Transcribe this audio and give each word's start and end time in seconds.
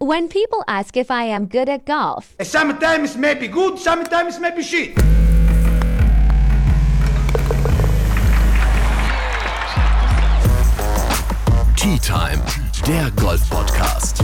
When 0.00 0.28
people 0.28 0.62
ask 0.68 0.96
if 0.96 1.10
I 1.10 1.24
am 1.24 1.48
good 1.48 1.68
at 1.68 1.84
golf, 1.84 2.36
Sometimes 2.40 3.16
maybe 3.16 3.48
good, 3.48 3.80
sometimes 3.80 4.38
maybe 4.38 4.62
shit. 4.62 4.94
Tea 11.74 11.98
Time, 11.98 12.40
der 12.86 13.10
Golf-Podcast. 13.20 14.22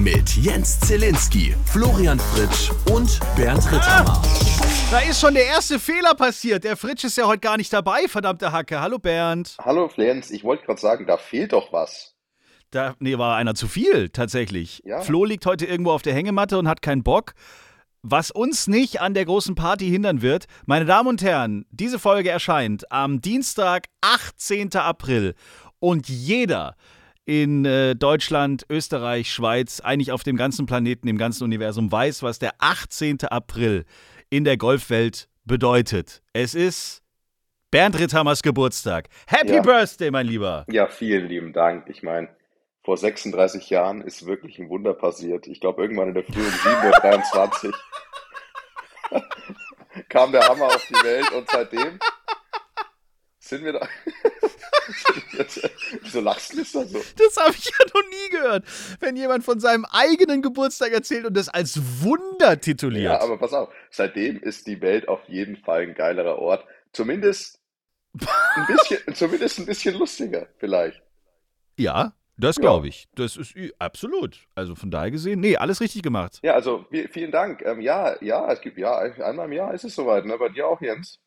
Mit 0.00 0.34
Jens 0.36 0.80
Zielinski, 0.80 1.54
Florian 1.66 2.18
Fritsch 2.18 2.70
und 2.90 3.20
Bernd 3.36 3.70
Ritthammer. 3.70 4.22
Da 4.90 5.00
ist 5.00 5.20
schon 5.20 5.34
der 5.34 5.44
erste 5.44 5.78
Fehler 5.78 6.14
passiert. 6.14 6.64
Der 6.64 6.74
Fritsch 6.74 7.04
ist 7.04 7.18
ja 7.18 7.26
heute 7.26 7.40
gar 7.40 7.58
nicht 7.58 7.70
dabei, 7.70 8.08
verdammte 8.08 8.50
Hacke. 8.50 8.80
Hallo 8.80 8.98
Bernd. 8.98 9.56
Hallo 9.62 9.88
Flens, 9.88 10.30
ich 10.30 10.42
wollte 10.42 10.64
gerade 10.64 10.80
sagen, 10.80 11.06
da 11.06 11.18
fehlt 11.18 11.52
doch 11.52 11.70
was. 11.70 12.14
Da, 12.70 12.94
nee, 13.00 13.18
war 13.18 13.36
einer 13.36 13.54
zu 13.54 13.66
viel, 13.66 14.08
tatsächlich. 14.10 14.80
Ja. 14.84 15.00
Flo 15.00 15.24
liegt 15.24 15.44
heute 15.46 15.66
irgendwo 15.66 15.90
auf 15.90 16.02
der 16.02 16.14
Hängematte 16.14 16.58
und 16.58 16.68
hat 16.68 16.82
keinen 16.82 17.02
Bock. 17.02 17.34
Was 18.02 18.30
uns 18.30 18.66
nicht 18.66 19.00
an 19.00 19.12
der 19.12 19.24
großen 19.26 19.54
Party 19.54 19.88
hindern 19.88 20.22
wird, 20.22 20.46
meine 20.64 20.86
Damen 20.86 21.08
und 21.08 21.22
Herren, 21.22 21.66
diese 21.70 21.98
Folge 21.98 22.30
erscheint 22.30 22.90
am 22.90 23.20
Dienstag, 23.20 23.86
18. 24.00 24.74
April. 24.76 25.34
Und 25.80 26.08
jeder 26.08 26.76
in 27.26 27.64
äh, 27.64 27.94
Deutschland, 27.94 28.64
Österreich, 28.70 29.30
Schweiz, 29.30 29.80
eigentlich 29.80 30.12
auf 30.12 30.22
dem 30.22 30.36
ganzen 30.36 30.64
Planeten, 30.66 31.08
im 31.08 31.18
ganzen 31.18 31.44
Universum 31.44 31.92
weiß, 31.92 32.22
was 32.22 32.38
der 32.38 32.52
18. 32.58 33.18
April 33.24 33.84
in 34.30 34.44
der 34.44 34.56
Golfwelt 34.56 35.28
bedeutet. 35.44 36.22
Es 36.32 36.54
ist 36.54 37.02
Bernd 37.70 37.98
Ritthammers 37.98 38.42
Geburtstag. 38.42 39.08
Happy 39.26 39.54
Ja. 39.54 39.62
Birthday, 39.62 40.10
mein 40.10 40.26
Lieber. 40.26 40.64
Ja, 40.70 40.86
vielen 40.88 41.28
lieben 41.28 41.52
Dank. 41.52 41.88
Ich 41.88 42.02
meine, 42.02 42.28
vor 42.82 42.96
36 42.96 43.70
Jahren 43.70 44.00
ist 44.00 44.26
wirklich 44.26 44.58
ein 44.58 44.68
Wunder 44.68 44.94
passiert. 44.94 45.46
Ich 45.46 45.60
glaube, 45.60 45.82
irgendwann 45.82 46.08
in 46.08 46.14
der 46.14 46.24
Früh 46.24 46.40
um 46.40 46.46
7.23 46.46 47.66
Uhr 47.66 47.74
kam 50.08 50.32
der 50.32 50.48
Hammer 50.48 50.66
auf 50.66 50.86
die 50.86 50.94
Welt 50.94 51.30
und 51.32 51.48
seitdem 51.50 51.98
sind 53.38 53.64
wir 53.64 53.74
da. 53.74 53.88
Wieso 56.02 56.20
lachst 56.20 56.52
du 56.52 56.58
da 56.58 56.64
so? 56.64 57.02
Das 57.16 57.36
habe 57.36 57.54
ich 57.56 57.64
ja 57.64 57.86
noch 57.94 58.08
nie 58.08 58.30
gehört. 58.30 58.64
Wenn 59.00 59.16
jemand 59.16 59.44
von 59.44 59.60
seinem 59.60 59.84
eigenen 59.84 60.42
Geburtstag 60.42 60.92
erzählt 60.92 61.24
und 61.24 61.36
das 61.36 61.48
als 61.48 61.80
Wunder 62.02 62.60
tituliert. 62.60 63.12
Ja, 63.12 63.20
aber 63.20 63.38
pass 63.38 63.52
auf, 63.52 63.72
seitdem 63.90 64.40
ist 64.40 64.66
die 64.66 64.80
Welt 64.80 65.08
auf 65.08 65.20
jeden 65.28 65.56
Fall 65.56 65.82
ein 65.82 65.94
geilerer 65.94 66.38
Ort. 66.38 66.64
Zumindest 66.92 67.60
ein 68.14 68.66
bisschen, 68.66 69.14
zumindest 69.14 69.58
ein 69.58 69.66
bisschen 69.66 69.96
lustiger, 69.96 70.48
vielleicht. 70.58 71.02
Ja, 71.76 72.14
das 72.40 72.56
glaube 72.56 72.88
ich. 72.88 73.06
Das 73.14 73.36
ist 73.36 73.54
absolut. 73.78 74.46
Also 74.54 74.74
von 74.74 74.90
daher 74.90 75.10
gesehen, 75.10 75.40
nee, 75.40 75.56
alles 75.56 75.80
richtig 75.80 76.02
gemacht. 76.02 76.38
Ja, 76.42 76.54
also 76.54 76.84
vi- 76.90 77.08
vielen 77.08 77.30
Dank. 77.30 77.62
Ähm, 77.64 77.80
ja, 77.80 78.16
ja, 78.22 78.50
es 78.52 78.60
gibt 78.60 78.78
ja 78.78 78.98
einmal 78.98 79.46
im 79.46 79.52
Jahr 79.52 79.74
ist 79.74 79.84
es 79.84 79.94
soweit, 79.94 80.24
ne? 80.26 80.36
Bei 80.38 80.48
dir 80.48 80.66
auch, 80.66 80.80
Jens. 80.80 81.18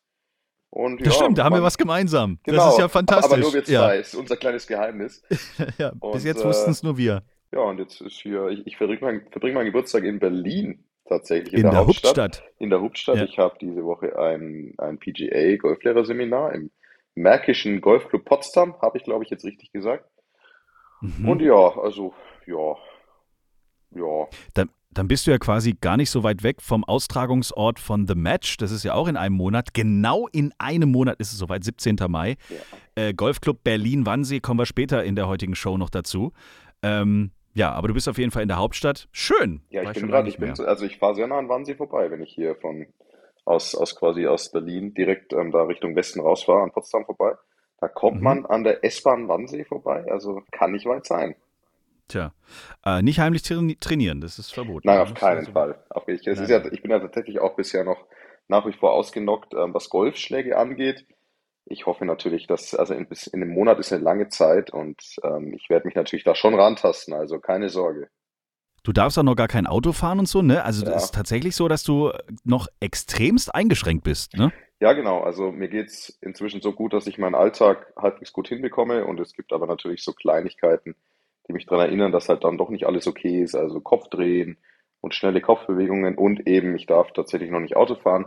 Und 0.70 1.00
Das 1.00 1.06
ja, 1.06 1.12
stimmt, 1.22 1.38
da 1.38 1.44
haben 1.44 1.54
wir 1.54 1.62
was 1.62 1.78
gemeinsam. 1.78 2.38
Genau, 2.42 2.64
Das 2.64 2.74
ist 2.74 2.80
ja 2.80 2.88
fantastisch. 2.88 3.32
Aber 3.32 3.40
nur 3.40 3.54
wir 3.54 3.64
zwei, 3.64 3.72
ja, 3.72 3.92
ist 3.92 4.14
unser 4.14 4.36
kleines 4.36 4.66
Geheimnis. 4.66 5.22
ja, 5.78 5.90
bis 5.90 6.00
Und, 6.00 6.24
jetzt 6.24 6.42
äh, 6.42 6.44
wussten 6.44 6.70
es 6.72 6.82
nur 6.82 6.98
wir. 6.98 7.22
Ja, 7.52 7.60
und 7.60 7.78
jetzt 7.78 8.00
ist 8.00 8.20
hier, 8.20 8.48
ich, 8.48 8.66
ich 8.66 8.76
verbringe 8.76 9.00
meinen 9.02 9.30
verbring 9.30 9.54
meinen 9.54 9.66
Geburtstag 9.66 10.02
in 10.02 10.18
Berlin 10.18 10.84
tatsächlich, 11.06 11.54
In 11.62 11.70
der 11.70 11.86
Hauptstadt. 11.86 12.42
In 12.58 12.70
der 12.70 12.80
Hauptstadt. 12.80 13.18
Ja. 13.18 13.24
Ich 13.24 13.38
habe 13.38 13.56
diese 13.60 13.84
Woche 13.84 14.18
ein, 14.18 14.74
ein 14.78 14.98
PGA 14.98 15.56
Golflehrerseminar 15.58 16.52
im 16.54 16.72
Märkischen 17.14 17.80
Golfclub 17.80 18.24
Potsdam, 18.24 18.74
habe 18.82 18.98
ich 18.98 19.04
glaube 19.04 19.22
ich 19.22 19.30
jetzt 19.30 19.44
richtig 19.44 19.70
gesagt. 19.70 20.08
Mhm. 21.04 21.28
Und 21.28 21.42
ja, 21.42 21.78
also, 21.78 22.14
ja, 22.46 22.76
ja, 23.94 24.28
Dann, 24.54 24.70
dann 24.90 25.08
bist 25.08 25.26
du 25.26 25.30
ja 25.30 25.38
quasi 25.38 25.74
gar 25.80 25.96
nicht 25.96 26.10
so 26.10 26.22
weit 26.22 26.42
weg 26.42 26.60
vom 26.60 26.84
Austragungsort 26.84 27.78
von 27.78 28.06
The 28.06 28.14
Match. 28.14 28.56
Das 28.56 28.72
ist 28.72 28.84
ja 28.84 28.94
auch 28.94 29.06
in 29.08 29.16
einem 29.16 29.36
Monat. 29.36 29.74
Genau 29.74 30.26
in 30.28 30.52
einem 30.58 30.90
Monat 30.90 31.20
ist 31.20 31.32
es 31.32 31.38
soweit, 31.38 31.64
17. 31.64 31.96
Mai. 32.08 32.36
ja. 32.48 33.02
Äh, 33.02 33.14
Golfclub 33.14 33.62
Berlin-Wannsee 33.64 34.40
kommen 34.40 34.60
wir 34.60 34.66
später 34.66 35.04
in 35.04 35.16
der 35.16 35.28
heutigen 35.28 35.54
Show 35.54 35.76
noch 35.76 35.90
dazu. 35.90 36.32
Ähm, 36.82 37.32
ja, 37.54 37.72
aber 37.72 37.88
du 37.88 37.94
bist 37.94 38.08
auf 38.08 38.18
jeden 38.18 38.30
Fall 38.30 38.42
in 38.42 38.48
der 38.48 38.58
Hauptstadt. 38.58 39.08
Schön. 39.12 39.62
Ja, 39.70 39.82
ich 39.82 39.86
War 39.86 39.94
bin 39.94 40.06
gerade, 40.08 40.28
ich 40.28 40.38
bin, 40.38 40.50
also 40.50 40.84
ich 40.84 40.98
fahre 40.98 41.14
sehr 41.14 41.28
nah 41.28 41.38
an 41.38 41.48
Wannsee 41.48 41.74
vorbei, 41.74 42.10
wenn 42.10 42.20
ich 42.20 42.32
hier 42.32 42.56
von 42.56 42.86
aus, 43.44 43.74
aus 43.74 43.94
quasi 43.94 44.26
aus 44.26 44.50
Berlin 44.50 44.94
direkt 44.94 45.32
ähm, 45.32 45.52
da 45.52 45.62
Richtung 45.62 45.94
Westen 45.94 46.20
rausfahre, 46.20 46.62
an 46.62 46.72
Potsdam 46.72 47.04
vorbei. 47.04 47.34
Da 47.84 47.88
kommt 47.88 48.16
Mhm. 48.16 48.22
man 48.22 48.46
an 48.46 48.64
der 48.64 48.82
S-Bahn 48.82 49.28
Wannsee 49.28 49.62
vorbei, 49.66 50.06
also 50.10 50.42
kann 50.52 50.72
nicht 50.72 50.86
weit 50.86 51.04
sein. 51.04 51.34
Tja, 52.08 52.32
äh, 52.82 53.02
nicht 53.02 53.18
heimlich 53.20 53.42
traini- 53.42 53.78
trainieren, 53.78 54.22
das 54.22 54.38
ist 54.38 54.54
verboten. 54.54 54.86
Nein, 54.88 55.00
auf 55.00 55.08
ist 55.10 55.16
keinen 55.16 55.40
also- 55.40 55.52
Fall. 55.52 55.84
Auf, 55.90 56.08
ich, 56.08 56.26
es 56.26 56.48
ja, 56.48 56.64
ich 56.72 56.80
bin 56.80 56.90
ja 56.90 56.98
tatsächlich 56.98 57.40
auch 57.40 57.56
bisher 57.56 57.84
noch 57.84 58.06
nach 58.48 58.64
wie 58.66 58.72
vor 58.72 58.94
ausgenockt, 58.94 59.52
ähm, 59.52 59.74
was 59.74 59.90
Golfschläge 59.90 60.56
angeht. 60.56 61.04
Ich 61.66 61.84
hoffe 61.84 62.06
natürlich, 62.06 62.46
dass, 62.46 62.74
also 62.74 62.94
in, 62.94 63.06
bis 63.06 63.26
in 63.26 63.42
einem 63.42 63.52
Monat 63.52 63.78
ist 63.78 63.92
eine 63.92 64.02
lange 64.02 64.28
Zeit 64.30 64.70
und 64.70 65.02
ähm, 65.22 65.52
ich 65.52 65.68
werde 65.68 65.86
mich 65.86 65.94
natürlich 65.94 66.24
da 66.24 66.34
schon 66.34 66.54
rantasten, 66.54 67.12
also 67.12 67.38
keine 67.38 67.68
Sorge. 67.68 68.08
Du 68.82 68.92
darfst 68.92 69.18
auch 69.18 69.22
noch 69.24 69.36
gar 69.36 69.48
kein 69.48 69.66
Auto 69.66 69.92
fahren 69.92 70.20
und 70.20 70.26
so, 70.28 70.40
ne? 70.40 70.64
Also 70.64 70.86
Ja. 70.86 70.92
das 70.92 71.04
ist 71.04 71.14
tatsächlich 71.14 71.54
so, 71.54 71.68
dass 71.68 71.82
du 71.84 72.12
noch 72.44 72.66
extremst 72.80 73.54
eingeschränkt 73.54 74.04
bist, 74.04 74.34
ne? 74.38 74.52
Ja, 74.84 74.92
genau. 74.92 75.20
Also 75.20 75.50
mir 75.50 75.68
geht's 75.68 76.10
inzwischen 76.20 76.60
so 76.60 76.74
gut, 76.74 76.92
dass 76.92 77.06
ich 77.06 77.16
meinen 77.16 77.34
Alltag 77.34 77.90
halbwegs 77.96 78.34
gut 78.34 78.48
hinbekomme. 78.48 79.06
Und 79.06 79.18
es 79.18 79.32
gibt 79.32 79.54
aber 79.54 79.66
natürlich 79.66 80.04
so 80.04 80.12
Kleinigkeiten, 80.12 80.94
die 81.48 81.54
mich 81.54 81.64
daran 81.64 81.86
erinnern, 81.86 82.12
dass 82.12 82.28
halt 82.28 82.44
dann 82.44 82.58
doch 82.58 82.68
nicht 82.68 82.84
alles 82.84 83.06
okay 83.06 83.42
ist. 83.42 83.54
Also 83.54 83.80
Kopfdrehen 83.80 84.58
und 85.00 85.14
schnelle 85.14 85.40
Kopfbewegungen 85.40 86.16
und 86.16 86.46
eben, 86.46 86.76
ich 86.76 86.84
darf 86.84 87.14
tatsächlich 87.14 87.50
noch 87.50 87.60
nicht 87.60 87.76
Auto 87.76 87.94
fahren. 87.94 88.26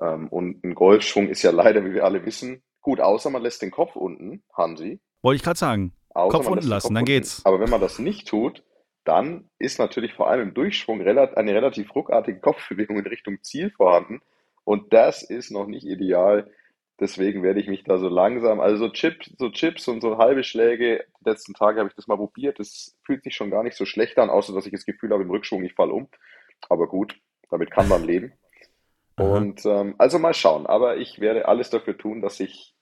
Ähm, 0.00 0.28
und 0.28 0.64
ein 0.64 0.74
Golfschwung 0.74 1.28
ist 1.28 1.42
ja 1.42 1.50
leider, 1.50 1.84
wie 1.84 1.92
wir 1.92 2.06
alle 2.06 2.24
wissen, 2.24 2.62
gut, 2.80 3.02
außer 3.02 3.28
man 3.28 3.42
lässt 3.42 3.60
den 3.60 3.70
Kopf 3.70 3.94
unten, 3.94 4.42
Hansi. 4.54 5.00
Wollte 5.20 5.36
ich 5.36 5.42
gerade 5.42 5.58
sagen. 5.58 5.92
Außer 6.14 6.34
Kopf 6.38 6.48
unten 6.48 6.66
lassen, 6.66 6.86
Kopf 6.86 6.94
dann 6.94 7.02
unten. 7.02 7.12
geht's. 7.12 7.44
Aber 7.44 7.60
wenn 7.60 7.68
man 7.68 7.82
das 7.82 7.98
nicht 7.98 8.26
tut, 8.26 8.64
dann 9.04 9.50
ist 9.58 9.78
natürlich 9.78 10.14
vor 10.14 10.30
allem 10.30 10.48
im 10.48 10.54
Durchschwung 10.54 11.02
eine 11.02 11.54
relativ 11.54 11.94
ruckartige 11.94 12.40
Kopfbewegung 12.40 12.98
in 12.98 13.06
Richtung 13.06 13.42
Ziel 13.42 13.70
vorhanden. 13.70 14.22
Und 14.68 14.92
das 14.92 15.22
ist 15.22 15.50
noch 15.50 15.66
nicht 15.66 15.86
ideal. 15.86 16.52
Deswegen 17.00 17.42
werde 17.42 17.58
ich 17.58 17.68
mich 17.68 17.84
da 17.84 17.96
so 17.96 18.10
langsam, 18.10 18.60
also 18.60 18.76
so 18.76 18.92
Chips, 18.92 19.32
so 19.38 19.48
Chips 19.48 19.88
und 19.88 20.02
so 20.02 20.18
halbe 20.18 20.44
Schläge. 20.44 21.06
Die 21.20 21.30
letzten 21.30 21.54
Tage 21.54 21.78
habe 21.78 21.88
ich 21.88 21.96
das 21.96 22.06
mal 22.06 22.18
probiert. 22.18 22.58
Das 22.58 22.94
fühlt 23.02 23.24
sich 23.24 23.34
schon 23.34 23.50
gar 23.50 23.62
nicht 23.62 23.78
so 23.78 23.86
schlecht 23.86 24.18
an, 24.18 24.28
außer 24.28 24.52
dass 24.52 24.66
ich 24.66 24.72
das 24.72 24.84
Gefühl 24.84 25.10
habe, 25.10 25.22
im 25.22 25.30
Rückschwung, 25.30 25.64
ich 25.64 25.72
falle 25.72 25.94
um. 25.94 26.10
Aber 26.68 26.86
gut, 26.86 27.18
damit 27.50 27.70
kann 27.70 27.88
man 27.88 28.04
leben. 28.04 28.34
Und 29.16 29.64
ähm, 29.64 29.94
also 29.96 30.18
mal 30.18 30.34
schauen. 30.34 30.66
Aber 30.66 30.98
ich 30.98 31.18
werde 31.18 31.48
alles 31.48 31.70
dafür 31.70 31.96
tun, 31.96 32.20
dass 32.20 32.38
ich 32.38 32.74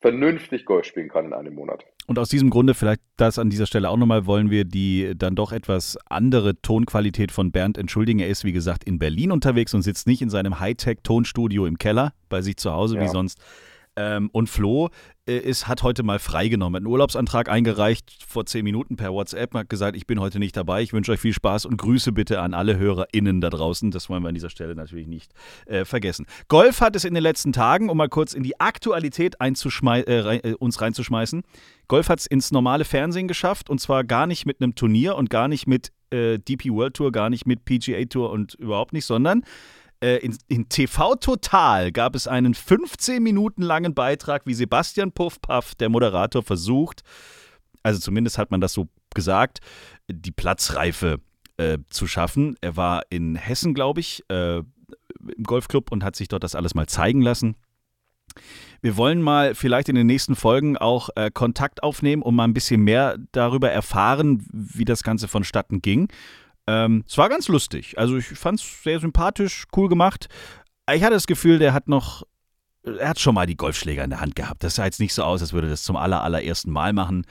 vernünftig 0.00 0.64
Golf 0.64 0.86
spielen 0.86 1.08
kann 1.08 1.26
in 1.26 1.32
einem 1.32 1.54
Monat. 1.54 1.84
Und 2.06 2.18
aus 2.18 2.28
diesem 2.28 2.50
Grunde, 2.50 2.74
vielleicht 2.74 3.00
das 3.16 3.38
an 3.38 3.50
dieser 3.50 3.66
Stelle 3.66 3.90
auch 3.90 3.96
nochmal, 3.96 4.26
wollen 4.26 4.50
wir 4.50 4.64
die 4.64 5.12
dann 5.16 5.34
doch 5.34 5.52
etwas 5.52 5.98
andere 6.06 6.60
Tonqualität 6.60 7.32
von 7.32 7.50
Bernd 7.50 7.78
entschuldigen. 7.78 8.20
Er 8.20 8.28
ist, 8.28 8.44
wie 8.44 8.52
gesagt, 8.52 8.84
in 8.84 8.98
Berlin 8.98 9.32
unterwegs 9.32 9.74
und 9.74 9.82
sitzt 9.82 10.06
nicht 10.06 10.22
in 10.22 10.30
seinem 10.30 10.60
Hightech-Tonstudio 10.60 11.66
im 11.66 11.78
Keller 11.78 12.12
bei 12.28 12.42
sich 12.42 12.56
zu 12.56 12.72
Hause 12.72 12.96
wie 12.96 13.04
Ja. 13.04 13.08
sonst. 13.08 13.40
Ähm, 13.96 14.28
und 14.32 14.48
Flo 14.48 14.90
äh, 15.26 15.38
ist, 15.38 15.66
hat 15.66 15.82
heute 15.82 16.02
mal 16.02 16.18
freigenommen, 16.18 16.76
hat 16.76 16.80
einen 16.80 16.92
Urlaubsantrag 16.92 17.48
eingereicht 17.48 18.24
vor 18.28 18.44
zehn 18.44 18.62
Minuten 18.62 18.96
per 18.96 19.12
WhatsApp, 19.12 19.54
hat 19.54 19.70
gesagt, 19.70 19.96
ich 19.96 20.06
bin 20.06 20.20
heute 20.20 20.38
nicht 20.38 20.56
dabei, 20.56 20.82
ich 20.82 20.92
wünsche 20.92 21.12
euch 21.12 21.20
viel 21.20 21.32
Spaß 21.32 21.64
und 21.64 21.78
Grüße 21.78 22.12
bitte 22.12 22.40
an 22.40 22.52
alle 22.52 22.76
HörerInnen 22.78 23.40
da 23.40 23.50
draußen. 23.50 23.90
Das 23.90 24.10
wollen 24.10 24.22
wir 24.22 24.28
an 24.28 24.34
dieser 24.34 24.50
Stelle 24.50 24.74
natürlich 24.74 25.06
nicht 25.06 25.32
äh, 25.64 25.84
vergessen. 25.84 26.26
Golf 26.48 26.80
hat 26.80 26.94
es 26.94 27.04
in 27.04 27.14
den 27.14 27.22
letzten 27.22 27.52
Tagen, 27.52 27.88
um 27.88 27.96
mal 27.96 28.08
kurz 28.08 28.34
in 28.34 28.42
die 28.42 28.60
Aktualität 28.60 29.36
äh, 29.40 29.44
rein, 29.44 30.40
äh, 30.44 30.54
uns 30.58 30.80
reinzuschmeißen, 30.80 31.42
Golf 31.88 32.08
hat 32.08 32.20
es 32.20 32.26
ins 32.26 32.50
normale 32.50 32.84
Fernsehen 32.84 33.28
geschafft 33.28 33.70
und 33.70 33.80
zwar 33.80 34.04
gar 34.04 34.26
nicht 34.26 34.44
mit 34.44 34.60
einem 34.60 34.74
Turnier 34.74 35.16
und 35.16 35.30
gar 35.30 35.48
nicht 35.48 35.66
mit 35.66 35.92
äh, 36.10 36.38
DP 36.38 36.70
World 36.70 36.94
Tour, 36.94 37.12
gar 37.12 37.30
nicht 37.30 37.46
mit 37.46 37.64
PGA 37.64 38.04
Tour 38.04 38.30
und 38.30 38.54
überhaupt 38.54 38.92
nicht, 38.92 39.04
sondern 39.04 39.42
äh, 40.02 40.16
in, 40.18 40.36
in 40.48 40.68
TV 40.68 41.16
Total 41.16 41.92
gab 41.92 42.14
es 42.14 42.26
einen 42.26 42.54
15 42.54 43.22
Minuten 43.22 43.62
langen 43.62 43.94
Beitrag, 43.94 44.42
wie 44.46 44.54
Sebastian 44.54 45.12
Puffpaff, 45.12 45.74
der 45.74 45.88
Moderator, 45.88 46.42
versucht, 46.42 47.02
also 47.82 48.00
zumindest 48.00 48.36
hat 48.36 48.50
man 48.50 48.60
das 48.60 48.72
so 48.72 48.88
gesagt, 49.14 49.60
die 50.08 50.32
Platzreife 50.32 51.20
äh, 51.56 51.78
zu 51.88 52.06
schaffen. 52.06 52.56
Er 52.60 52.76
war 52.76 53.02
in 53.10 53.36
Hessen, 53.36 53.74
glaube 53.74 54.00
ich, 54.00 54.24
äh, 54.28 54.58
im 54.58 55.44
Golfclub 55.44 55.92
und 55.92 56.04
hat 56.04 56.16
sich 56.16 56.28
dort 56.28 56.44
das 56.44 56.54
alles 56.54 56.74
mal 56.74 56.86
zeigen 56.86 57.22
lassen. 57.22 57.56
Wir 58.82 58.96
wollen 58.96 59.22
mal 59.22 59.54
vielleicht 59.54 59.88
in 59.88 59.94
den 59.94 60.06
nächsten 60.06 60.36
Folgen 60.36 60.76
auch 60.76 61.08
äh, 61.16 61.30
Kontakt 61.30 61.82
aufnehmen, 61.82 62.22
um 62.22 62.36
mal 62.36 62.44
ein 62.44 62.54
bisschen 62.54 62.82
mehr 62.82 63.18
darüber 63.32 63.70
erfahren, 63.70 64.44
wie 64.52 64.84
das 64.84 65.02
Ganze 65.02 65.28
vonstatten 65.28 65.80
ging. 65.80 66.08
Ähm, 66.66 67.04
es 67.06 67.16
war 67.16 67.28
ganz 67.28 67.48
lustig. 67.48 67.96
Also 67.98 68.16
ich 68.16 68.26
fand 68.26 68.60
es 68.60 68.82
sehr 68.82 69.00
sympathisch, 69.00 69.66
cool 69.76 69.88
gemacht. 69.88 70.28
Ich 70.92 71.02
hatte 71.02 71.14
das 71.14 71.26
Gefühl, 71.26 71.58
der 71.58 71.72
hat 71.72 71.88
noch, 71.88 72.24
er 72.82 73.08
hat 73.08 73.20
schon 73.20 73.34
mal 73.34 73.46
die 73.46 73.56
Golfschläger 73.56 74.04
in 74.04 74.10
der 74.10 74.20
Hand 74.20 74.36
gehabt. 74.36 74.62
Das 74.64 74.76
sah 74.76 74.84
jetzt 74.84 75.00
nicht 75.00 75.14
so 75.14 75.22
aus, 75.22 75.40
als 75.42 75.52
würde 75.52 75.68
er 75.68 75.70
das 75.70 75.82
zum 75.82 75.96
aller, 75.96 76.22
allerersten 76.22 76.70
Mal 76.70 76.92
machen. 76.92 77.24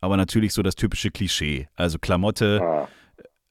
aber 0.00 0.16
natürlich 0.16 0.52
so 0.52 0.62
das 0.62 0.74
typische 0.76 1.10
Klischee. 1.10 1.68
Also 1.74 1.98
Klamotte, 1.98 2.86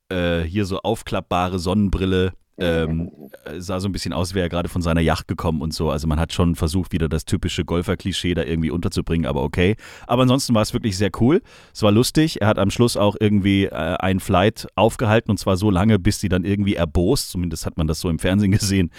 äh, 0.10 0.42
hier 0.42 0.66
so 0.66 0.80
aufklappbare 0.80 1.60
Sonnenbrille. 1.60 2.34
Ähm, 2.58 3.12
äh, 3.44 3.60
sah 3.60 3.80
so 3.80 3.90
ein 3.90 3.92
bisschen 3.92 4.14
aus, 4.14 4.34
wäre 4.34 4.46
er 4.46 4.50
gerade 4.50 4.70
von 4.70 4.82
seiner 4.82 5.02
Yacht 5.02 5.28
gekommen 5.28 5.62
und 5.62 5.74
so. 5.74 5.90
Also 5.90 6.08
man 6.08 6.20
hat 6.20 6.32
schon 6.32 6.56
versucht, 6.56 6.94
wieder 6.94 7.10
das 7.10 7.26
typische 7.26 7.66
Golfer-Klischee 7.66 8.34
da 8.34 8.44
irgendwie 8.44 8.72
unterzubringen, 8.72 9.26
aber 9.26 9.44
okay. 9.44 9.76
Aber 10.08 10.22
ansonsten 10.22 10.54
war 10.54 10.62
es 10.62 10.74
wirklich 10.74 10.98
sehr 10.98 11.12
cool. 11.20 11.42
Es 11.74 11.84
war 11.84 11.92
lustig. 11.92 12.42
Er 12.42 12.48
hat 12.48 12.58
am 12.58 12.72
Schluss 12.72 12.96
auch 12.96 13.16
irgendwie 13.20 13.66
äh, 13.66 13.72
einen 13.72 14.20
Flight 14.22 14.68
aufgehalten 14.76 15.32
und 15.32 15.38
zwar 15.38 15.58
so 15.58 15.70
lange, 15.70 16.00
bis 16.00 16.20
sie 16.22 16.30
dann 16.30 16.46
irgendwie 16.46 16.76
erbost, 16.76 17.32
zumindest 17.32 17.66
hat 17.66 17.78
man 17.78 17.88
das 17.88 18.00
so 18.00 18.10
im 18.10 18.20
Fernsehen 18.20 18.52
gesehen, 18.54 18.92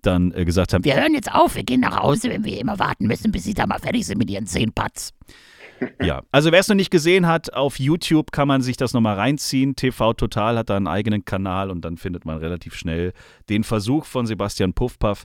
dann 0.00 0.32
äh, 0.32 0.44
gesagt 0.44 0.72
haben, 0.72 0.84
Wir 0.84 0.96
hören 0.96 1.14
jetzt 1.14 1.32
auf, 1.32 1.54
wir 1.54 1.64
gehen 1.64 1.80
nach 1.80 1.98
Hause, 2.02 2.30
wenn 2.30 2.44
wir 2.44 2.58
immer 2.58 2.78
warten 2.78 3.06
müssen, 3.06 3.30
bis 3.30 3.44
sie 3.44 3.54
da 3.54 3.66
mal 3.66 3.78
fertig 3.78 4.06
sind 4.06 4.18
mit 4.18 4.30
ihren 4.30 4.46
zehn 4.46 4.72
Putts. 4.72 5.12
Ja, 6.02 6.22
also 6.30 6.52
wer 6.52 6.60
es 6.60 6.68
noch 6.68 6.76
nicht 6.76 6.90
gesehen 6.90 7.26
hat, 7.26 7.52
auf 7.54 7.78
YouTube 7.78 8.32
kann 8.32 8.48
man 8.48 8.62
sich 8.62 8.76
das 8.76 8.92
nochmal 8.92 9.16
reinziehen. 9.16 9.76
TV 9.76 10.12
Total 10.14 10.58
hat 10.58 10.70
da 10.70 10.76
einen 10.76 10.86
eigenen 10.86 11.24
Kanal 11.24 11.70
und 11.70 11.84
dann 11.84 11.96
findet 11.96 12.24
man 12.24 12.38
relativ 12.38 12.74
schnell 12.74 13.12
den 13.48 13.64
Versuch 13.64 14.04
von 14.04 14.26
Sebastian 14.26 14.72
Puffpaff, 14.72 15.24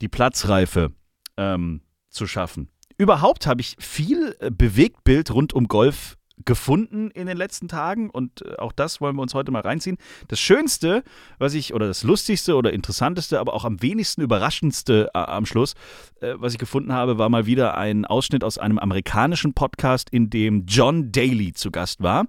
die 0.00 0.08
Platzreife 0.08 0.92
ähm, 1.36 1.82
zu 2.08 2.26
schaffen. 2.26 2.68
Überhaupt 2.96 3.46
habe 3.46 3.60
ich 3.60 3.76
viel 3.78 4.36
äh, 4.40 4.50
Bewegtbild 4.50 5.32
rund 5.32 5.52
um 5.52 5.68
Golf 5.68 6.16
gefunden 6.44 7.10
in 7.10 7.26
den 7.26 7.36
letzten 7.36 7.68
Tagen 7.68 8.10
und 8.10 8.42
äh, 8.42 8.56
auch 8.56 8.72
das 8.72 9.00
wollen 9.00 9.16
wir 9.16 9.22
uns 9.22 9.34
heute 9.34 9.50
mal 9.50 9.62
reinziehen. 9.62 9.98
Das 10.28 10.40
Schönste, 10.40 11.02
was 11.38 11.54
ich, 11.54 11.74
oder 11.74 11.86
das 11.86 12.02
Lustigste 12.02 12.56
oder 12.56 12.72
Interessanteste, 12.72 13.40
aber 13.40 13.54
auch 13.54 13.64
am 13.64 13.82
wenigsten 13.82 14.22
Überraschendste 14.22 15.10
äh, 15.14 15.18
am 15.18 15.46
Schluss, 15.46 15.74
äh, 16.20 16.34
was 16.36 16.52
ich 16.52 16.58
gefunden 16.58 16.92
habe, 16.92 17.18
war 17.18 17.28
mal 17.28 17.46
wieder 17.46 17.76
ein 17.76 18.04
Ausschnitt 18.04 18.44
aus 18.44 18.58
einem 18.58 18.78
amerikanischen 18.78 19.54
Podcast, 19.54 20.10
in 20.10 20.30
dem 20.30 20.66
John 20.66 21.12
Daly 21.12 21.52
zu 21.52 21.70
Gast 21.70 22.02
war. 22.02 22.26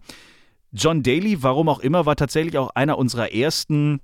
John 0.72 1.04
Daly, 1.04 1.44
warum 1.44 1.68
auch 1.70 1.80
immer, 1.80 2.06
war 2.06 2.16
tatsächlich 2.16 2.58
auch 2.58 2.70
einer 2.76 2.98
unserer 2.98 3.34
ersten 3.34 4.00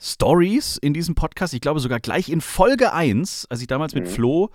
Stories 0.00 0.78
in 0.78 0.94
diesem 0.94 1.14
Podcast. 1.14 1.54
Ich 1.54 1.60
glaube 1.60 1.78
sogar 1.78 2.00
gleich 2.00 2.28
in 2.28 2.40
Folge 2.40 2.92
1, 2.92 3.46
als 3.48 3.60
ich 3.60 3.68
damals 3.68 3.94
mit 3.94 4.04
Mhm. 4.04 4.08
Flo 4.08 4.50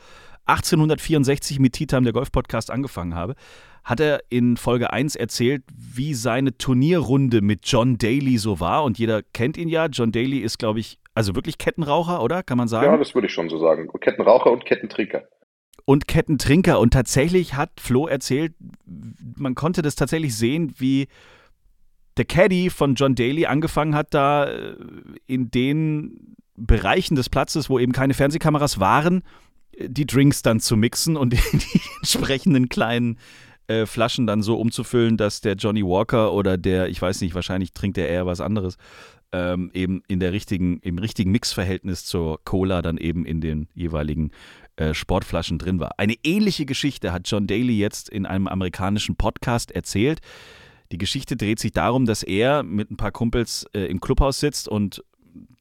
1864 0.45 1.59
mit 1.59 1.73
Time, 1.73 2.03
der 2.03 2.13
Golf-Podcast, 2.13 2.71
angefangen 2.71 3.15
habe, 3.15 3.35
hat 3.87 4.01
er 4.01 4.21
in 4.27 4.57
Folge 4.57 4.91
1 4.91 5.15
erzählt, 5.15 5.63
wie 5.73 6.13
seine 6.13 6.57
Turnierrunde 6.57 7.41
mit 7.41 7.61
John 7.63 7.97
Daly 7.97 8.37
so 8.37 8.59
war. 8.59 8.83
Und 8.83 8.99
jeder 8.99 9.23
kennt 9.23 9.55
ihn 9.55 9.69
ja. 9.69 9.85
John 9.85 10.11
Daly 10.11 10.39
ist, 10.39 10.59
glaube 10.59 10.81
ich, 10.81 10.99
also 11.15 11.35
wirklich 11.35 11.57
Kettenraucher, 11.57 12.21
oder? 12.21 12.43
Kann 12.43 12.57
man 12.57 12.67
sagen? 12.67 12.91
ja, 12.91 12.97
das 12.97 13.15
würde 13.15 13.27
ich 13.27 13.33
schon 13.33 13.47
so 13.47 13.57
sagen. 13.57 13.89
Kettenraucher 14.01 14.51
und 14.51 14.65
Kettentrinker. 14.65 15.23
und 15.85 16.05
Kettentrinker. 16.05 16.81
Und 16.81 16.91
tatsächlich 16.91 17.53
hat 17.53 17.71
Flo 17.79 18.07
erzählt, 18.07 18.53
man 19.37 19.55
konnte 19.55 19.81
das 19.81 19.95
tatsächlich 19.95 20.35
sehen, 20.35 20.73
wie 20.77 21.07
der 22.17 22.25
Caddy 22.25 22.69
von 22.69 22.95
John 22.95 23.15
Daly 23.15 23.45
angefangen 23.45 23.95
hat, 23.95 24.13
da 24.13 24.49
äh, 24.49 24.75
in 25.27 25.49
den 25.49 26.35
Bereichen 26.57 27.15
des 27.15 27.29
Platzes, 27.29 27.69
wo 27.69 27.79
eben 27.79 27.93
keine 27.93 28.13
Fernsehkameras 28.13 28.81
waren, 28.81 29.23
äh, 29.71 29.87
die 29.87 30.05
Drinks 30.05 30.41
dann 30.41 30.59
zu 30.59 30.75
mixen 30.75 31.15
und 31.15 31.31
die 31.53 31.81
entsprechenden 32.01 32.67
kleinen 32.67 33.17
äh, 33.67 33.85
Flaschen 33.85 34.27
dann 34.27 34.41
so 34.41 34.57
umzufüllen, 34.57 35.17
dass 35.17 35.41
der 35.41 35.55
Johnny 35.55 35.83
Walker 35.83 36.33
oder 36.33 36.57
der, 36.57 36.89
ich 36.89 37.01
weiß 37.01 37.21
nicht, 37.21 37.35
wahrscheinlich 37.35 37.73
trinkt 37.73 37.97
er 37.97 38.07
eher 38.07 38.25
was 38.25 38.41
anderes, 38.41 38.77
ähm, 39.31 39.71
eben 39.73 40.03
in 40.07 40.19
der 40.19 40.31
richtigen, 40.31 40.79
im 40.79 40.97
richtigen 40.97 41.31
Mixverhältnis 41.31 42.05
zur 42.05 42.39
Cola 42.45 42.81
dann 42.81 42.97
eben 42.97 43.25
in 43.25 43.41
den 43.41 43.67
jeweiligen 43.73 44.31
äh, 44.77 44.93
Sportflaschen 44.93 45.57
drin 45.57 45.79
war. 45.79 45.91
Eine 45.97 46.15
ähnliche 46.23 46.65
Geschichte 46.65 47.11
hat 47.11 47.27
John 47.29 47.47
Daly 47.47 47.77
jetzt 47.77 48.09
in 48.09 48.25
einem 48.25 48.47
amerikanischen 48.47 49.15
Podcast 49.15 49.71
erzählt. 49.71 50.19
Die 50.91 50.97
Geschichte 50.97 51.35
dreht 51.35 51.59
sich 51.59 51.71
darum, 51.71 52.05
dass 52.05 52.23
er 52.23 52.63
mit 52.63 52.89
ein 52.89 52.97
paar 52.97 53.11
Kumpels 53.11 53.65
äh, 53.73 53.85
im 53.87 53.99
Clubhaus 53.99 54.39
sitzt 54.39 54.69
und 54.69 55.03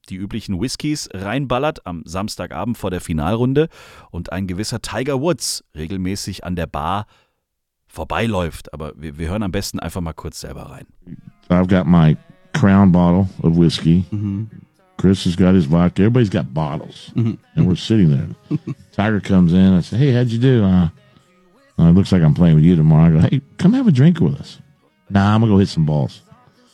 die 0.09 0.17
üblichen 0.17 0.61
Whiskys 0.61 1.09
reinballert 1.13 1.85
am 1.87 2.03
Samstagabend 2.05 2.79
vor 2.79 2.91
der 2.91 3.01
Finalrunde 3.01 3.69
und 4.11 4.33
ein 4.33 4.47
gewisser 4.47 4.81
Tiger 4.81 5.21
Woods 5.21 5.65
regelmäßig 5.75 6.45
an 6.45 6.55
der 6.55 6.69
Bar 6.69 7.07
vorbeiläuft. 7.97 8.73
Aber 8.73 8.93
wir, 8.97 9.19
wir 9.19 9.29
hören 9.29 9.43
am 9.43 9.51
besten 9.51 9.81
einfach 9.81 10.01
mal 10.01 10.13
kurz 10.13 10.41
selber 10.41 10.71
rein. 10.71 10.87
I've 11.51 11.69
got 11.69 11.87
my 11.87 12.17
crown 12.53 12.93
bottle 12.93 13.29
of 13.43 13.57
whiskey. 13.57 14.05
Chris 14.99 15.25
has 15.25 15.37
got 15.37 15.55
his 15.55 15.67
vodka. 15.67 16.03
Everybody's 16.03 16.31
got 16.31 16.53
bottles, 16.55 17.13
and 17.15 17.67
we're 17.67 17.77
sitting 17.77 18.11
there. 18.11 18.29
Tiger 18.93 19.21
comes 19.21 19.53
in. 19.53 19.75
I 19.75 19.83
say, 19.83 19.97
"Hey, 19.99 20.13
how'd 20.13 20.29
you 20.29 20.39
do?" 20.39 20.65
Uh, 20.65 20.89
uh, 21.79 21.89
it 21.89 21.95
looks 21.95 22.13
like 22.13 22.23
I'm 22.23 22.35
playing 22.35 22.55
with 22.57 22.65
you 22.65 22.77
tomorrow. 22.77 23.09
I 23.09 23.13
go, 23.13 23.19
"Hey, 23.29 23.41
come 23.59 23.75
have 23.75 23.87
a 23.87 23.93
drink 23.93 24.21
with 24.21 24.41
us." 24.41 24.59
Nah, 25.11 25.35
I'm 25.35 25.41
gonna 25.41 25.53
go 25.53 25.59
hit 25.59 25.69
some 25.69 25.85
balls. 25.87 26.23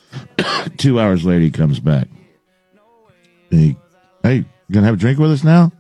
Two 0.76 1.00
hours 1.00 1.24
later, 1.24 1.40
he 1.40 1.50
comes 1.50 1.80
back. 1.80 2.08
He, 3.50 3.76
hey, 4.22 4.36
you 4.36 4.44
gonna 4.72 4.86
have 4.86 4.94
a 4.94 4.98
drink 4.98 5.18
with 5.18 5.32
us 5.32 5.44
now? 5.44 5.72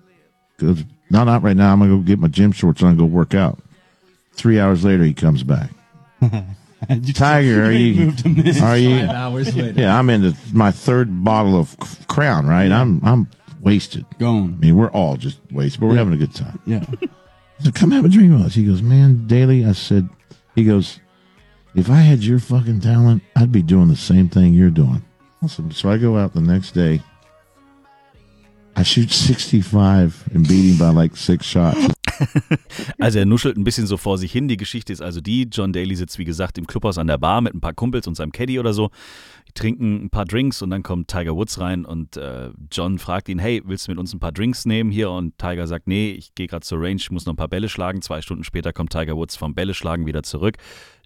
Goes, 0.58 0.84
no, 1.10 1.24
not 1.24 1.42
right 1.42 1.56
now. 1.56 1.72
I'm 1.72 1.78
gonna 1.78 1.96
go 1.96 2.02
get 2.02 2.18
my 2.18 2.28
gym 2.28 2.52
shorts 2.52 2.82
on 2.82 2.90
and 2.90 2.98
go 2.98 3.04
work 3.04 3.34
out. 3.34 3.58
Three 4.32 4.58
hours 4.58 4.84
later, 4.84 5.04
he 5.04 5.14
comes 5.14 5.42
back. 5.42 5.70
Tiger, 7.14 7.64
are 7.64 7.72
you? 7.72 8.12
Are 8.62 8.76
you? 8.76 9.06
hours 9.06 9.54
later. 9.54 9.80
Yeah, 9.80 9.96
I'm 9.98 10.10
into 10.10 10.36
my 10.52 10.70
third 10.70 11.24
bottle 11.24 11.56
of 11.58 11.76
Crown. 12.08 12.46
Right, 12.46 12.70
I'm 12.72 13.00
I'm 13.04 13.28
wasted. 13.60 14.04
Gone. 14.18 14.54
I 14.58 14.64
mean, 14.66 14.76
we're 14.76 14.90
all 14.90 15.16
just 15.16 15.38
wasted, 15.50 15.80
but 15.80 15.86
we're 15.88 15.96
having 15.96 16.14
a 16.14 16.16
good 16.16 16.34
time. 16.34 16.60
Yeah. 16.66 16.84
So 17.60 17.70
"Come 17.70 17.92
have 17.92 18.04
a 18.04 18.08
drink 18.08 18.32
with 18.32 18.42
us." 18.42 18.54
He 18.54 18.64
goes, 18.64 18.82
"Man, 18.82 19.26
daily. 19.26 19.64
I 19.64 19.72
said, 19.72 20.08
"He 20.56 20.64
goes, 20.64 20.98
if 21.74 21.88
I 21.88 21.98
had 21.98 22.24
your 22.24 22.40
fucking 22.40 22.80
talent, 22.80 23.22
I'd 23.36 23.52
be 23.52 23.62
doing 23.62 23.88
the 23.88 23.96
same 23.96 24.28
thing 24.28 24.52
you're 24.52 24.70
doing." 24.70 25.04
Awesome. 25.42 25.70
So 25.70 25.88
I 25.90 25.98
go 25.98 26.18
out 26.18 26.34
the 26.34 26.40
next 26.40 26.72
day. 26.72 27.00
I 28.74 28.82
shoot 28.82 29.10
65 29.10 30.30
and 30.34 30.48
beat 30.48 30.72
him 30.72 30.78
by 30.78 30.88
like 30.88 31.16
six 31.16 31.46
shots. 31.46 31.78
Also 32.98 33.18
er 33.18 33.26
nuschelt 33.26 33.56
ein 33.56 33.64
bisschen 33.64 33.86
so 33.86 33.96
vor 33.96 34.18
sich 34.18 34.32
hin. 34.32 34.48
Die 34.48 34.56
Geschichte 34.56 34.92
ist 34.92 35.02
also 35.02 35.20
die, 35.20 35.48
John 35.50 35.72
Daly 35.72 35.94
sitzt 35.96 36.18
wie 36.18 36.24
gesagt 36.24 36.58
im 36.58 36.66
Clubhaus 36.66 36.98
an 36.98 37.06
der 37.06 37.18
Bar 37.18 37.40
mit 37.40 37.54
ein 37.54 37.60
paar 37.60 37.74
Kumpels 37.74 38.06
und 38.06 38.14
seinem 38.14 38.32
Caddy 38.32 38.58
oder 38.58 38.72
so. 38.72 38.90
Die 39.48 39.52
trinken 39.52 40.04
ein 40.04 40.10
paar 40.10 40.24
Drinks 40.24 40.62
und 40.62 40.70
dann 40.70 40.82
kommt 40.82 41.08
Tiger 41.08 41.34
Woods 41.34 41.60
rein 41.60 41.84
und 41.84 42.16
äh, 42.16 42.50
John 42.70 42.98
fragt 42.98 43.28
ihn, 43.28 43.38
hey, 43.38 43.62
willst 43.64 43.86
du 43.86 43.92
mit 43.92 43.98
uns 43.98 44.12
ein 44.14 44.20
paar 44.20 44.32
Drinks 44.32 44.64
nehmen 44.64 44.90
hier? 44.90 45.10
Und 45.10 45.38
Tiger 45.38 45.66
sagt, 45.66 45.88
nee, 45.88 46.12
ich 46.12 46.34
gehe 46.34 46.46
gerade 46.46 46.64
zur 46.64 46.80
Range, 46.80 47.02
muss 47.10 47.26
noch 47.26 47.34
ein 47.34 47.36
paar 47.36 47.48
Bälle 47.48 47.68
schlagen. 47.68 48.02
Zwei 48.02 48.22
Stunden 48.22 48.44
später 48.44 48.72
kommt 48.72 48.92
Tiger 48.92 49.16
Woods 49.16 49.36
vom 49.36 49.54
Bälle 49.54 49.74
schlagen 49.74 50.06
wieder 50.06 50.22
zurück. 50.22 50.56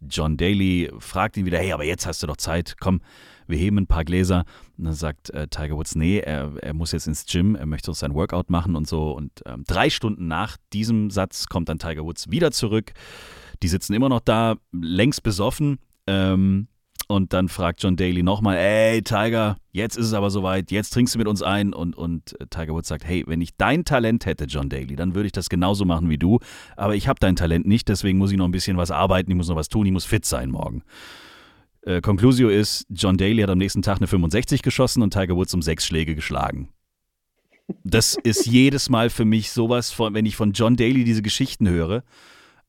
John 0.08 0.36
Daly 0.36 0.90
fragt 0.98 1.36
ihn 1.36 1.46
wieder, 1.46 1.58
hey, 1.58 1.72
aber 1.72 1.84
jetzt 1.84 2.06
hast 2.06 2.22
du 2.22 2.26
doch 2.26 2.36
Zeit, 2.36 2.76
komm, 2.78 3.00
wir 3.48 3.58
heben 3.58 3.78
ein 3.78 3.86
paar 3.86 4.04
Gläser. 4.04 4.44
Und 4.76 4.84
dann 4.84 4.94
sagt 4.94 5.30
äh, 5.30 5.48
Tiger 5.48 5.76
Woods, 5.76 5.94
nee, 5.94 6.18
er, 6.18 6.52
er 6.60 6.74
muss 6.74 6.92
jetzt 6.92 7.06
ins 7.06 7.26
Gym, 7.26 7.54
er 7.54 7.66
möchte 7.66 7.90
auch 7.90 7.94
sein 7.94 8.14
Workout 8.14 8.50
machen 8.50 8.76
und 8.76 8.86
so. 8.86 9.12
Und 9.12 9.42
ähm, 9.46 9.64
drei 9.66 9.90
Stunden 9.90 10.28
nach 10.28 10.56
diesem 10.72 11.10
Satz 11.10 11.46
kommt 11.46 11.68
dann 11.68 11.78
Tiger 11.78 12.04
Woods 12.04 12.30
wieder 12.30 12.50
zurück. 12.50 12.92
Die 13.62 13.68
sitzen 13.68 13.94
immer 13.94 14.08
noch 14.08 14.20
da, 14.20 14.56
längst 14.72 15.22
besoffen. 15.22 15.78
Ähm, 16.06 16.68
und 17.08 17.32
dann 17.32 17.48
fragt 17.48 17.82
John 17.82 17.94
Daly 17.96 18.24
nochmal, 18.24 18.56
ey 18.56 19.00
Tiger, 19.02 19.56
jetzt 19.70 19.96
ist 19.96 20.06
es 20.06 20.12
aber 20.12 20.28
soweit, 20.30 20.72
jetzt 20.72 20.90
trinkst 20.90 21.14
du 21.14 21.18
mit 21.18 21.28
uns 21.28 21.40
ein. 21.40 21.72
Und, 21.72 21.96
und 21.96 22.38
äh, 22.40 22.46
Tiger 22.50 22.74
Woods 22.74 22.88
sagt, 22.88 23.04
hey, 23.04 23.22
wenn 23.26 23.40
ich 23.40 23.56
dein 23.56 23.84
Talent 23.84 24.26
hätte, 24.26 24.44
John 24.44 24.68
Daly, 24.68 24.96
dann 24.96 25.14
würde 25.14 25.26
ich 25.26 25.32
das 25.32 25.48
genauso 25.48 25.84
machen 25.84 26.08
wie 26.08 26.18
du. 26.18 26.40
Aber 26.76 26.96
ich 26.96 27.06
habe 27.06 27.20
dein 27.20 27.36
Talent 27.36 27.66
nicht, 27.66 27.88
deswegen 27.88 28.18
muss 28.18 28.32
ich 28.32 28.36
noch 28.36 28.46
ein 28.46 28.52
bisschen 28.52 28.76
was 28.76 28.90
arbeiten, 28.90 29.30
ich 29.30 29.36
muss 29.36 29.48
noch 29.48 29.56
was 29.56 29.68
tun, 29.68 29.86
ich 29.86 29.92
muss 29.92 30.04
fit 30.04 30.24
sein 30.24 30.50
morgen. 30.50 30.82
Äh, 31.86 32.00
Conclusio 32.00 32.48
ist, 32.48 32.84
John 32.90 33.16
Daly 33.16 33.42
hat 33.42 33.50
am 33.50 33.58
nächsten 33.58 33.80
Tag 33.80 33.98
eine 33.98 34.08
65 34.08 34.62
geschossen 34.62 35.02
und 35.02 35.12
Tiger 35.12 35.36
Woods 35.36 35.54
um 35.54 35.62
sechs 35.62 35.86
Schläge 35.86 36.14
geschlagen. 36.14 36.68
Das 37.84 38.16
ist 38.24 38.44
jedes 38.44 38.90
Mal 38.90 39.08
für 39.08 39.24
mich 39.24 39.52
sowas, 39.52 39.92
von, 39.92 40.12
wenn 40.12 40.26
ich 40.26 40.36
von 40.36 40.52
John 40.52 40.76
Daly 40.76 41.04
diese 41.04 41.22
Geschichten 41.22 41.68
höre. 41.68 42.02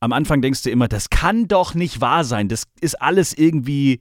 Am 0.00 0.12
Anfang 0.12 0.40
denkst 0.40 0.62
du 0.62 0.70
immer, 0.70 0.86
das 0.86 1.10
kann 1.10 1.48
doch 1.48 1.74
nicht 1.74 2.00
wahr 2.00 2.22
sein. 2.22 2.48
Das 2.48 2.64
ist 2.80 3.02
alles 3.02 3.36
irgendwie 3.36 4.00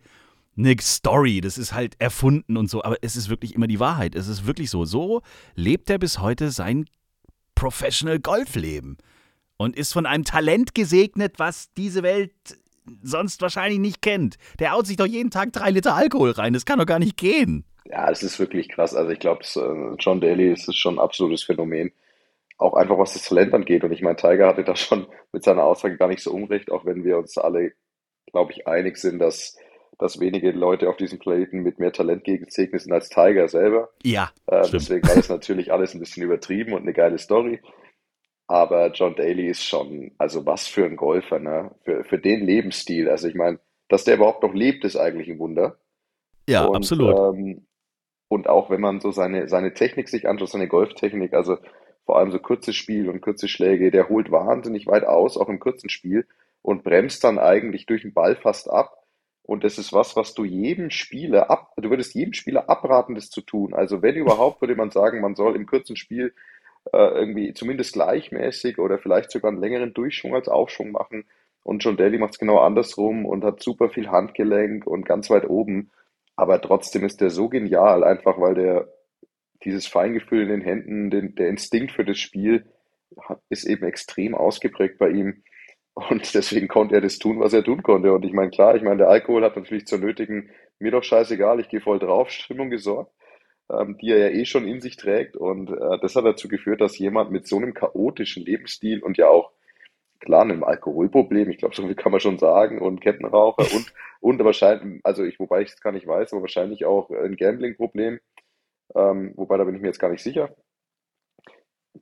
eine 0.55 0.75
Story. 0.79 1.41
Das 1.41 1.57
ist 1.57 1.73
halt 1.73 1.95
erfunden 1.97 2.55
und 2.55 2.69
so. 2.69 2.83
Aber 2.83 2.97
es 3.01 3.15
ist 3.15 3.29
wirklich 3.29 3.55
immer 3.55 3.65
die 3.65 3.79
Wahrheit. 3.79 4.13
Es 4.13 4.27
ist 4.27 4.45
wirklich 4.45 4.69
so. 4.69 4.85
So 4.85 5.23
lebt 5.55 5.89
er 5.89 5.97
bis 5.97 6.19
heute 6.19 6.51
sein 6.51 6.85
Professional 7.55 8.19
Golfleben 8.19 8.97
und 9.57 9.75
ist 9.75 9.93
von 9.93 10.05
einem 10.05 10.23
Talent 10.23 10.75
gesegnet, 10.75 11.39
was 11.39 11.73
diese 11.75 12.03
Welt 12.03 12.33
sonst 13.03 13.41
wahrscheinlich 13.41 13.79
nicht 13.79 14.01
kennt. 14.01 14.37
Der 14.59 14.71
haut 14.71 14.87
sich 14.87 14.97
doch 14.97 15.05
jeden 15.05 15.31
Tag 15.31 15.53
drei 15.53 15.69
Liter 15.71 15.95
Alkohol 15.95 16.31
rein. 16.31 16.53
Das 16.53 16.65
kann 16.65 16.79
doch 16.79 16.85
gar 16.85 16.99
nicht 16.99 17.17
gehen. 17.17 17.65
Ja, 17.85 18.09
es 18.11 18.21
ist 18.23 18.39
wirklich 18.39 18.69
krass. 18.69 18.93
Also 18.95 19.11
ich 19.11 19.19
glaube, 19.19 19.43
äh, 19.43 19.95
John 19.99 20.19
Daly 20.19 20.51
ist 20.51 20.75
schon 20.75 20.95
ein 20.95 20.99
absolutes 20.99 21.43
Phänomen. 21.43 21.91
Auch 22.57 22.73
einfach 22.73 22.97
was 22.97 23.13
das 23.13 23.23
Talent 23.23 23.53
angeht. 23.53 23.83
Und 23.83 23.91
ich 23.91 24.01
meine, 24.01 24.15
Tiger 24.15 24.47
hatte 24.47 24.63
da 24.63 24.75
schon 24.75 25.07
mit 25.31 25.43
seiner 25.43 25.63
Aussage 25.63 25.97
gar 25.97 26.07
nicht 26.07 26.21
so 26.23 26.31
unrecht, 26.31 26.71
auch 26.71 26.85
wenn 26.85 27.03
wir 27.03 27.17
uns 27.17 27.37
alle, 27.37 27.71
glaube 28.31 28.51
ich, 28.51 28.67
einig 28.67 28.97
sind, 28.97 29.19
dass, 29.19 29.55
dass 29.99 30.19
wenige 30.19 30.51
Leute 30.51 30.89
auf 30.89 30.97
diesem 30.97 31.19
Planeten 31.19 31.59
mit 31.59 31.79
mehr 31.79 31.93
Talent 31.93 32.23
gesegnet 32.25 32.81
sind 32.81 32.91
als 32.91 33.09
Tiger 33.09 33.47
selber. 33.47 33.89
Ja, 34.03 34.31
Äh, 34.47 34.67
deswegen 34.71 35.07
war 35.07 35.15
das 35.15 35.29
natürlich 35.29 35.71
alles 35.71 35.93
ein 35.93 35.99
bisschen 35.99 36.23
übertrieben 36.23 36.73
und 36.73 36.81
eine 36.81 36.93
geile 36.93 37.17
Story. 37.19 37.61
Aber 38.47 38.91
John 38.93 39.15
Daly 39.15 39.47
ist 39.49 39.63
schon, 39.63 40.11
also 40.17 40.45
was 40.45 40.67
für 40.67 40.85
ein 40.85 40.95
Golfer, 40.95 41.39
ne? 41.39 41.71
Für, 41.83 42.03
für 42.05 42.17
den 42.17 42.45
Lebensstil. 42.45 43.09
Also 43.09 43.27
ich 43.27 43.35
meine, 43.35 43.59
dass 43.89 44.05
der 44.05 44.15
überhaupt 44.15 44.43
noch 44.43 44.53
lebt, 44.53 44.85
ist 44.85 44.95
eigentlich 44.95 45.29
ein 45.29 45.39
Wunder. 45.39 45.77
Ja, 46.47 46.65
Und, 46.65 46.77
absolut. 46.77 47.35
ähm, 47.35 47.67
und 48.29 48.47
auch 48.47 48.69
wenn 48.69 48.81
man 48.81 49.01
so 49.01 49.11
seine, 49.11 49.49
seine 49.49 49.73
Technik 49.73 50.07
sich 50.09 50.27
anschaut, 50.27 50.49
seine 50.49 50.67
Golftechnik, 50.67 51.33
also 51.33 51.57
vor 52.05 52.17
allem 52.17 52.31
so 52.31 52.39
kurzes 52.39 52.75
Spiel 52.75 53.09
und 53.09 53.21
kurze 53.21 53.49
Schläge, 53.49 53.91
der 53.91 54.07
holt 54.07 54.31
wahnsinnig 54.31 54.87
weit 54.87 55.03
aus, 55.03 55.37
auch 55.37 55.49
im 55.49 55.59
kurzen 55.59 55.89
Spiel, 55.89 56.25
und 56.61 56.83
bremst 56.83 57.23
dann 57.23 57.39
eigentlich 57.39 57.85
durch 57.85 58.01
den 58.01 58.13
Ball 58.13 58.35
fast 58.35 58.69
ab. 58.69 59.03
Und 59.43 59.63
das 59.63 59.77
ist 59.77 59.93
was, 59.93 60.15
was 60.17 60.33
du 60.33 60.43
jedem 60.43 60.89
Spieler 60.89 61.49
ab, 61.49 61.71
du 61.77 61.89
würdest 61.89 62.13
jedem 62.13 62.33
Spieler 62.33 62.69
abraten, 62.69 63.15
das 63.15 63.29
zu 63.29 63.41
tun. 63.41 63.73
Also 63.73 64.01
wenn 64.01 64.15
überhaupt, 64.15 64.59
würde 64.61 64.75
man 64.75 64.91
sagen, 64.91 65.21
man 65.21 65.35
soll 65.35 65.55
im 65.55 65.65
kurzen 65.65 65.95
Spiel 65.95 66.33
irgendwie 66.93 67.53
zumindest 67.53 67.93
gleichmäßig 67.93 68.79
oder 68.79 68.97
vielleicht 68.97 69.31
sogar 69.31 69.51
einen 69.51 69.61
längeren 69.61 69.93
Durchschwung 69.93 70.35
als 70.35 70.47
Aufschwung 70.47 70.91
machen. 70.91 71.25
Und 71.63 71.83
John 71.83 71.97
Daly 71.97 72.17
macht 72.17 72.33
es 72.33 72.39
genau 72.39 72.59
andersrum 72.59 73.25
und 73.25 73.43
hat 73.43 73.61
super 73.61 73.89
viel 73.89 74.09
Handgelenk 74.09 74.87
und 74.87 75.05
ganz 75.05 75.29
weit 75.29 75.49
oben. 75.49 75.91
Aber 76.35 76.61
trotzdem 76.61 77.03
ist 77.03 77.19
der 77.19 77.29
so 77.29 77.49
genial, 77.49 78.03
einfach 78.03 78.39
weil 78.39 78.55
der 78.55 78.87
dieses 79.63 79.87
Feingefühl 79.87 80.43
in 80.43 80.49
den 80.49 80.61
Händen, 80.61 81.09
den, 81.09 81.35
der 81.35 81.49
Instinkt 81.49 81.91
für 81.91 82.05
das 82.05 82.19
Spiel 82.19 82.65
hat, 83.19 83.41
ist 83.49 83.65
eben 83.65 83.85
extrem 83.85 84.35
ausgeprägt 84.35 84.97
bei 84.97 85.09
ihm. 85.09 85.43
Und 85.93 86.33
deswegen 86.35 86.67
konnte 86.67 86.95
er 86.95 87.01
das 87.01 87.17
tun, 87.17 87.39
was 87.39 87.53
er 87.53 87.63
tun 87.63 87.81
konnte. 87.81 88.13
Und 88.13 88.23
ich 88.23 88.33
meine, 88.33 88.51
klar, 88.51 88.75
ich 88.75 88.83
meine, 88.83 88.97
der 88.97 89.09
Alkohol 89.09 89.43
hat 89.43 89.55
natürlich 89.55 89.87
zur 89.87 89.97
nötigen, 89.97 90.51
mir 90.79 90.91
doch 90.91 91.03
scheißegal, 91.03 91.59
ich 91.59 91.69
gehe 91.69 91.81
voll 91.81 91.97
drauf, 91.97 92.29
Stimmung 92.31 92.69
gesorgt, 92.69 93.11
ähm, 93.71 93.97
die 93.97 94.11
er 94.11 94.29
ja 94.29 94.29
eh 94.29 94.45
schon 94.45 94.67
in 94.67 94.81
sich 94.81 94.97
trägt. 94.97 95.35
Und 95.35 95.69
äh, 95.71 95.99
das 96.01 96.15
hat 96.15 96.25
dazu 96.25 96.47
geführt, 96.47 96.81
dass 96.81 96.97
jemand 96.97 97.31
mit 97.31 97.47
so 97.47 97.57
einem 97.57 97.73
chaotischen 97.73 98.43
Lebensstil 98.43 99.03
und 99.03 99.17
ja 99.17 99.27
auch 99.27 99.51
klar 100.19 100.41
einem 100.41 100.63
Alkoholproblem, 100.63 101.49
ich 101.49 101.57
glaube, 101.57 101.75
so 101.75 101.85
viel 101.85 101.95
kann 101.95 102.11
man 102.11 102.21
schon 102.21 102.39
sagen, 102.39 102.81
und 102.81 103.01
Kettenraucher 103.01 103.65
und, 103.75 103.93
und 104.19 104.43
wahrscheinlich, 104.43 105.01
also 105.03 105.23
ich, 105.23 105.39
wobei 105.39 105.61
ich 105.61 105.69
es 105.69 105.81
gar 105.81 105.91
nicht 105.91 106.07
weiß, 106.07 106.33
aber 106.33 106.43
wahrscheinlich 106.43 106.85
auch 106.85 107.09
ein 107.11 107.35
Gambling-Problem, 107.35 108.19
ähm, 108.95 109.33
wobei 109.35 109.57
da 109.57 109.63
bin 109.63 109.75
ich 109.75 109.81
mir 109.81 109.87
jetzt 109.87 109.99
gar 109.99 110.09
nicht 110.09 110.23
sicher 110.23 110.55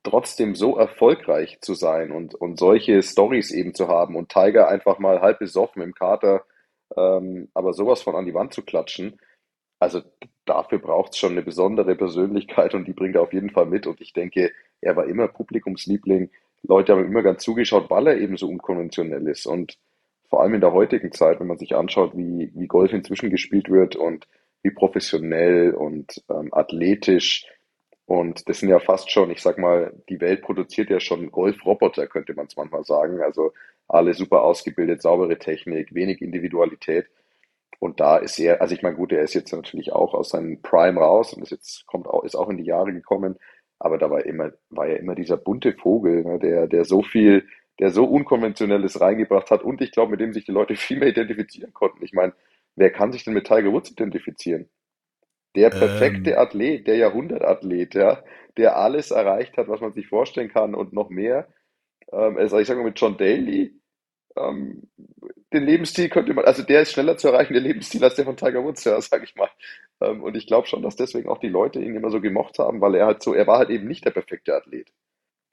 trotzdem 0.02 0.54
so 0.54 0.76
erfolgreich 0.76 1.58
zu 1.60 1.74
sein 1.74 2.10
und, 2.12 2.34
und 2.34 2.58
solche 2.58 3.02
Stories 3.02 3.50
eben 3.50 3.74
zu 3.74 3.88
haben 3.88 4.16
und 4.16 4.28
Tiger 4.28 4.68
einfach 4.68 4.98
mal 4.98 5.20
halb 5.20 5.38
besoffen 5.38 5.82
im 5.82 5.94
Kater, 5.94 6.44
ähm, 6.96 7.48
aber 7.54 7.72
sowas 7.72 8.02
von 8.02 8.14
an 8.14 8.26
die 8.26 8.34
Wand 8.34 8.54
zu 8.54 8.62
klatschen, 8.62 9.20
also 9.78 10.02
dafür 10.46 10.78
braucht 10.78 11.12
es 11.12 11.18
schon 11.18 11.32
eine 11.32 11.42
besondere 11.42 11.94
Persönlichkeit 11.94 12.74
und 12.74 12.86
die 12.86 12.92
bringt 12.92 13.16
er 13.16 13.22
auf 13.22 13.32
jeden 13.32 13.50
Fall 13.50 13.66
mit. 13.66 13.86
Und 13.86 14.00
ich 14.00 14.12
denke, 14.12 14.52
er 14.80 14.96
war 14.96 15.06
immer 15.06 15.28
Publikumsliebling. 15.28 16.30
Leute 16.62 16.92
haben 16.92 17.04
immer 17.04 17.22
ganz 17.22 17.42
zugeschaut, 17.42 17.90
weil 17.90 18.06
er 18.06 18.18
eben 18.18 18.36
so 18.36 18.48
unkonventionell 18.48 19.26
ist. 19.28 19.46
Und 19.46 19.78
vor 20.28 20.42
allem 20.42 20.54
in 20.54 20.60
der 20.60 20.72
heutigen 20.72 21.12
Zeit, 21.12 21.40
wenn 21.40 21.46
man 21.46 21.58
sich 21.58 21.76
anschaut, 21.76 22.16
wie, 22.16 22.50
wie 22.54 22.66
Golf 22.66 22.92
inzwischen 22.92 23.30
gespielt 23.30 23.70
wird 23.70 23.96
und 23.96 24.26
wie 24.62 24.70
professionell 24.70 25.74
und 25.74 26.24
ähm, 26.28 26.48
athletisch 26.52 27.46
und 28.06 28.48
das 28.48 28.60
sind 28.60 28.68
ja 28.68 28.78
fast 28.78 29.10
schon, 29.10 29.30
ich 29.30 29.42
sag 29.42 29.58
mal, 29.58 29.92
die 30.08 30.20
Welt 30.20 30.42
produziert 30.42 30.90
ja 30.90 31.00
schon 31.00 31.30
Golfroboter, 31.32 32.06
könnte 32.06 32.34
man 32.34 32.46
es 32.46 32.56
manchmal 32.56 32.84
sagen. 32.84 33.20
Also 33.20 33.52
alle 33.88 34.14
super 34.14 34.42
ausgebildet, 34.42 35.02
saubere 35.02 35.38
Technik, 35.38 35.92
wenig 35.92 36.22
Individualität. 36.22 37.08
Und 37.78 38.00
da 38.00 38.16
ist 38.16 38.38
er, 38.38 38.60
also 38.60 38.74
ich 38.74 38.82
meine, 38.82 38.96
gut, 38.96 39.12
er 39.12 39.22
ist 39.22 39.34
jetzt 39.34 39.52
natürlich 39.52 39.92
auch 39.92 40.14
aus 40.14 40.30
seinem 40.30 40.62
Prime 40.62 41.00
raus 41.00 41.34
und 41.34 41.42
ist 41.42 41.50
jetzt 41.50 41.86
kommt 41.86 42.06
auch, 42.08 42.24
ist 42.24 42.34
auch 42.34 42.48
in 42.48 42.56
die 42.56 42.64
Jahre 42.64 42.92
gekommen. 42.92 43.36
Aber 43.78 43.98
da 43.98 44.10
war 44.10 44.24
immer, 44.24 44.52
war 44.70 44.86
ja 44.88 44.96
immer 44.96 45.14
dieser 45.14 45.36
bunte 45.36 45.74
Vogel, 45.74 46.24
ne, 46.24 46.38
der, 46.38 46.66
der 46.66 46.84
so 46.84 47.02
viel, 47.02 47.46
der 47.78 47.90
so 47.90 48.04
Unkonventionelles 48.06 49.00
reingebracht 49.00 49.50
hat 49.50 49.62
und 49.62 49.82
ich 49.82 49.92
glaube, 49.92 50.12
mit 50.12 50.20
dem 50.20 50.32
sich 50.32 50.44
die 50.46 50.52
Leute 50.52 50.76
viel 50.76 50.98
mehr 50.98 51.08
identifizieren 51.08 51.72
konnten. 51.74 52.02
Ich 52.04 52.12
meine, 52.12 52.32
wer 52.76 52.90
kann 52.90 53.12
sich 53.12 53.24
denn 53.24 53.34
mit 53.34 53.46
Tiger 53.46 53.72
Woods 53.72 53.90
identifizieren? 53.90 54.68
Der 55.56 55.70
perfekte 55.70 56.32
Ähm, 56.32 56.38
Athlet, 56.38 56.86
der 56.86 56.96
Jahrhundertathlet, 56.96 57.94
ja, 57.94 58.22
der 58.56 58.76
alles 58.76 59.10
erreicht 59.10 59.56
hat, 59.56 59.68
was 59.68 59.80
man 59.80 59.92
sich 59.92 60.06
vorstellen 60.08 60.50
kann 60.50 60.74
und 60.74 60.92
noch 60.92 61.10
mehr. 61.10 61.48
Ähm, 62.12 62.36
also 62.36 62.58
ich 62.58 62.66
sage 62.68 62.80
mal 62.80 62.86
mit 62.86 63.00
John 63.00 63.16
Daly, 63.16 63.80
ähm, 64.36 64.88
den 65.52 65.64
Lebensstil 65.64 66.08
könnte 66.08 66.34
man, 66.34 66.44
also 66.44 66.62
der 66.62 66.82
ist 66.82 66.92
schneller 66.92 67.16
zu 67.16 67.28
erreichen, 67.28 67.52
der 67.52 67.62
Lebensstil, 67.62 68.02
als 68.02 68.16
der 68.16 68.24
von 68.24 68.36
Tiger 68.36 68.64
Woods, 68.64 68.84
ja, 68.84 69.00
sage 69.00 69.24
ich 69.24 69.34
mal. 69.36 69.48
Ähm, 70.00 70.22
und 70.22 70.36
ich 70.36 70.46
glaube 70.46 70.66
schon, 70.66 70.82
dass 70.82 70.96
deswegen 70.96 71.28
auch 71.28 71.38
die 71.38 71.48
Leute 71.48 71.80
ihn 71.80 71.94
immer 71.94 72.10
so 72.10 72.20
gemocht 72.20 72.58
haben, 72.58 72.80
weil 72.80 72.94
er 72.94 73.06
halt 73.06 73.22
so, 73.22 73.34
er 73.34 73.46
war 73.46 73.58
halt 73.58 73.70
eben 73.70 73.86
nicht 73.86 74.04
der 74.04 74.10
perfekte 74.10 74.54
Athlet. 74.54 74.92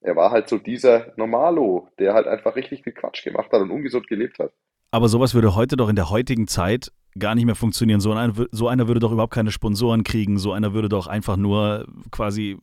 Er 0.02 0.16
war 0.16 0.32
halt 0.32 0.50
so 0.50 0.58
dieser 0.58 1.14
Normalo, 1.16 1.88
der 1.98 2.14
halt 2.14 2.28
einfach 2.28 2.56
richtig 2.56 2.84
viel 2.84 2.94
Quatsch 2.94 3.24
gemacht 3.24 3.52
hat 3.52 3.62
und 3.62 3.72
ungesund 3.72 4.08
gelebt 4.08 4.40
hat. 4.40 4.52
aber 4.92 5.08
sowas 5.08 5.34
würde 5.34 5.56
heute 5.56 5.78
doch 5.78 5.90
in 5.90 5.96
der 5.96 6.10
heutigen 6.10 6.48
Zeit 6.48 6.92
gar 7.18 7.36
nicht 7.36 7.46
mehr 7.46 7.56
funktionieren. 7.56 8.00
So 8.00 8.12
einer, 8.12 8.34
so 8.52 8.68
einer 8.68 8.88
würde 8.88 9.00
doch 9.00 9.12
überhaupt 9.12 9.34
keine 9.34 9.52
Sponsoren 9.52 10.04
kriegen. 10.04 10.38
So 10.40 10.52
einer 10.52 10.74
würde 10.74 10.90
doch 10.90 11.08
einfach 11.08 11.38
nur 11.38 11.86
quasi 12.12 12.58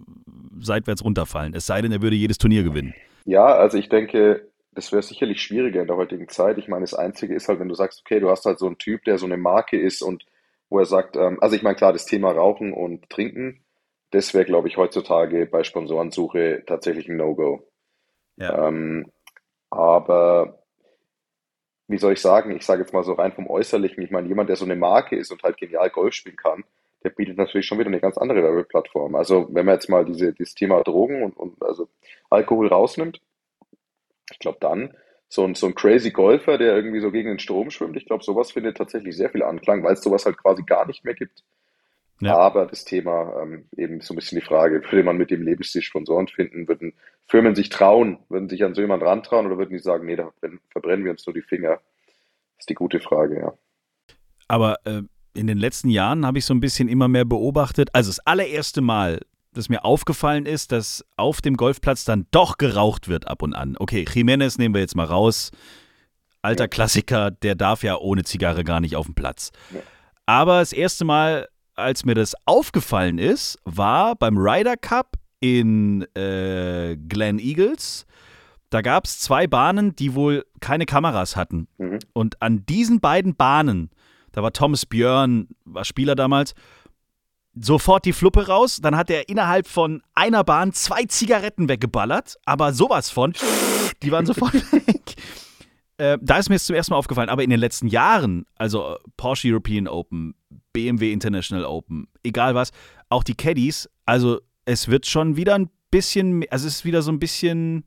seitwärts 0.60 1.04
runterfallen. 1.04 1.54
Es 1.54 1.66
sei 1.66 1.80
denn, 1.80 1.92
er 1.92 2.02
würde 2.02 2.16
jedes 2.16 2.38
Turnier 2.38 2.62
gewinnen. 2.62 2.94
Ja, 3.24 3.46
also 3.46 3.78
ich 3.78 3.88
denke, 3.88 4.49
das 4.72 4.92
wäre 4.92 5.02
sicherlich 5.02 5.42
schwieriger 5.42 5.80
in 5.80 5.88
der 5.88 5.96
heutigen 5.96 6.28
Zeit. 6.28 6.58
Ich 6.58 6.68
meine, 6.68 6.82
das 6.82 6.94
Einzige 6.94 7.34
ist 7.34 7.48
halt, 7.48 7.60
wenn 7.60 7.68
du 7.68 7.74
sagst, 7.74 8.00
okay, 8.00 8.20
du 8.20 8.30
hast 8.30 8.44
halt 8.44 8.58
so 8.58 8.66
einen 8.66 8.78
Typ, 8.78 9.04
der 9.04 9.18
so 9.18 9.26
eine 9.26 9.36
Marke 9.36 9.78
ist 9.80 10.02
und 10.02 10.24
wo 10.68 10.78
er 10.78 10.86
sagt, 10.86 11.16
ähm, 11.16 11.38
also 11.40 11.56
ich 11.56 11.62
meine, 11.62 11.76
klar, 11.76 11.92
das 11.92 12.06
Thema 12.06 12.30
Rauchen 12.30 12.72
und 12.72 13.10
Trinken, 13.10 13.64
das 14.10 14.34
wäre, 14.34 14.44
glaube 14.44 14.68
ich, 14.68 14.76
heutzutage 14.76 15.46
bei 15.46 15.64
Sponsorensuche 15.64 16.62
tatsächlich 16.66 17.08
ein 17.08 17.16
No-Go. 17.16 17.66
Ja. 18.36 18.68
Ähm, 18.68 19.10
aber 19.70 20.60
wie 21.88 21.98
soll 21.98 22.12
ich 22.12 22.20
sagen, 22.20 22.56
ich 22.56 22.64
sage 22.64 22.82
jetzt 22.82 22.92
mal 22.92 23.02
so 23.02 23.14
rein 23.14 23.32
vom 23.32 23.48
Äußerlichen, 23.48 24.02
ich 24.02 24.10
meine, 24.12 24.28
jemand, 24.28 24.48
der 24.48 24.56
so 24.56 24.64
eine 24.64 24.76
Marke 24.76 25.16
ist 25.16 25.32
und 25.32 25.42
halt 25.42 25.56
genial 25.56 25.90
Golf 25.90 26.14
spielen 26.14 26.36
kann, 26.36 26.64
der 27.02 27.10
bietet 27.10 27.36
natürlich 27.36 27.66
schon 27.66 27.78
wieder 27.78 27.88
eine 27.88 28.00
ganz 28.00 28.18
andere 28.18 28.42
Werbeplattform. 28.42 29.14
Also 29.16 29.48
wenn 29.50 29.66
man 29.66 29.74
jetzt 29.74 29.88
mal 29.88 30.04
diese, 30.04 30.32
dieses 30.32 30.54
Thema 30.54 30.82
Drogen 30.82 31.22
und, 31.22 31.36
und 31.36 31.60
also 31.62 31.88
Alkohol 32.28 32.68
rausnimmt, 32.68 33.20
ich 34.30 34.38
glaube 34.38 34.58
dann, 34.60 34.94
so 35.28 35.44
ein, 35.44 35.54
so 35.54 35.66
ein 35.66 35.74
crazy 35.74 36.10
Golfer, 36.10 36.58
der 36.58 36.74
irgendwie 36.74 37.00
so 37.00 37.10
gegen 37.10 37.28
den 37.28 37.38
Strom 37.38 37.70
schwimmt, 37.70 37.96
ich 37.96 38.06
glaube, 38.06 38.24
sowas 38.24 38.50
findet 38.50 38.76
tatsächlich 38.76 39.16
sehr 39.16 39.30
viel 39.30 39.42
Anklang, 39.42 39.84
weil 39.84 39.94
es 39.94 40.02
sowas 40.02 40.26
halt 40.26 40.36
quasi 40.38 40.64
gar 40.64 40.86
nicht 40.86 41.04
mehr 41.04 41.14
gibt. 41.14 41.44
Ja. 42.20 42.36
Aber 42.36 42.66
das 42.66 42.84
Thema, 42.84 43.40
ähm, 43.42 43.64
eben 43.76 44.00
so 44.00 44.12
ein 44.12 44.16
bisschen 44.16 44.38
die 44.38 44.44
Frage, 44.44 44.82
würde 44.82 45.04
man 45.04 45.16
mit 45.16 45.30
dem 45.30 45.42
Lebensstil 45.42 45.82
Sponsoren 45.82 46.28
finden, 46.28 46.68
würden 46.68 46.92
Firmen 47.26 47.54
sich 47.54 47.70
trauen, 47.70 48.18
würden 48.28 48.48
sich 48.48 48.62
an 48.64 48.74
so 48.74 48.82
jemanden 48.82 49.06
rantrauen 49.06 49.46
oder 49.46 49.56
würden 49.56 49.72
die 49.72 49.78
sagen, 49.78 50.04
nee, 50.04 50.16
da 50.16 50.30
verbrennen, 50.70 51.04
wir 51.04 51.12
uns 51.12 51.26
nur 51.26 51.32
die 51.32 51.42
Finger? 51.42 51.80
Das 52.56 52.64
ist 52.64 52.70
die 52.70 52.74
gute 52.74 53.00
Frage, 53.00 53.38
ja. 53.38 53.52
Aber 54.48 54.76
äh, 54.84 55.02
in 55.32 55.46
den 55.46 55.58
letzten 55.58 55.88
Jahren 55.88 56.26
habe 56.26 56.38
ich 56.38 56.44
so 56.44 56.52
ein 56.52 56.60
bisschen 56.60 56.88
immer 56.88 57.08
mehr 57.08 57.24
beobachtet. 57.24 57.88
Also 57.94 58.10
das 58.10 58.18
allererste 58.26 58.80
Mal, 58.80 59.20
dass 59.52 59.68
mir 59.68 59.84
aufgefallen 59.84 60.46
ist, 60.46 60.72
dass 60.72 61.04
auf 61.16 61.40
dem 61.40 61.56
Golfplatz 61.56 62.04
dann 62.04 62.26
doch 62.30 62.58
geraucht 62.58 63.08
wird 63.08 63.26
ab 63.28 63.42
und 63.42 63.54
an. 63.54 63.76
Okay, 63.78 64.04
Jiménez 64.08 64.58
nehmen 64.58 64.74
wir 64.74 64.80
jetzt 64.80 64.96
mal 64.96 65.06
raus. 65.06 65.50
Alter 66.42 66.64
Ja. 66.64 66.68
Klassiker, 66.68 67.30
der 67.30 67.54
darf 67.54 67.82
ja 67.82 67.96
ohne 67.96 68.24
Zigarre 68.24 68.64
gar 68.64 68.80
nicht 68.80 68.96
auf 68.96 69.06
dem 69.06 69.14
Platz. 69.14 69.50
Ja. 69.72 69.80
Aber 70.26 70.60
das 70.60 70.72
erste 70.72 71.04
Mal, 71.04 71.48
als 71.74 72.04
mir 72.04 72.14
das 72.14 72.34
aufgefallen 72.46 73.18
ist, 73.18 73.58
war 73.64 74.14
beim 74.14 74.38
Ryder 74.38 74.76
Cup 74.76 75.16
in 75.40 76.02
äh, 76.14 76.96
Glen 76.96 77.38
Eagles. 77.38 78.06
Da 78.70 78.82
gab 78.82 79.06
es 79.06 79.18
zwei 79.18 79.48
Bahnen, 79.48 79.96
die 79.96 80.14
wohl 80.14 80.44
keine 80.60 80.86
Kameras 80.86 81.34
hatten. 81.34 81.66
Mhm. 81.78 81.98
Und 82.12 82.40
an 82.40 82.64
diesen 82.66 83.00
beiden 83.00 83.34
Bahnen, 83.34 83.90
da 84.32 84.42
war 84.42 84.52
Thomas 84.52 84.86
Björn, 84.86 85.48
war 85.64 85.84
Spieler 85.84 86.14
damals, 86.14 86.54
sofort 87.60 88.04
die 88.04 88.12
Fluppe 88.12 88.46
raus. 88.46 88.78
Dann 88.82 88.96
hat 88.96 89.10
er 89.10 89.28
innerhalb 89.28 89.66
von 89.66 90.02
einer 90.14 90.44
Bahn 90.44 90.72
zwei 90.72 91.04
Zigaretten 91.04 91.68
weggeballert, 91.68 92.36
aber 92.44 92.72
sowas 92.72 93.10
von, 93.10 93.34
die 94.02 94.10
waren 94.12 94.26
sofort 94.26 94.54
weg. 94.72 95.14
Äh, 95.98 96.18
da 96.22 96.38
ist 96.38 96.48
mir 96.48 96.54
jetzt 96.54 96.66
zum 96.66 96.76
ersten 96.76 96.92
Mal 96.92 96.98
aufgefallen, 96.98 97.28
aber 97.28 97.42
in 97.42 97.50
den 97.50 97.60
letzten 97.60 97.86
Jahren, 97.86 98.46
also 98.56 98.94
äh, 98.94 98.96
Porsche 99.16 99.48
European 99.48 99.86
Open, 99.86 100.34
BMW 100.72 101.12
International 101.12 101.64
Open, 101.66 102.08
egal 102.22 102.54
was, 102.54 102.70
auch 103.10 103.22
die 103.22 103.34
Caddies, 103.34 103.88
also 104.06 104.40
es 104.64 104.88
wird 104.88 105.04
schon 105.06 105.36
wieder 105.36 105.56
ein 105.56 105.68
bisschen, 105.90 106.44
also 106.50 106.66
es 106.66 106.76
ist 106.76 106.84
wieder 106.84 107.02
so 107.02 107.10
ein 107.12 107.18
bisschen 107.18 107.84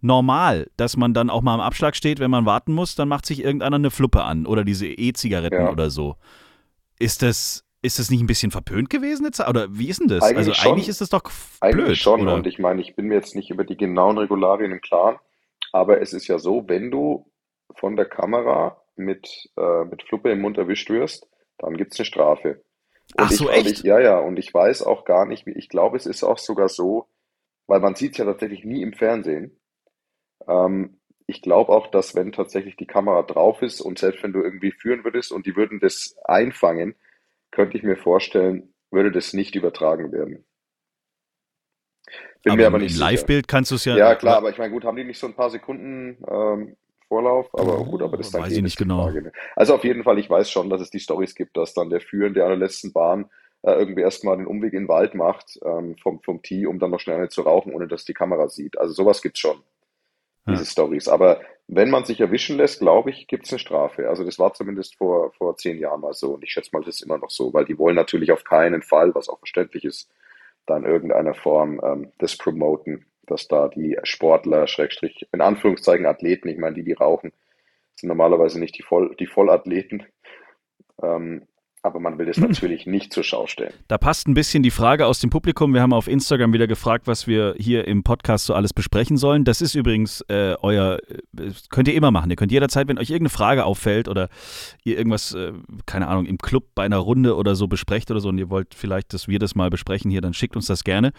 normal, 0.00 0.70
dass 0.76 0.96
man 0.96 1.12
dann 1.12 1.28
auch 1.28 1.42
mal 1.42 1.54
am 1.54 1.60
Abschlag 1.60 1.96
steht, 1.96 2.20
wenn 2.20 2.30
man 2.30 2.46
warten 2.46 2.72
muss, 2.72 2.94
dann 2.94 3.08
macht 3.08 3.26
sich 3.26 3.42
irgendeiner 3.42 3.76
eine 3.76 3.90
Fluppe 3.90 4.22
an 4.22 4.46
oder 4.46 4.64
diese 4.64 4.86
E-Zigaretten 4.86 5.60
Ja. 5.60 5.70
oder 5.70 5.90
so. 5.90 6.16
Ist 7.00 7.22
das, 7.22 7.64
ist 7.88 7.98
das 7.98 8.10
nicht 8.10 8.20
ein 8.20 8.26
bisschen 8.26 8.50
verpönt 8.50 8.90
gewesen 8.90 9.24
jetzt? 9.24 9.40
Oder 9.40 9.66
wie 9.70 9.88
ist 9.88 10.00
denn 10.00 10.08
das? 10.08 10.22
Eigentlich 10.22 10.36
also 10.38 10.54
schon. 10.54 10.72
eigentlich 10.72 10.88
ist 10.88 11.00
das 11.00 11.08
doch 11.08 11.22
Eigentlich 11.60 11.84
blöd, 11.84 11.96
schon. 11.96 12.20
oder? 12.22 12.34
Und 12.34 12.46
ich 12.46 12.58
meine, 12.58 12.80
ich 12.80 12.94
bin 12.94 13.06
mir 13.06 13.14
jetzt 13.14 13.34
nicht 13.34 13.50
über 13.50 13.64
die 13.64 13.76
genauen 13.76 14.18
Regularien 14.18 14.70
im 14.70 14.80
Klaren, 14.80 15.18
aber 15.72 16.00
es 16.00 16.12
ist 16.12 16.28
ja 16.28 16.38
so, 16.38 16.68
wenn 16.68 16.90
du 16.90 17.30
von 17.74 17.96
der 17.96 18.06
Kamera 18.06 18.80
mit, 18.96 19.50
äh, 19.56 19.84
mit 19.84 20.02
Fluppe 20.02 20.30
im 20.30 20.40
Mund 20.40 20.58
erwischt 20.58 20.90
wirst, 20.90 21.28
dann 21.58 21.76
gibt 21.76 21.92
es 21.92 21.98
eine 21.98 22.06
Strafe. 22.06 22.62
Und 23.16 23.24
Ach 23.24 23.30
so, 23.30 23.50
ich, 23.50 23.56
echt? 23.56 23.70
ich, 23.70 23.82
ja, 23.82 23.98
ja, 24.00 24.18
und 24.18 24.38
ich 24.38 24.52
weiß 24.52 24.82
auch 24.82 25.04
gar 25.04 25.26
nicht, 25.26 25.46
wie, 25.46 25.52
ich 25.52 25.68
glaube, 25.68 25.96
es 25.96 26.06
ist 26.06 26.22
auch 26.22 26.38
sogar 26.38 26.68
so, 26.68 27.08
weil 27.66 27.80
man 27.80 27.94
sieht 27.94 28.12
es 28.12 28.18
ja 28.18 28.24
tatsächlich 28.24 28.64
nie 28.64 28.82
im 28.82 28.92
Fernsehen. 28.92 29.58
Ähm, 30.46 30.98
ich 31.26 31.42
glaube 31.42 31.72
auch, 31.72 31.86
dass 31.88 32.14
wenn 32.14 32.32
tatsächlich 32.32 32.76
die 32.76 32.86
Kamera 32.86 33.22
drauf 33.22 33.62
ist 33.62 33.80
und 33.80 33.98
selbst 33.98 34.22
wenn 34.22 34.32
du 34.32 34.42
irgendwie 34.42 34.72
führen 34.72 35.04
würdest 35.04 35.30
und 35.32 35.46
die 35.46 35.56
würden 35.56 35.78
das 35.78 36.16
einfangen, 36.24 36.94
könnte 37.50 37.76
ich 37.76 37.82
mir 37.82 37.96
vorstellen, 37.96 38.74
würde 38.90 39.12
das 39.12 39.32
nicht 39.32 39.54
übertragen 39.54 40.12
werden. 40.12 40.44
Bin 42.42 42.52
aber 42.52 42.56
mir 42.56 42.66
aber 42.66 42.78
nicht 42.78 42.94
im 42.94 43.00
Live-Bild 43.00 43.48
kannst 43.48 43.70
du 43.70 43.74
es 43.74 43.84
ja. 43.84 43.96
Ja, 43.96 44.14
klar, 44.14 44.36
aber 44.36 44.50
ich 44.50 44.58
meine, 44.58 44.72
gut, 44.72 44.84
haben 44.84 44.96
die 44.96 45.04
nicht 45.04 45.18
so 45.18 45.26
ein 45.26 45.34
paar 45.34 45.50
Sekunden 45.50 46.24
ähm, 46.28 46.76
Vorlauf? 47.08 47.48
Aber 47.54 47.80
oh, 47.80 47.84
gut, 47.84 48.02
aber 48.02 48.16
das 48.16 48.30
dann 48.30 48.42
weiß 48.42 48.52
ich 48.52 48.62
nicht 48.62 48.78
genau. 48.78 49.04
Frage, 49.04 49.22
ne? 49.22 49.32
Also 49.56 49.74
auf 49.74 49.84
jeden 49.84 50.04
Fall, 50.04 50.18
ich 50.18 50.30
weiß 50.30 50.50
schon, 50.50 50.70
dass 50.70 50.80
es 50.80 50.90
die 50.90 51.00
Stories 51.00 51.34
gibt, 51.34 51.56
dass 51.56 51.74
dann 51.74 51.90
der 51.90 52.00
Führende 52.00 52.44
an 52.44 52.50
der 52.50 52.58
letzten 52.58 52.92
Bahn 52.92 53.30
äh, 53.62 53.72
irgendwie 53.72 54.02
erstmal 54.02 54.36
den 54.36 54.46
Umweg 54.46 54.72
in 54.72 54.84
den 54.84 54.88
Wald 54.88 55.14
macht 55.14 55.58
ähm, 55.64 55.96
vom, 56.02 56.22
vom 56.22 56.42
Tee, 56.42 56.66
um 56.66 56.78
dann 56.78 56.90
noch 56.90 57.00
schnell 57.00 57.16
eine 57.16 57.28
zu 57.28 57.42
rauchen, 57.42 57.72
ohne 57.72 57.88
dass 57.88 58.04
die 58.04 58.14
Kamera 58.14 58.48
sieht. 58.48 58.78
Also 58.78 58.92
sowas 58.92 59.22
gibt's 59.22 59.40
schon, 59.40 59.60
diese 60.46 60.62
ja. 60.62 60.70
Stories. 60.70 61.08
Aber 61.08 61.40
wenn 61.68 61.90
man 61.90 62.04
sich 62.04 62.20
erwischen 62.20 62.56
lässt, 62.56 62.80
glaube 62.80 63.10
ich, 63.10 63.26
gibt's 63.26 63.52
eine 63.52 63.58
Strafe. 63.58 64.08
Also 64.08 64.24
das 64.24 64.38
war 64.38 64.54
zumindest 64.54 64.96
vor, 64.96 65.32
vor 65.34 65.56
zehn 65.58 65.78
Jahren 65.78 66.00
mal 66.00 66.14
so 66.14 66.34
und 66.34 66.42
ich 66.42 66.52
schätze 66.52 66.70
mal, 66.72 66.80
das 66.80 66.96
ist 66.96 67.02
immer 67.02 67.18
noch 67.18 67.30
so, 67.30 67.52
weil 67.52 67.66
die 67.66 67.78
wollen 67.78 67.94
natürlich 67.94 68.32
auf 68.32 68.42
keinen 68.42 68.82
Fall, 68.82 69.14
was 69.14 69.28
auch 69.28 69.38
verständlich 69.38 69.84
ist, 69.84 70.10
da 70.66 70.78
in 70.78 70.84
irgendeiner 70.84 71.34
Form 71.34 71.78
ähm, 71.84 72.12
das 72.18 72.36
promoten, 72.38 73.04
dass 73.26 73.48
da 73.48 73.68
die 73.68 73.98
Sportler, 74.02 74.66
Schrägstrich, 74.66 75.28
in 75.30 75.42
Anführungszeichen 75.42 76.06
Athleten, 76.06 76.48
ich 76.48 76.58
meine, 76.58 76.74
die, 76.74 76.84
die 76.84 76.94
rauchen, 76.94 77.32
sind 77.96 78.08
normalerweise 78.08 78.58
nicht 78.58 78.78
die, 78.78 78.82
Voll, 78.82 79.14
die 79.16 79.26
Vollathleten, 79.26 80.06
ähm, 81.02 81.46
aber 81.82 82.00
man 82.00 82.18
will 82.18 82.28
es 82.28 82.36
natürlich 82.38 82.86
nicht 82.86 83.12
zur 83.12 83.22
Schau 83.22 83.46
stellen. 83.46 83.72
Da 83.88 83.98
passt 83.98 84.28
ein 84.28 84.34
bisschen 84.34 84.62
die 84.62 84.70
Frage 84.70 85.06
aus 85.06 85.20
dem 85.20 85.30
Publikum. 85.30 85.74
Wir 85.74 85.82
haben 85.82 85.92
auf 85.92 86.08
Instagram 86.08 86.52
wieder 86.52 86.66
gefragt, 86.66 87.06
was 87.06 87.26
wir 87.26 87.54
hier 87.58 87.86
im 87.86 88.02
Podcast 88.02 88.46
so 88.46 88.54
alles 88.54 88.72
besprechen 88.72 89.16
sollen. 89.16 89.44
Das 89.44 89.60
ist 89.60 89.74
übrigens 89.74 90.20
äh, 90.28 90.54
euer, 90.60 90.98
äh, 91.36 91.50
könnt 91.70 91.88
ihr 91.88 91.94
immer 91.94 92.10
machen. 92.10 92.30
Ihr 92.30 92.36
könnt 92.36 92.52
jederzeit, 92.52 92.88
wenn 92.88 92.98
euch 92.98 93.10
irgendeine 93.10 93.30
Frage 93.30 93.64
auffällt 93.64 94.08
oder 94.08 94.28
ihr 94.84 94.98
irgendwas, 94.98 95.34
äh, 95.34 95.52
keine 95.86 96.08
Ahnung, 96.08 96.26
im 96.26 96.38
Club 96.38 96.64
bei 96.74 96.84
einer 96.84 96.98
Runde 96.98 97.36
oder 97.36 97.54
so 97.54 97.68
besprecht 97.68 98.10
oder 98.10 98.20
so 98.20 98.28
und 98.28 98.38
ihr 98.38 98.50
wollt 98.50 98.74
vielleicht, 98.74 99.12
dass 99.14 99.28
wir 99.28 99.38
das 99.38 99.54
mal 99.54 99.70
besprechen 99.70 100.10
hier, 100.10 100.20
dann 100.20 100.34
schickt 100.34 100.56
uns 100.56 100.66
das 100.66 100.84
gerne 100.84 101.12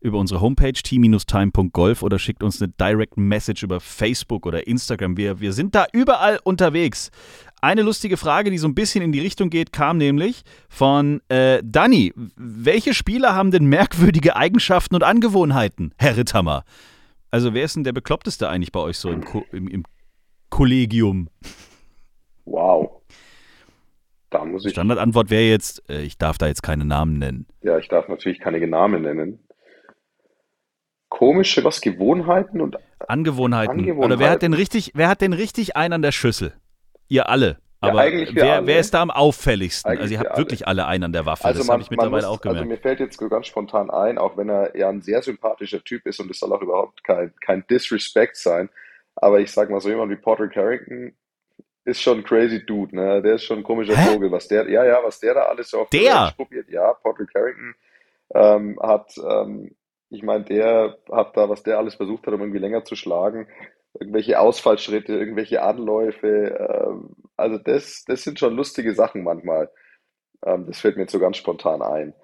über 0.00 0.18
unsere 0.18 0.40
Homepage 0.42 0.72
t-time.golf 0.72 2.02
oder 2.02 2.18
schickt 2.18 2.42
uns 2.42 2.60
eine 2.60 2.70
Direct 2.78 3.16
Message 3.16 3.62
über 3.62 3.80
Facebook 3.80 4.44
oder 4.44 4.66
Instagram. 4.66 5.16
Wir, 5.16 5.40
wir 5.40 5.54
sind 5.54 5.74
da 5.74 5.86
überall 5.92 6.38
unterwegs. 6.44 7.10
Eine 7.64 7.80
lustige 7.80 8.18
Frage, 8.18 8.50
die 8.50 8.58
so 8.58 8.68
ein 8.68 8.74
bisschen 8.74 9.02
in 9.02 9.10
die 9.10 9.20
Richtung 9.20 9.48
geht, 9.48 9.72
kam 9.72 9.96
nämlich 9.96 10.42
von 10.68 11.22
äh, 11.30 11.62
Danny. 11.64 12.12
Welche 12.36 12.92
Spieler 12.92 13.34
haben 13.34 13.52
denn 13.52 13.64
merkwürdige 13.64 14.36
Eigenschaften 14.36 14.94
und 14.94 15.02
Angewohnheiten, 15.02 15.94
Herr 15.96 16.18
Ritthammer? 16.18 16.64
Also 17.30 17.54
wer 17.54 17.64
ist 17.64 17.74
denn 17.74 17.84
der 17.84 17.94
Bekloppteste 17.94 18.50
eigentlich 18.50 18.70
bei 18.70 18.80
euch 18.80 18.98
so 18.98 19.08
im, 19.08 19.24
Ko 19.24 19.46
im, 19.50 19.68
im 19.68 19.84
Kollegium? 20.50 21.30
Wow. 22.44 23.00
Da 24.28 24.44
muss 24.44 24.66
ich. 24.66 24.72
Standardantwort 24.72 25.30
wäre 25.30 25.44
jetzt, 25.44 25.88
äh, 25.88 26.02
ich 26.02 26.18
darf 26.18 26.36
da 26.36 26.48
jetzt 26.48 26.62
keine 26.62 26.84
Namen 26.84 27.18
nennen. 27.18 27.46
Ja, 27.62 27.78
ich 27.78 27.88
darf 27.88 28.08
natürlich 28.08 28.40
keine 28.40 28.60
Namen 28.66 29.00
nennen. 29.00 29.38
Komische, 31.08 31.64
was 31.64 31.80
Gewohnheiten 31.80 32.60
und 32.60 32.76
Angewohnheiten. 33.08 33.78
Angewohnheiten. 33.78 34.04
Oder 34.04 34.18
wer 34.18 34.28
hat 34.28 34.42
denn 34.42 34.52
richtig, 34.52 34.92
wer 34.94 35.08
hat 35.08 35.22
denn 35.22 35.32
richtig 35.32 35.76
einen 35.76 35.94
an 35.94 36.02
der 36.02 36.12
Schüssel? 36.12 36.52
Ihr 37.08 37.28
alle. 37.28 37.58
Aber 37.80 38.08
ja, 38.08 38.28
wer, 38.32 38.52
alle. 38.54 38.66
wer 38.66 38.80
ist 38.80 38.94
da 38.94 39.02
am 39.02 39.10
auffälligsten? 39.10 39.90
Eigentlich 39.90 40.00
also 40.00 40.14
ihr 40.14 40.20
habt 40.20 40.30
alle. 40.30 40.38
wirklich 40.38 40.66
alle 40.66 40.86
einen 40.86 41.04
an 41.04 41.12
der 41.12 41.26
Waffe. 41.26 41.44
Also 41.44 41.60
das 41.60 41.68
habe 41.68 41.82
ich 41.82 41.90
mittlerweile 41.90 42.26
muss, 42.26 42.36
auch 42.36 42.40
gemerkt. 42.40 42.60
Also 42.60 42.68
mir 42.68 42.78
fällt 42.78 43.00
jetzt 43.00 43.18
ganz 43.18 43.46
spontan 43.46 43.90
ein, 43.90 44.18
auch 44.18 44.36
wenn 44.36 44.48
er 44.48 44.76
ja 44.76 44.88
ein 44.88 45.02
sehr 45.02 45.22
sympathischer 45.22 45.82
Typ 45.84 46.06
ist 46.06 46.20
und 46.20 46.30
es 46.30 46.38
soll 46.38 46.52
auch 46.52 46.62
überhaupt 46.62 47.04
kein, 47.04 47.32
kein 47.40 47.66
Disrespect 47.68 48.36
sein. 48.36 48.70
Aber 49.16 49.40
ich 49.40 49.52
sag 49.52 49.70
mal 49.70 49.80
so 49.80 49.88
jemand 49.90 50.10
wie 50.10 50.16
Porter 50.16 50.48
Carrington 50.48 51.14
ist 51.84 52.00
schon 52.00 52.18
ein 52.18 52.24
crazy 52.24 52.64
Dude, 52.64 52.96
ne? 52.96 53.22
Der 53.22 53.34
ist 53.34 53.44
schon 53.44 53.58
ein 53.58 53.64
komischer 53.64 53.96
Hä? 53.96 54.12
Vogel, 54.12 54.32
was 54.32 54.48
der, 54.48 54.68
ja, 54.70 54.84
ja, 54.84 55.00
was 55.04 55.20
der 55.20 55.34
da 55.34 55.42
alles 55.42 55.70
so 55.70 55.80
auf 55.80 55.90
der 55.90 56.32
probiert. 56.36 56.68
Ja, 56.70 56.94
Porter 56.94 57.26
Carrington 57.26 57.74
ähm, 58.34 58.78
hat, 58.80 59.14
ähm, 59.18 59.76
ich 60.08 60.22
meine, 60.22 60.44
der 60.44 60.96
hat 61.12 61.36
da, 61.36 61.48
was 61.48 61.62
der 61.62 61.78
alles 61.78 61.94
versucht 61.94 62.26
hat, 62.26 62.32
um 62.32 62.40
irgendwie 62.40 62.58
länger 62.58 62.84
zu 62.84 62.96
schlagen, 62.96 63.46
irgendwelche 63.98 64.40
Ausfallschritte, 64.40 65.14
irgendwelche 65.14 65.62
Anläufe. 65.62 66.56
Ähm, 66.58 67.16
also 67.36 67.58
das, 67.58 68.04
das 68.06 68.22
sind 68.22 68.38
schon 68.38 68.56
lustige 68.56 68.94
Sachen 68.94 69.22
manchmal. 69.22 69.70
Ähm, 70.44 70.66
das 70.66 70.80
fällt 70.80 70.96
mir 70.96 71.02
jetzt 71.02 71.12
so 71.12 71.20
ganz 71.20 71.36
spontan 71.36 71.82
ein. 71.82 72.14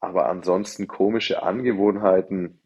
Aber 0.00 0.26
ansonsten 0.26 0.86
komische 0.86 1.42
Angewohnheiten 1.42 2.60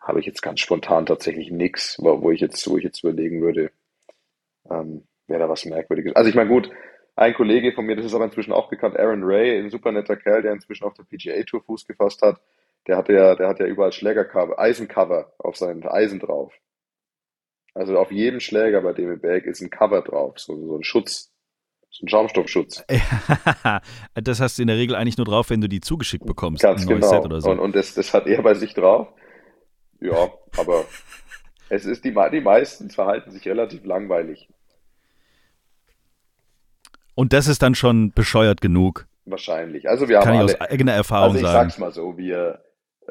habe 0.00 0.18
ich 0.18 0.26
jetzt 0.26 0.42
ganz 0.42 0.60
spontan 0.60 1.06
tatsächlich 1.06 1.50
nichts, 1.50 1.96
wo 2.00 2.30
ich 2.30 2.40
jetzt, 2.40 2.68
wo 2.68 2.76
ich 2.76 2.84
jetzt 2.84 3.04
überlegen 3.04 3.40
würde, 3.40 3.70
ähm, 4.68 5.06
wäre 5.28 5.40
da 5.40 5.48
was 5.48 5.64
Merkwürdiges. 5.64 6.16
Also 6.16 6.28
ich 6.28 6.34
meine, 6.34 6.50
gut, 6.50 6.70
ein 7.14 7.34
Kollege 7.34 7.72
von 7.72 7.86
mir, 7.86 7.94
das 7.94 8.06
ist 8.06 8.14
aber 8.14 8.24
inzwischen 8.24 8.52
auch 8.52 8.68
bekannt, 8.68 8.98
Aaron 8.98 9.22
Ray, 9.22 9.58
ein 9.60 9.70
super 9.70 9.92
netter 9.92 10.16
Kerl, 10.16 10.42
der 10.42 10.52
inzwischen 10.52 10.84
auf 10.84 10.94
der 10.94 11.04
PGA 11.04 11.42
Tour 11.44 11.62
Fuß 11.62 11.86
gefasst 11.86 12.22
hat, 12.22 12.40
der 12.86 12.96
hat 12.96 13.08
ja, 13.08 13.34
der 13.34 13.48
hat 13.48 13.60
ja 13.60 13.66
überall 13.66 13.92
Schlägercover, 13.92 14.58
Eisencover 14.58 15.32
auf 15.38 15.56
seinen 15.56 15.86
Eisen 15.86 16.18
drauf. 16.18 16.52
Also 17.74 17.98
auf 17.98 18.10
jedem 18.10 18.40
Schläger 18.40 18.82
bei 18.82 18.92
dem 18.92 19.18
Berg 19.20 19.46
ist 19.46 19.62
ein 19.62 19.70
Cover 19.70 20.02
drauf, 20.02 20.38
so, 20.38 20.54
so 20.66 20.76
ein 20.76 20.84
Schutz, 20.84 21.32
so 21.90 22.04
ein 22.04 22.08
Schaumstoffschutz. 22.08 22.84
das 24.14 24.40
hast 24.40 24.58
du 24.58 24.62
in 24.62 24.68
der 24.68 24.76
Regel 24.76 24.94
eigentlich 24.94 25.16
nur 25.16 25.26
drauf, 25.26 25.48
wenn 25.50 25.60
du 25.60 25.68
die 25.68 25.80
zugeschickt 25.80 26.26
bekommst. 26.26 26.62
Ganz 26.62 26.86
genau. 26.86 27.40
So. 27.40 27.50
Und, 27.50 27.60
und 27.60 27.74
das, 27.74 27.94
das 27.94 28.12
hat 28.12 28.26
er 28.26 28.42
bei 28.42 28.54
sich 28.54 28.74
drauf. 28.74 29.08
Ja, 30.00 30.30
aber 30.58 30.84
es 31.70 31.86
ist 31.86 32.04
die, 32.04 32.14
die 32.32 32.40
meisten 32.40 32.90
verhalten 32.90 33.30
sich 33.30 33.46
relativ 33.46 33.84
langweilig. 33.84 34.48
Und 37.14 37.32
das 37.32 37.46
ist 37.46 37.62
dann 37.62 37.74
schon 37.74 38.12
bescheuert 38.12 38.60
genug. 38.60 39.06
Wahrscheinlich. 39.24 39.88
Also 39.88 40.08
wir 40.08 40.18
Kann 40.18 40.38
haben 40.38 40.46
ich 40.46 40.56
alle, 40.56 40.60
aus 40.60 40.70
eigener 40.70 40.92
Erfahrung 40.92 41.34
also 41.34 41.38
ich 41.38 41.46
sagen. 41.46 41.70
sag's 41.70 41.78
mal 41.78 41.92
so, 41.92 42.18
wir 42.18 42.62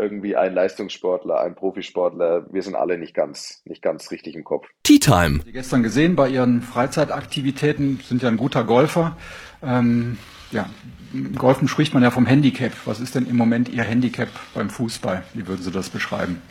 irgendwie 0.01 0.35
ein 0.35 0.53
Leistungssportler, 0.53 1.39
ein 1.41 1.55
Profisportler, 1.55 2.47
wir 2.51 2.63
sind 2.63 2.75
alle 2.75 2.97
nicht 2.97 3.13
ganz, 3.13 3.61
nicht 3.65 3.81
ganz 3.81 4.09
richtig 4.11 4.35
im 4.35 4.43
Kopf. 4.43 4.67
Tea 4.83 4.99
Time. 4.99 5.39
Die 5.45 5.51
gestern 5.51 5.83
gesehen 5.83 6.15
bei 6.15 6.27
Ihren 6.27 6.61
Freizeitaktivitäten, 6.61 7.99
sind 8.03 8.23
ja 8.23 8.29
ein 8.29 8.37
guter 8.37 8.63
Golfer. 8.63 9.15
Ähm, 9.61 10.17
ja, 10.51 10.69
im 11.13 11.35
Golfen 11.35 11.67
spricht 11.67 11.93
man 11.93 12.01
ja 12.03 12.09
vom 12.09 12.25
Handicap. 12.25 12.71
Was 12.85 12.99
ist 12.99 13.15
denn 13.15 13.27
im 13.27 13.37
Moment 13.37 13.69
Ihr 13.69 13.83
Handicap 13.83 14.29
beim 14.55 14.69
Fußball? 14.69 15.23
Wie 15.33 15.47
würden 15.47 15.61
Sie 15.61 15.71
das 15.71 15.89
beschreiben? 15.89 16.41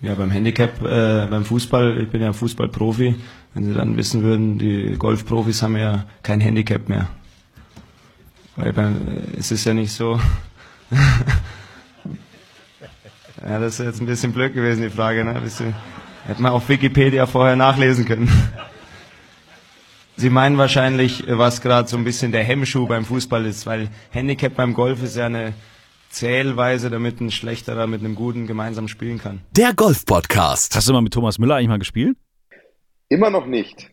Ja, 0.00 0.14
beim 0.14 0.30
Handicap, 0.30 0.82
äh, 0.82 1.26
beim 1.26 1.44
Fußball, 1.44 2.00
ich 2.00 2.08
bin 2.08 2.22
ja 2.22 2.32
Fußballprofi. 2.32 3.16
Wenn 3.54 3.64
Sie 3.64 3.74
dann 3.74 3.96
wissen 3.96 4.22
würden, 4.22 4.58
die 4.58 4.96
Golfprofis 4.98 5.62
haben 5.62 5.76
ja 5.76 6.06
kein 6.22 6.40
Handicap 6.40 6.88
mehr. 6.88 7.08
Weil 8.56 8.72
beim, 8.72 8.96
es 9.38 9.50
ist 9.50 9.64
ja 9.64 9.74
nicht 9.74 9.92
so. 9.92 10.18
ja, 13.48 13.60
das 13.60 13.78
ist 13.78 13.86
jetzt 13.86 14.00
ein 14.00 14.06
bisschen 14.06 14.32
blöd 14.32 14.54
gewesen, 14.54 14.82
die 14.82 14.90
Frage. 14.90 15.24
Ne? 15.24 15.40
Bisschen, 15.40 15.74
hätte 16.26 16.42
man 16.42 16.52
auf 16.52 16.68
Wikipedia 16.68 17.26
vorher 17.26 17.56
nachlesen 17.56 18.04
können. 18.04 18.28
Sie 20.16 20.30
meinen 20.30 20.56
wahrscheinlich, 20.56 21.24
was 21.28 21.60
gerade 21.60 21.88
so 21.88 21.96
ein 21.96 22.04
bisschen 22.04 22.32
der 22.32 22.42
Hemmschuh 22.42 22.86
beim 22.86 23.04
Fußball 23.04 23.44
ist, 23.44 23.66
weil 23.66 23.90
Handicap 24.10 24.56
beim 24.56 24.72
Golf 24.72 25.02
ist 25.02 25.14
ja 25.14 25.26
eine 25.26 25.52
Zählweise, 26.08 26.88
damit 26.88 27.20
ein 27.20 27.30
schlechterer 27.30 27.86
mit 27.86 28.00
einem 28.00 28.14
guten 28.14 28.46
gemeinsam 28.46 28.88
spielen 28.88 29.18
kann. 29.18 29.42
Der 29.50 29.74
Golf-Podcast. 29.74 30.74
Hast 30.74 30.88
du 30.88 30.94
mal 30.94 31.02
mit 31.02 31.12
Thomas 31.12 31.38
Müller 31.38 31.56
eigentlich 31.56 31.68
mal 31.68 31.78
gespielt? 31.78 32.16
Immer 33.10 33.30
noch 33.30 33.46
nicht. 33.46 33.90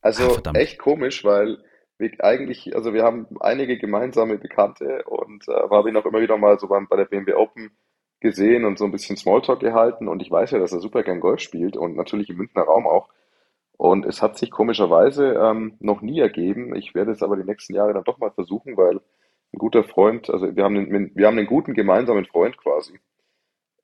Also 0.00 0.40
Ach, 0.42 0.54
echt 0.54 0.78
komisch, 0.78 1.22
weil 1.22 1.58
wir 1.98 2.12
eigentlich, 2.20 2.74
also 2.74 2.94
wir 2.94 3.02
haben 3.02 3.26
einige 3.40 3.76
gemeinsame 3.76 4.38
Bekannte 4.38 5.02
und 5.04 5.46
äh, 5.48 5.52
habe 5.70 5.90
ihn 5.90 5.96
auch 5.96 6.06
immer 6.06 6.20
wieder 6.20 6.38
mal 6.38 6.58
so 6.58 6.66
beim, 6.66 6.88
bei 6.88 6.96
der 6.96 7.04
BMW 7.04 7.34
Open 7.34 7.70
gesehen 8.20 8.64
und 8.64 8.78
so 8.78 8.84
ein 8.84 8.90
bisschen 8.90 9.16
Smalltalk 9.16 9.60
gehalten 9.60 10.08
und 10.08 10.22
ich 10.22 10.30
weiß 10.30 10.50
ja, 10.50 10.58
dass 10.58 10.72
er 10.72 10.80
super 10.80 11.02
gern 11.02 11.20
Golf 11.20 11.40
spielt 11.40 11.76
und 11.76 11.96
natürlich 11.96 12.30
im 12.30 12.36
Münchner 12.36 12.62
Raum 12.62 12.86
auch. 12.86 13.08
Und 13.76 14.04
es 14.04 14.22
hat 14.22 14.36
sich 14.36 14.50
komischerweise 14.50 15.34
ähm, 15.34 15.74
noch 15.78 16.02
nie 16.02 16.18
ergeben. 16.18 16.74
Ich 16.74 16.96
werde 16.96 17.12
es 17.12 17.22
aber 17.22 17.36
die 17.36 17.44
nächsten 17.44 17.74
Jahre 17.74 17.94
dann 17.94 18.02
doch 18.02 18.18
mal 18.18 18.32
versuchen, 18.32 18.76
weil 18.76 18.96
ein 19.52 19.58
guter 19.58 19.84
Freund, 19.84 20.28
also 20.30 20.54
wir 20.56 20.64
haben 20.64 20.76
einen, 20.76 21.12
wir 21.14 21.26
haben 21.26 21.38
einen 21.38 21.46
guten 21.46 21.74
gemeinsamen 21.74 22.26
Freund 22.26 22.58
quasi 22.58 22.98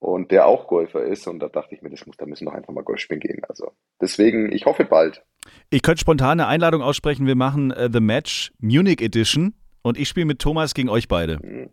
und 0.05 0.31
der 0.31 0.47
auch 0.47 0.66
Golfer 0.66 1.03
ist. 1.03 1.27
Und 1.27 1.40
da 1.40 1.49
dachte 1.49 1.75
ich 1.75 1.83
mir, 1.83 1.90
das 1.90 2.07
muss, 2.07 2.16
da 2.16 2.27
müssen 2.27 2.47
wir 2.47 2.55
einfach 2.55 2.73
mal 2.73 2.85
Golf 2.85 3.01
spielen 3.01 3.20
gehen. 3.20 3.42
Also 3.49 3.73
deswegen, 4.01 4.53
ich 4.53 4.66
hoffe 4.66 4.85
bald. 4.85 5.23
Ich 5.70 5.83
könnte 5.83 6.01
spontan 6.01 6.40
eine 6.40 6.47
Einladung 6.47 6.83
aussprechen. 6.83 7.27
Wir 7.27 7.37
machen 7.37 7.70
äh, 7.70 7.88
The 7.92 8.01
Match 8.01 8.53
Munich 8.59 9.01
Edition 9.01 9.55
und 9.83 9.99
ich 9.99 10.09
spiele 10.09 10.27
mit 10.27 10.40
Thomas 10.40 10.75
gegen 10.75 10.88
euch 10.88 11.09
beide. 11.09 11.38
Mhm. 11.42 11.70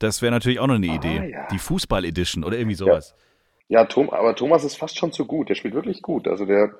Das 0.00 0.20
wäre 0.22 0.32
natürlich 0.32 0.58
auch 0.58 0.66
noch 0.66 0.74
eine 0.74 0.90
ah, 0.90 0.96
Idee. 0.96 1.30
Ja. 1.30 1.46
Die 1.52 1.58
Fußball 1.58 2.04
Edition 2.04 2.42
oder 2.42 2.58
irgendwie 2.58 2.74
sowas. 2.74 3.14
Ja, 3.68 3.80
ja 3.80 3.86
Tom, 3.86 4.10
aber 4.10 4.34
Thomas 4.34 4.64
ist 4.64 4.76
fast 4.76 4.98
schon 4.98 5.12
zu 5.12 5.26
gut. 5.26 5.48
Der 5.48 5.54
spielt 5.54 5.74
wirklich 5.74 6.02
gut. 6.02 6.26
Also 6.26 6.44
der, 6.44 6.74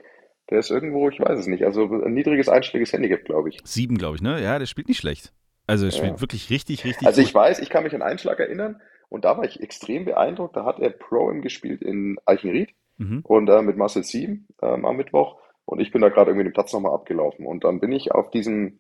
der 0.50 0.58
ist 0.58 0.70
irgendwo, 0.70 1.08
ich 1.08 1.20
weiß 1.20 1.38
es 1.38 1.46
nicht. 1.46 1.64
Also 1.64 1.84
ein 1.84 2.12
niedriges 2.12 2.48
einschlägiges 2.48 2.92
Handicap, 2.92 3.24
glaube 3.24 3.50
ich. 3.50 3.60
Sieben, 3.62 3.96
glaube 3.96 4.16
ich, 4.16 4.22
ne? 4.22 4.42
Ja, 4.42 4.58
der 4.58 4.66
spielt 4.66 4.88
nicht 4.88 4.98
schlecht. 4.98 5.32
Also 5.68 5.86
er 5.86 5.92
spielt 5.92 6.14
ja. 6.14 6.20
wirklich 6.20 6.50
richtig, 6.50 6.84
richtig 6.84 7.06
Also 7.06 7.20
ich 7.20 7.32
weiß, 7.32 7.60
ich 7.60 7.70
kann 7.70 7.84
mich 7.84 7.94
an 7.94 8.02
einen 8.02 8.18
Schlag 8.18 8.40
erinnern 8.40 8.80
Und 9.08 9.24
da 9.24 9.36
war 9.38 9.44
ich 9.44 9.60
extrem 9.60 10.04
beeindruckt. 10.04 10.56
Da 10.56 10.64
hat 10.64 10.80
er 10.80 10.90
Pro 10.90 11.30
im 11.30 11.42
gespielt 11.42 11.82
in 11.82 12.18
Eichenried 12.26 12.70
Mhm. 13.00 13.20
und 13.24 13.48
äh, 13.48 13.62
mit 13.62 13.78
Marcel 13.78 14.04
Sieben 14.04 14.46
ähm, 14.60 14.84
am 14.84 14.96
Mittwoch. 14.96 15.38
Und 15.64 15.80
ich 15.80 15.90
bin 15.90 16.02
da 16.02 16.10
gerade 16.10 16.30
irgendwie 16.30 16.44
den 16.44 16.52
Platz 16.52 16.72
nochmal 16.72 16.92
abgelaufen. 16.92 17.46
Und 17.46 17.64
dann 17.64 17.80
bin 17.80 17.92
ich 17.92 18.12
auf 18.12 18.30
diesem, 18.30 18.78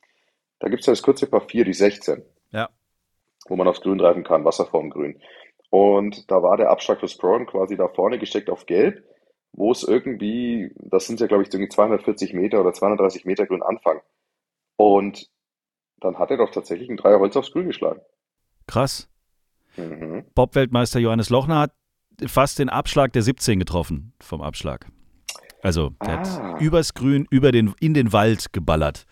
da 0.58 0.68
gibt 0.68 0.80
es 0.80 0.86
ja 0.86 0.92
das 0.92 1.02
kurze 1.02 1.26
Paar 1.26 1.40
4, 1.40 1.64
die 1.64 1.72
16, 1.72 2.22
Ja. 2.50 2.68
Wo 3.50 3.56
man 3.56 3.68
aufs 3.68 3.82
Grün 3.82 4.00
reifen 4.00 4.24
kann, 4.24 4.44
Wasserformgrün. 4.46 5.20
Und 5.68 6.30
da 6.30 6.42
war 6.42 6.56
der 6.56 6.70
Abschlag 6.70 7.00
fürs 7.00 7.16
Pro 7.16 7.44
quasi 7.44 7.76
da 7.76 7.88
vorne 7.88 8.18
gesteckt 8.18 8.48
auf 8.48 8.64
Gelb, 8.66 9.04
wo 9.52 9.70
es 9.72 9.82
irgendwie, 9.82 10.72
das 10.76 11.06
sind 11.06 11.20
ja 11.20 11.26
glaube 11.26 11.42
ich 11.42 11.52
irgendwie 11.52 11.68
240 11.68 12.32
Meter 12.32 12.60
oder 12.60 12.72
230 12.72 13.24
Meter 13.26 13.46
Grün 13.46 13.62
Anfang. 13.62 14.00
Und 14.76 15.28
dann 16.00 16.18
hat 16.18 16.30
er 16.30 16.38
doch 16.38 16.50
tatsächlich 16.50 16.88
ein 16.88 16.96
Dreierholz 16.96 17.36
aufs 17.36 17.52
Grün 17.52 17.66
geschlagen. 17.66 18.00
Krass. 18.66 19.08
Mhm. 19.76 20.24
Bob-Weltmeister 20.34 20.98
Johannes 21.00 21.28
Lochner 21.30 21.58
hat 21.60 21.72
fast 22.26 22.58
den 22.58 22.68
Abschlag 22.68 23.12
der 23.12 23.22
17 23.22 23.58
getroffen 23.58 24.12
vom 24.20 24.40
Abschlag. 24.42 24.86
Also, 25.62 25.90
der 26.02 26.20
Ah. 26.20 26.52
hat 26.54 26.60
übers 26.60 26.94
Grün, 26.94 27.26
über 27.30 27.52
den, 27.52 27.74
in 27.80 27.92
den 27.94 28.12
Wald 28.12 28.52
geballert. 28.52 29.04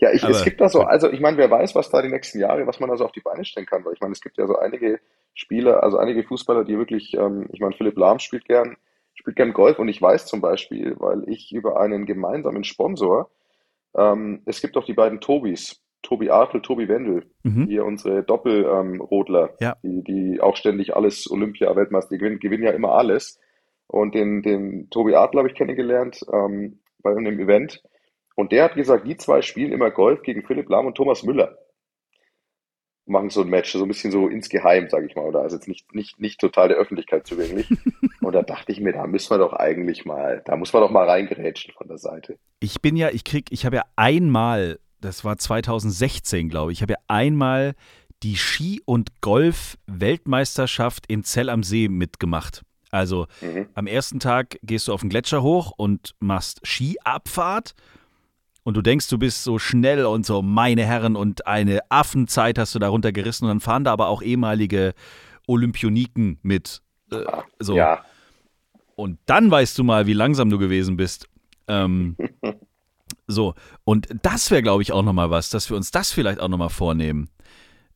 Ja, 0.00 0.10
ich, 0.12 0.24
es 0.24 0.44
gibt 0.44 0.60
da 0.60 0.68
so, 0.68 0.80
also 0.82 1.10
ich 1.10 1.20
meine, 1.20 1.36
wer 1.36 1.50
weiß, 1.50 1.74
was 1.74 1.90
da 1.90 2.00
die 2.02 2.08
nächsten 2.08 2.38
Jahre, 2.40 2.66
was 2.66 2.80
man 2.80 2.88
da 2.88 2.96
so 2.96 3.04
auf 3.04 3.12
die 3.12 3.20
Beine 3.20 3.44
stellen 3.44 3.66
kann, 3.66 3.84
weil 3.84 3.92
ich 3.92 4.00
meine, 4.00 4.12
es 4.12 4.20
gibt 4.20 4.38
ja 4.38 4.46
so 4.46 4.56
einige 4.56 4.98
Spieler, 5.34 5.82
also 5.82 5.98
einige 5.98 6.24
Fußballer, 6.24 6.64
die 6.64 6.78
wirklich, 6.78 7.14
ähm, 7.14 7.48
ich 7.52 7.60
meine, 7.60 7.74
Philipp 7.76 7.98
Lahm 7.98 8.18
spielt 8.18 8.46
gern, 8.46 8.76
spielt 9.14 9.36
gern 9.36 9.52
Golf 9.52 9.78
und 9.78 9.88
ich 9.88 10.00
weiß 10.00 10.26
zum 10.26 10.40
Beispiel, 10.40 10.96
weil 10.98 11.28
ich 11.28 11.52
über 11.52 11.78
einen 11.80 12.06
gemeinsamen 12.06 12.64
Sponsor, 12.64 13.30
ähm, 13.96 14.42
es 14.46 14.60
gibt 14.60 14.76
auch 14.76 14.84
die 14.84 14.94
beiden 14.94 15.20
Tobis, 15.20 15.82
Tobi 16.02 16.30
Artel, 16.30 16.62
Tobi 16.62 16.88
Wendel, 16.88 17.30
Mhm. 17.42 17.66
hier 17.66 17.84
unsere 17.84 18.22
Doppelrodler, 18.22 19.50
ähm, 19.50 19.56
Ja. 19.60 19.76
die, 19.82 20.02
die 20.02 20.40
auch 20.40 20.56
ständig 20.56 20.96
alles 20.96 21.30
Olympia, 21.30 21.74
Weltmeister, 21.76 22.14
die 22.14 22.18
gewinnen, 22.18 22.38
gewinnen 22.38 22.64
ja 22.64 22.70
immer 22.70 22.92
alles. 22.92 23.38
Und 23.86 24.14
den, 24.14 24.42
den 24.42 24.88
Tobi 24.90 25.14
Adler 25.14 25.40
habe 25.40 25.48
ich 25.50 25.56
kennengelernt 25.56 26.24
ähm, 26.32 26.78
bei 27.02 27.10
einem 27.10 27.38
Event. 27.38 27.82
Und 28.40 28.52
der 28.52 28.64
hat 28.64 28.74
gesagt, 28.74 29.06
die 29.06 29.16
zwei 29.16 29.42
spielen 29.42 29.72
immer 29.72 29.90
Golf 29.90 30.22
gegen 30.22 30.42
Philipp 30.44 30.68
Lahm 30.70 30.86
und 30.86 30.94
Thomas 30.96 31.22
Müller. 31.22 31.58
Machen 33.06 33.30
so 33.30 33.42
ein 33.42 33.48
Match, 33.48 33.72
so 33.72 33.82
ein 33.82 33.88
bisschen 33.88 34.12
so 34.12 34.28
insgeheim, 34.28 34.88
sage 34.88 35.06
ich 35.06 35.16
mal. 35.16 35.24
Oder 35.24 35.40
also 35.40 35.56
jetzt 35.56 35.68
nicht, 35.68 35.94
nicht, 35.94 36.20
nicht 36.20 36.40
total 36.40 36.68
der 36.68 36.76
Öffentlichkeit 36.76 37.26
zugänglich. 37.26 37.68
und 38.20 38.32
da 38.32 38.42
dachte 38.42 38.72
ich 38.72 38.80
mir, 38.80 38.92
da 38.92 39.06
müssen 39.06 39.30
wir 39.30 39.38
doch 39.38 39.52
eigentlich 39.52 40.04
mal, 40.04 40.42
da 40.46 40.56
muss 40.56 40.72
man 40.72 40.82
doch 40.82 40.90
mal 40.90 41.08
reingerätschen 41.08 41.74
von 41.74 41.88
der 41.88 41.98
Seite. 41.98 42.38
Ich 42.60 42.80
bin 42.80 42.96
ja, 42.96 43.10
ich 43.10 43.24
krieg, 43.24 43.46
ich 43.50 43.66
habe 43.66 43.76
ja 43.76 43.82
einmal, 43.96 44.78
das 45.00 45.24
war 45.24 45.36
2016, 45.36 46.48
glaube 46.48 46.72
ich, 46.72 46.78
ich 46.78 46.82
habe 46.82 46.92
ja 46.92 46.98
einmal 47.08 47.74
die 48.22 48.36
Ski- 48.36 48.82
und 48.84 49.20
Golf-Weltmeisterschaft 49.22 51.04
in 51.08 51.24
Zell 51.24 51.48
am 51.48 51.62
See 51.62 51.88
mitgemacht. 51.88 52.62
Also 52.90 53.26
Mhm. 53.40 53.68
am 53.74 53.86
ersten 53.86 54.20
Tag 54.20 54.58
gehst 54.62 54.88
du 54.88 54.92
auf 54.92 55.00
den 55.00 55.10
Gletscher 55.10 55.42
hoch 55.42 55.72
und 55.76 56.14
machst 56.20 56.60
Skiabfahrt 56.64 57.74
und 58.62 58.76
du 58.76 58.82
denkst, 58.82 59.08
du 59.08 59.18
bist 59.18 59.42
so 59.44 59.58
schnell 59.58 60.04
und 60.04 60.26
so, 60.26 60.42
meine 60.42 60.84
Herren, 60.84 61.16
und 61.16 61.46
eine 61.46 61.80
Affenzeit 61.90 62.58
hast 62.58 62.74
du 62.74 62.78
da 62.78 62.88
runtergerissen 62.88 63.46
und 63.46 63.50
dann 63.50 63.60
fahren 63.60 63.84
da 63.84 63.92
aber 63.92 64.08
auch 64.08 64.22
ehemalige 64.22 64.94
Olympioniken 65.46 66.38
mit. 66.42 66.82
Äh, 67.10 67.24
so. 67.58 67.76
Ja, 67.76 68.04
Und 68.96 69.18
dann 69.26 69.50
weißt 69.50 69.76
du 69.78 69.84
mal, 69.84 70.06
wie 70.06 70.12
langsam 70.12 70.50
du 70.50 70.58
gewesen 70.58 70.96
bist. 70.96 71.26
Ähm, 71.68 72.16
so, 73.26 73.54
und 73.84 74.08
das 74.22 74.50
wäre, 74.50 74.62
glaube 74.62 74.82
ich, 74.82 74.92
auch 74.92 75.02
nochmal 75.02 75.30
was, 75.30 75.50
dass 75.50 75.70
wir 75.70 75.76
uns 75.76 75.90
das 75.90 76.12
vielleicht 76.12 76.40
auch 76.40 76.48
nochmal 76.48 76.68
vornehmen. 76.70 77.30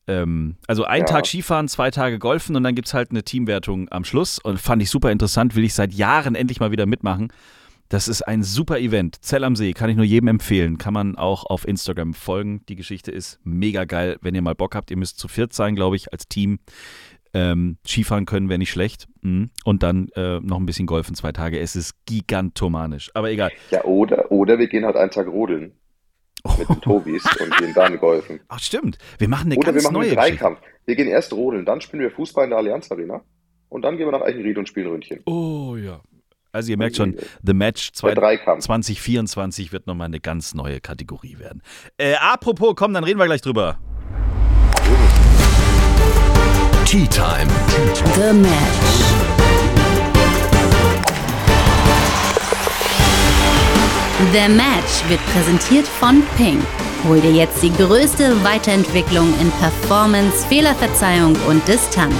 Ähm, 0.07 0.57
also 0.67 0.83
ein 0.85 1.01
Ja. 1.01 1.05
Tag 1.05 1.25
Skifahren, 1.27 1.67
zwei 1.67 1.91
Tage 1.91 2.19
Golfen 2.19 2.55
und 2.55 2.63
dann 2.63 2.75
gibt 2.75 2.87
es 2.87 2.93
halt 2.93 3.11
eine 3.11 3.23
Teamwertung 3.23 3.89
am 3.91 4.03
Schluss. 4.03 4.39
Und 4.39 4.59
fand 4.59 4.81
ich 4.81 4.89
super 4.89 5.11
interessant, 5.11 5.55
will 5.55 5.63
ich 5.63 5.73
seit 5.73 5.93
Jahren 5.93 6.35
endlich 6.35 6.59
mal 6.59 6.71
wieder 6.71 6.85
mitmachen. 6.85 7.31
Das 7.89 8.07
ist 8.07 8.23
ein 8.23 8.43
super 8.43 8.79
Event. 8.79 9.23
Zell 9.23 9.43
am 9.43 9.55
See, 9.55 9.73
kann 9.73 9.89
ich 9.89 9.95
nur 9.95 10.05
jedem 10.05 10.27
empfehlen. 10.27 10.77
Kann 10.77 10.93
man 10.93 11.15
auch 11.15 11.45
auf 11.45 11.67
Instagram 11.67 12.13
folgen. 12.13 12.65
Die 12.67 12.75
Geschichte 12.75 13.11
ist 13.11 13.39
mega 13.43 13.85
geil. 13.85 14.17
Wenn 14.21 14.33
ihr 14.33 14.41
mal 14.41 14.55
Bock 14.55 14.75
habt, 14.75 14.89
ihr 14.91 14.97
müsst 14.97 15.19
zu 15.19 15.27
viert 15.27 15.53
sein, 15.53 15.75
glaube 15.75 15.95
ich, 15.95 16.11
als 16.11 16.27
Team. 16.27 16.59
Ähm, 17.33 17.77
Skifahren 17.85 18.25
können 18.25 18.49
wäre 18.49 18.57
nicht 18.57 18.71
schlecht. 18.71 19.07
Mhm. 19.21 19.49
Und 19.65 19.83
dann 19.83 20.09
äh, 20.15 20.39
noch 20.39 20.57
ein 20.57 20.65
bisschen 20.65 20.87
Golfen 20.87 21.15
zwei 21.15 21.31
Tage. 21.31 21.59
Es 21.59 21.75
ist 21.75 21.93
gigantomanisch. 22.05 23.11
Aber 23.13 23.29
egal. 23.29 23.51
ja, 23.71 23.83
oder, 23.83 24.31
oder 24.31 24.57
wir 24.57 24.67
gehen 24.67 24.85
halt 24.85 24.95
einen 24.95 25.11
Tag 25.11 25.27
rodeln 25.27 25.73
mit 26.57 26.69
den 26.69 26.81
Tobis 26.81 27.23
und 27.39 27.57
gehen 27.57 27.73
dann 27.73 27.97
golfen. 27.99 28.39
Ach, 28.47 28.59
stimmt. 28.59 28.97
Wir 29.17 29.27
machen 29.27 29.51
eine 29.51 29.57
Oder 29.57 29.67
wir 29.67 29.73
ganz 29.73 29.83
machen 29.85 29.93
neue 29.93 30.07
einen 30.09 30.15
Geschichte. 30.15 30.37
Dreikampf. 30.37 30.59
Wir 30.85 30.95
gehen 30.95 31.07
erst 31.07 31.33
rodeln, 31.33 31.65
dann 31.65 31.81
spielen 31.81 32.03
wir 32.03 32.11
Fußball 32.11 32.43
in 32.45 32.51
der 32.51 32.59
Allianz 32.59 32.91
Arena 32.91 33.23
und 33.69 33.81
dann 33.81 33.97
gehen 33.97 34.07
wir 34.07 34.11
nach 34.11 34.21
Eichenried 34.21 34.57
und 34.57 34.67
spielen 34.67 34.87
Ründchen. 34.87 35.21
Oh 35.25 35.75
ja. 35.75 36.01
Also 36.55 36.71
ihr 36.71 36.77
merkt 36.77 36.95
schon, 36.95 37.15
The 37.43 37.53
Match 37.53 37.91
zwei- 37.91 38.13
Der 38.13 38.15
Dreikampf. 38.15 38.63
2024 38.63 39.73
wird 39.73 39.87
nochmal 39.87 40.05
eine 40.05 40.21
ganz 40.21 40.53
neue 40.53 40.79
Kategorie 40.79 41.37
werden. 41.37 41.61
Äh, 41.97 42.13
apropos, 42.15 42.75
komm, 42.77 42.93
dann 42.93 43.03
reden 43.03 43.19
wir 43.19 43.25
gleich 43.25 43.41
drüber. 43.41 43.77
Tea 46.85 47.05
Time. 47.07 47.47
The 48.15 48.33
Match. 48.33 49.65
The 54.31 54.47
Match 54.49 55.09
wird 55.09 55.19
präsentiert 55.33 55.85
von 55.87 56.23
Ping. 56.37 56.61
Hol 57.07 57.19
dir 57.19 57.31
jetzt 57.31 57.61
die 57.61 57.71
größte 57.73 58.43
Weiterentwicklung 58.43 59.27
in 59.39 59.51
Performance, 59.59 60.47
Fehlerverzeihung 60.47 61.35
und 61.47 61.67
Distanz. 61.67 62.15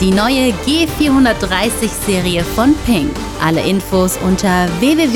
Die 0.00 0.10
neue 0.10 0.52
G430-Serie 0.64 2.42
von 2.42 2.74
Ping. 2.86 3.10
Alle 3.42 3.60
Infos 3.68 4.16
unter 4.16 4.66
www.ping.com. 4.80 5.12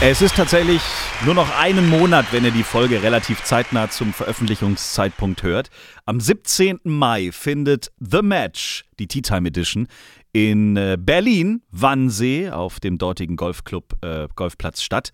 Es 0.00 0.22
ist 0.22 0.36
tatsächlich 0.36 0.82
nur 1.24 1.34
noch 1.34 1.50
einen 1.58 1.88
Monat, 1.88 2.26
wenn 2.30 2.44
ihr 2.44 2.52
die 2.52 2.62
Folge 2.62 3.02
relativ 3.02 3.42
zeitnah 3.42 3.90
zum 3.90 4.12
Veröffentlichungszeitpunkt 4.12 5.42
hört. 5.42 5.70
Am 6.04 6.20
17. 6.20 6.78
Mai 6.84 7.32
findet 7.32 7.90
The 7.98 8.22
Match, 8.22 8.84
die 9.00 9.08
Tea 9.08 9.22
Time 9.22 9.48
Edition, 9.48 9.88
in 10.32 10.76
äh, 10.76 10.96
Berlin, 10.96 11.62
Wannsee, 11.72 12.50
auf 12.50 12.78
dem 12.78 12.98
dortigen 12.98 13.34
Golfclub, 13.34 13.96
äh, 14.04 14.28
Golfplatz 14.36 14.80
statt. 14.82 15.10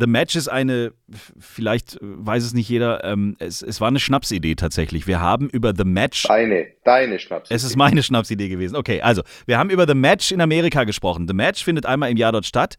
The 0.00 0.06
Match 0.06 0.34
ist 0.34 0.48
eine, 0.48 0.92
vielleicht 1.38 1.98
weiß 2.00 2.42
es 2.42 2.54
nicht 2.54 2.68
jeder, 2.68 3.04
ähm, 3.04 3.36
es, 3.38 3.62
es 3.62 3.80
war 3.80 3.88
eine 3.88 4.00
Schnapsidee 4.00 4.54
tatsächlich. 4.54 5.06
Wir 5.06 5.20
haben 5.20 5.48
über 5.50 5.74
The 5.76 5.84
Match 5.84 6.24
Deine, 6.24 6.66
deine 6.84 7.18
Schnaps. 7.18 7.50
es 7.50 7.62
ist 7.62 7.76
meine 7.76 8.02
Schnapsidee 8.02 8.48
gewesen. 8.48 8.76
Okay, 8.76 9.02
also, 9.02 9.22
wir 9.46 9.58
haben 9.58 9.70
über 9.70 9.86
The 9.86 9.94
Match 9.94 10.32
in 10.32 10.40
Amerika 10.40 10.84
gesprochen. 10.84 11.28
The 11.28 11.34
Match 11.34 11.62
findet 11.62 11.86
einmal 11.86 12.10
im 12.10 12.16
Jahr 12.16 12.32
dort 12.32 12.46
statt. 12.46 12.76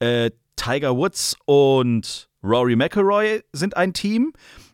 Äh, 0.00 0.30
Tiger 0.56 0.96
Woods 0.96 1.36
und 1.46 2.28
Rory 2.42 2.76
McIlroy 2.76 3.42
sind 3.52 3.76
ein 3.76 3.92
Team 3.92 4.32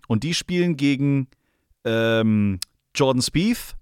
und 0.08 0.24
die 0.24 0.34
spielen 0.34 0.76
gegen 0.76 1.28
ähm, 1.84 2.58
Jordan 2.94 3.22
Spieth 3.22 3.76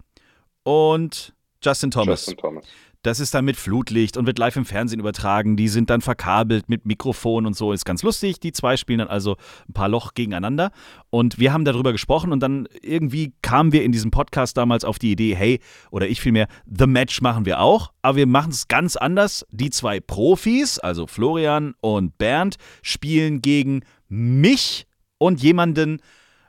und 0.63 1.33
Justin 1.63 1.91
Thomas. 1.91 2.27
Justin 2.27 2.37
Thomas. 2.37 2.65
Das 3.09 3.21
ist 3.21 3.33
dann 3.33 3.47
mit 3.47 3.57
Flutlicht 3.57 4.19
und 4.19 4.27
wird 4.27 4.39
live 4.39 4.57
im 4.57 4.67
Fernsehen 4.67 5.01
übertragen. 5.01 5.57
Die 5.57 5.69
sind 5.69 5.89
dann 5.89 6.03
verkabelt 6.03 6.69
mit 6.69 6.85
Mikrofon 6.85 7.47
und 7.47 7.57
so. 7.57 7.73
Ist 7.73 7.87
ganz 7.87 8.03
lustig. 8.03 8.39
Die 8.39 8.53
zwei 8.53 8.77
spielen 8.77 8.99
dann 8.99 9.09
also 9.09 9.39
ein 9.67 9.73
paar 9.73 9.89
Loch 9.89 10.13
gegeneinander. 10.13 10.73
Und 11.09 11.39
wir 11.39 11.55
haben 11.55 11.65
darüber 11.65 11.93
gesprochen 11.93 12.33
und 12.33 12.41
dann 12.41 12.69
irgendwie 12.83 13.33
kamen 13.41 13.73
wir 13.73 13.83
in 13.83 13.93
diesem 13.93 14.11
Podcast 14.11 14.59
damals 14.59 14.85
auf 14.85 14.99
die 14.99 15.11
Idee, 15.11 15.35
hey, 15.35 15.61
oder 15.91 16.07
ich 16.07 16.21
vielmehr, 16.21 16.49
The 16.67 16.87
Match 16.87 17.23
machen 17.23 17.47
wir 17.47 17.61
auch, 17.61 17.95
aber 18.03 18.19
wir 18.19 18.27
machen 18.27 18.51
es 18.51 18.69
ganz 18.69 18.95
anders. 18.95 19.47
Die 19.53 19.71
zwei 19.71 20.01
Profis, 20.01 20.79
also 20.79 21.07
Florian 21.07 21.73
und 21.81 22.19
Bernd, 22.19 22.57
spielen 22.83 23.41
gegen 23.41 23.85
mich 24.11 24.87
und 25.17 25.43
jemanden 25.43 26.03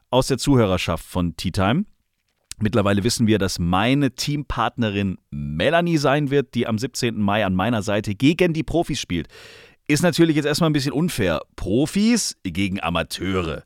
aus 0.09 0.27
der 0.27 0.37
Zuhörerschaft 0.37 1.05
von 1.05 1.37
Tea 1.37 1.51
Time. 1.51 1.85
Mittlerweile 2.61 3.03
wissen 3.03 3.27
wir, 3.27 3.39
dass 3.39 3.59
meine 3.59 4.11
Teampartnerin 4.11 5.17
Melanie 5.29 5.97
sein 5.97 6.29
wird, 6.29 6.55
die 6.55 6.67
am 6.67 6.77
17. 6.77 7.19
Mai 7.19 7.45
an 7.45 7.55
meiner 7.55 7.81
Seite 7.81 8.15
gegen 8.15 8.53
die 8.53 8.63
Profis 8.63 8.99
spielt. 8.99 9.27
Ist 9.87 10.03
natürlich 10.03 10.35
jetzt 10.35 10.45
erstmal 10.45 10.69
ein 10.69 10.73
bisschen 10.73 10.91
unfair. 10.91 11.41
Profis 11.55 12.37
gegen 12.43 12.81
Amateure. 12.81 13.63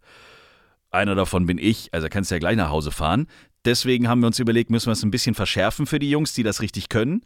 Einer 0.90 1.16
davon 1.16 1.46
bin 1.46 1.58
ich, 1.58 1.94
also 1.94 2.08
kannst 2.10 2.32
du 2.32 2.36
ja 2.36 2.40
gleich 2.40 2.56
nach 2.56 2.70
Hause 2.70 2.92
fahren. 2.92 3.28
Deswegen 3.66 4.08
haben 4.08 4.22
wir 4.22 4.28
uns 4.28 4.40
überlegt, 4.40 4.70
müssen 4.70 4.88
wir 4.88 4.94
es 4.94 5.04
ein 5.04 5.12
bisschen 5.12 5.36
verschärfen 5.36 5.86
für 5.86 6.00
die 6.00 6.10
Jungs, 6.10 6.34
die 6.34 6.44
das 6.44 6.62
richtig 6.62 6.90
können. 6.90 7.22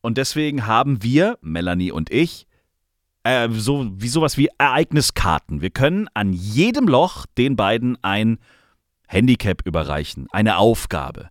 Und 0.00 0.18
deswegen 0.18 0.66
haben 0.66 1.02
wir, 1.02 1.38
Melanie 1.40 1.92
und 1.92 2.10
ich, 2.10 2.46
äh, 3.22 3.48
so 3.50 3.90
wie 3.94 4.08
sowas 4.08 4.36
wie 4.36 4.48
Ereigniskarten. 4.58 5.62
Wir 5.62 5.70
können 5.70 6.08
an 6.12 6.32
jedem 6.32 6.86
Loch 6.86 7.26
den 7.38 7.56
beiden 7.56 7.96
ein 8.02 8.38
Handicap 9.06 9.62
überreichen, 9.66 10.26
eine 10.30 10.56
Aufgabe. 10.58 11.28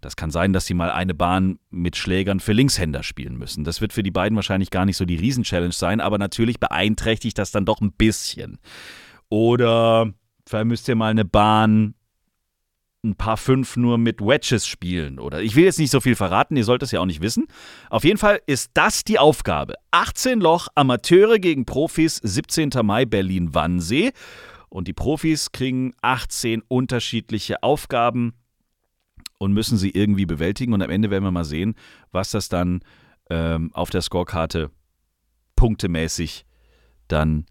Das 0.00 0.14
kann 0.14 0.30
sein, 0.30 0.52
dass 0.52 0.66
sie 0.66 0.74
mal 0.74 0.90
eine 0.90 1.14
Bahn 1.14 1.58
mit 1.70 1.96
Schlägern 1.96 2.38
für 2.38 2.52
Linkshänder 2.52 3.02
spielen 3.02 3.36
müssen. 3.36 3.64
Das 3.64 3.80
wird 3.80 3.92
für 3.92 4.02
die 4.02 4.10
beiden 4.10 4.36
wahrscheinlich 4.36 4.70
gar 4.70 4.84
nicht 4.84 4.96
so 4.96 5.04
die 5.04 5.16
Riesenchallenge 5.16 5.72
sein, 5.72 6.00
aber 6.00 6.18
natürlich 6.18 6.60
beeinträchtigt 6.60 7.38
das 7.38 7.50
dann 7.50 7.64
doch 7.64 7.80
ein 7.80 7.92
bisschen. 7.92 8.58
Oder 9.28 10.12
vielleicht 10.46 10.66
müsst 10.66 10.88
ihr 10.88 10.94
mal 10.94 11.10
eine 11.10 11.24
Bahn 11.24 11.94
ein 13.06 13.16
paar 13.16 13.36
fünf 13.36 13.76
nur 13.76 13.98
mit 13.98 14.20
Wedges 14.20 14.66
spielen 14.66 15.18
oder 15.18 15.40
ich 15.40 15.54
will 15.54 15.64
jetzt 15.64 15.78
nicht 15.78 15.90
so 15.90 16.00
viel 16.00 16.16
verraten, 16.16 16.56
ihr 16.56 16.64
sollt 16.64 16.82
es 16.82 16.90
ja 16.90 17.00
auch 17.00 17.06
nicht 17.06 17.20
wissen. 17.20 17.46
Auf 17.88 18.04
jeden 18.04 18.18
Fall 18.18 18.40
ist 18.46 18.72
das 18.74 19.04
die 19.04 19.18
Aufgabe. 19.18 19.74
18 19.92 20.40
Loch 20.40 20.68
Amateure 20.74 21.38
gegen 21.38 21.64
Profis, 21.64 22.16
17. 22.16 22.70
Mai 22.82 23.04
Berlin 23.04 23.54
Wannsee 23.54 24.12
und 24.76 24.88
die 24.88 24.92
Profis 24.92 25.52
kriegen 25.52 25.94
18 26.02 26.62
unterschiedliche 26.68 27.62
Aufgaben 27.62 28.34
und 29.38 29.54
müssen 29.54 29.78
sie 29.78 29.88
irgendwie 29.88 30.26
bewältigen 30.26 30.74
und 30.74 30.82
am 30.82 30.90
Ende 30.90 31.08
werden 31.08 31.24
wir 31.24 31.30
mal 31.30 31.46
sehen, 31.46 31.76
was 32.12 32.30
das 32.30 32.50
dann 32.50 32.80
ähm, 33.30 33.70
auf 33.72 33.88
der 33.88 34.02
Scorekarte 34.02 34.70
punktemäßig 35.56 36.44
dann 37.08 37.46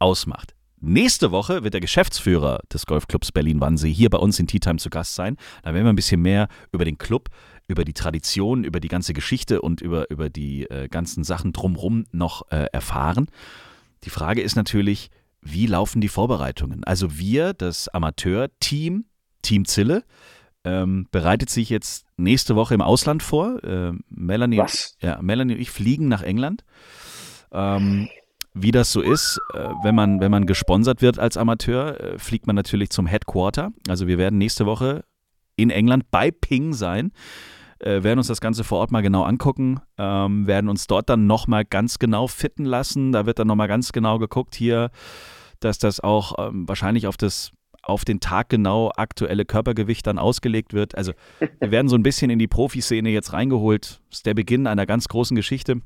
ausmacht. 0.00 0.54
Nächste 0.78 1.30
Woche 1.30 1.64
wird 1.64 1.72
der 1.72 1.80
Geschäftsführer 1.80 2.60
des 2.70 2.84
Golfclubs 2.84 3.32
Berlin-Wannsee 3.32 3.90
hier 3.90 4.10
bei 4.10 4.18
uns 4.18 4.38
in 4.38 4.46
Tea 4.46 4.60
Time 4.60 4.76
zu 4.76 4.90
Gast 4.90 5.14
sein. 5.14 5.38
Da 5.62 5.72
werden 5.72 5.86
wir 5.86 5.92
ein 5.94 5.96
bisschen 5.96 6.20
mehr 6.20 6.46
über 6.72 6.84
den 6.84 6.98
Club, 6.98 7.30
über 7.68 7.86
die 7.86 7.94
Tradition, 7.94 8.64
über 8.64 8.80
die 8.80 8.88
ganze 8.88 9.14
Geschichte 9.14 9.62
und 9.62 9.80
über, 9.80 10.10
über 10.10 10.28
die 10.28 10.64
äh, 10.64 10.88
ganzen 10.88 11.24
Sachen 11.24 11.54
drumherum 11.54 12.04
noch 12.12 12.50
äh, 12.50 12.66
erfahren. 12.70 13.28
Die 14.04 14.10
Frage 14.10 14.42
ist 14.42 14.56
natürlich, 14.56 15.10
wie 15.52 15.66
laufen 15.66 16.00
die 16.00 16.08
Vorbereitungen? 16.08 16.84
Also 16.84 17.18
wir, 17.18 17.52
das 17.54 17.88
Amateur-Team, 17.88 19.04
Team 19.42 19.64
Zille, 19.64 20.04
ähm, 20.64 21.06
bereitet 21.10 21.48
sich 21.50 21.70
jetzt 21.70 22.06
nächste 22.16 22.56
Woche 22.56 22.74
im 22.74 22.82
Ausland 22.82 23.22
vor. 23.22 23.62
Äh, 23.62 23.92
Melanie, 24.08 24.58
Was? 24.58 24.96
Ja, 25.00 25.20
Melanie 25.22 25.54
und 25.54 25.60
ich 25.60 25.70
fliegen 25.70 26.08
nach 26.08 26.22
England. 26.22 26.64
Ähm, 27.52 28.08
wie 28.52 28.72
das 28.72 28.90
so 28.90 29.00
ist, 29.00 29.38
äh, 29.54 29.68
wenn 29.82 29.94
man, 29.94 30.20
wenn 30.20 30.30
man 30.30 30.46
gesponsert 30.46 31.02
wird 31.02 31.18
als 31.18 31.36
Amateur, 31.36 32.00
äh, 32.00 32.18
fliegt 32.18 32.46
man 32.46 32.56
natürlich 32.56 32.90
zum 32.90 33.06
Headquarter. 33.06 33.70
Also 33.88 34.06
wir 34.06 34.18
werden 34.18 34.38
nächste 34.38 34.66
Woche 34.66 35.04
in 35.56 35.70
England 35.70 36.10
bei 36.10 36.30
Ping 36.30 36.72
sein, 36.72 37.12
äh, 37.78 38.02
werden 38.02 38.18
uns 38.18 38.28
das 38.28 38.40
Ganze 38.40 38.64
vor 38.64 38.78
Ort 38.78 38.90
mal 38.90 39.02
genau 39.02 39.22
angucken, 39.22 39.80
ähm, 39.98 40.46
werden 40.46 40.68
uns 40.68 40.86
dort 40.86 41.10
dann 41.10 41.26
nochmal 41.26 41.64
ganz 41.64 41.98
genau 41.98 42.26
fitten 42.26 42.64
lassen. 42.64 43.12
Da 43.12 43.26
wird 43.26 43.38
dann 43.38 43.46
nochmal 43.46 43.68
ganz 43.68 43.92
genau 43.92 44.18
geguckt 44.18 44.54
hier, 44.54 44.90
dass 45.60 45.78
das 45.78 46.00
auch 46.00 46.34
ähm, 46.38 46.68
wahrscheinlich 46.68 47.06
auf 47.06 47.16
das 47.16 47.52
auf 47.82 48.04
den 48.04 48.18
Tag 48.18 48.48
genau 48.48 48.90
aktuelle 48.96 49.44
Körpergewicht 49.44 50.06
dann 50.06 50.18
ausgelegt 50.18 50.72
wird. 50.72 50.96
Also 50.96 51.12
wir 51.60 51.70
werden 51.70 51.88
so 51.88 51.94
ein 51.94 52.02
bisschen 52.02 52.30
in 52.30 52.38
die 52.38 52.48
Profiszene 52.48 53.10
jetzt 53.10 53.32
reingeholt. 53.32 54.00
Das 54.10 54.18
ist 54.18 54.26
der 54.26 54.34
Beginn 54.34 54.66
einer 54.66 54.86
ganz 54.86 55.06
großen 55.06 55.36
Geschichte. 55.36 55.80